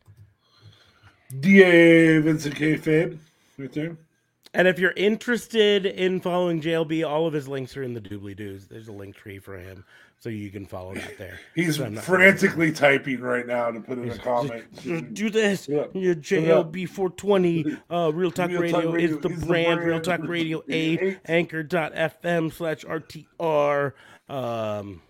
[1.40, 2.76] DA Vincent K.
[2.78, 3.18] Fabe,
[3.58, 3.98] right there.
[4.54, 8.36] And if you're interested in following JLB, all of his links are in the doobly
[8.36, 8.68] doos.
[8.68, 9.86] There's a link tree for him,
[10.20, 11.40] so you can follow that there.
[11.56, 14.66] He's So I'm not- frantically typing right now to put in a comment.
[15.14, 15.70] Do this.
[15.70, 15.86] Yeah.
[15.94, 17.78] Your JLB 420.
[17.90, 19.80] Uh, Real Talk Real Radio is the the brand.
[19.82, 20.02] Real.
[20.02, 21.20] Talk Radio 8.
[21.26, 23.94] Anchor.fm slash RTR.
[24.30, 25.02] Um.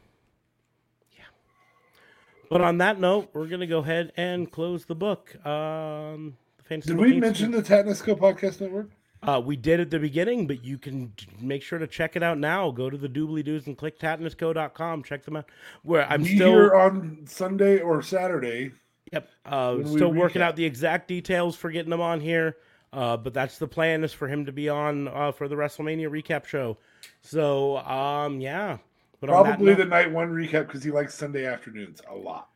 [2.52, 5.34] But on that note, we're going to go ahead and close the book.
[5.46, 6.36] Um,
[6.68, 8.90] the Did we mention the Tatnesco Podcast Network?
[9.24, 12.38] Uh, we did at the beginning, but you can make sure to check it out
[12.38, 12.70] now.
[12.70, 15.04] Go to the doobly doos and click tatnusco.com.
[15.04, 15.46] Check them out.
[15.84, 16.50] Where I'm Be still.
[16.50, 18.74] here on Sunday or Saturday.
[19.14, 19.30] Yep.
[19.46, 20.46] Uh, still working recap.
[20.46, 22.58] out the exact details for getting them on here.
[22.92, 26.10] Uh, but that's the plan is for him to be on uh, for the WrestleMania
[26.10, 26.78] recap show.
[27.22, 28.80] So um, yeah.
[29.22, 32.50] But Probably the night one recap because he likes Sunday afternoons a lot.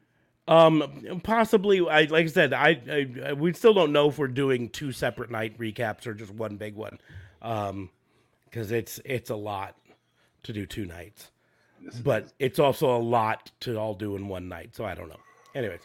[0.48, 1.80] Um, possibly.
[1.88, 4.92] I like I said, I, I, I we still don't know if we're doing two
[4.92, 7.00] separate night recaps or just one big one.
[7.42, 7.92] Um,
[8.46, 9.76] because it's it's a lot
[10.44, 11.30] to do two nights,
[11.84, 14.76] Yes, it but it's also a lot to all do in one night.
[14.76, 15.20] So I don't know.
[15.54, 15.82] Anyways,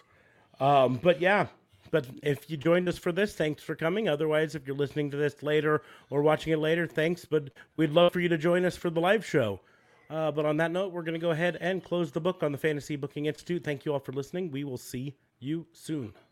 [0.60, 1.46] um, but yeah.
[1.90, 4.08] But if you joined us for this, thanks for coming.
[4.08, 7.24] Otherwise, if you're listening to this later or watching it later, thanks.
[7.24, 9.60] But we'd love for you to join us for the live show.
[10.10, 12.50] Uh, but on that note, we're going to go ahead and close the book on
[12.50, 13.62] the Fantasy Booking Institute.
[13.62, 14.50] Thank you all for listening.
[14.50, 16.12] We will see you soon.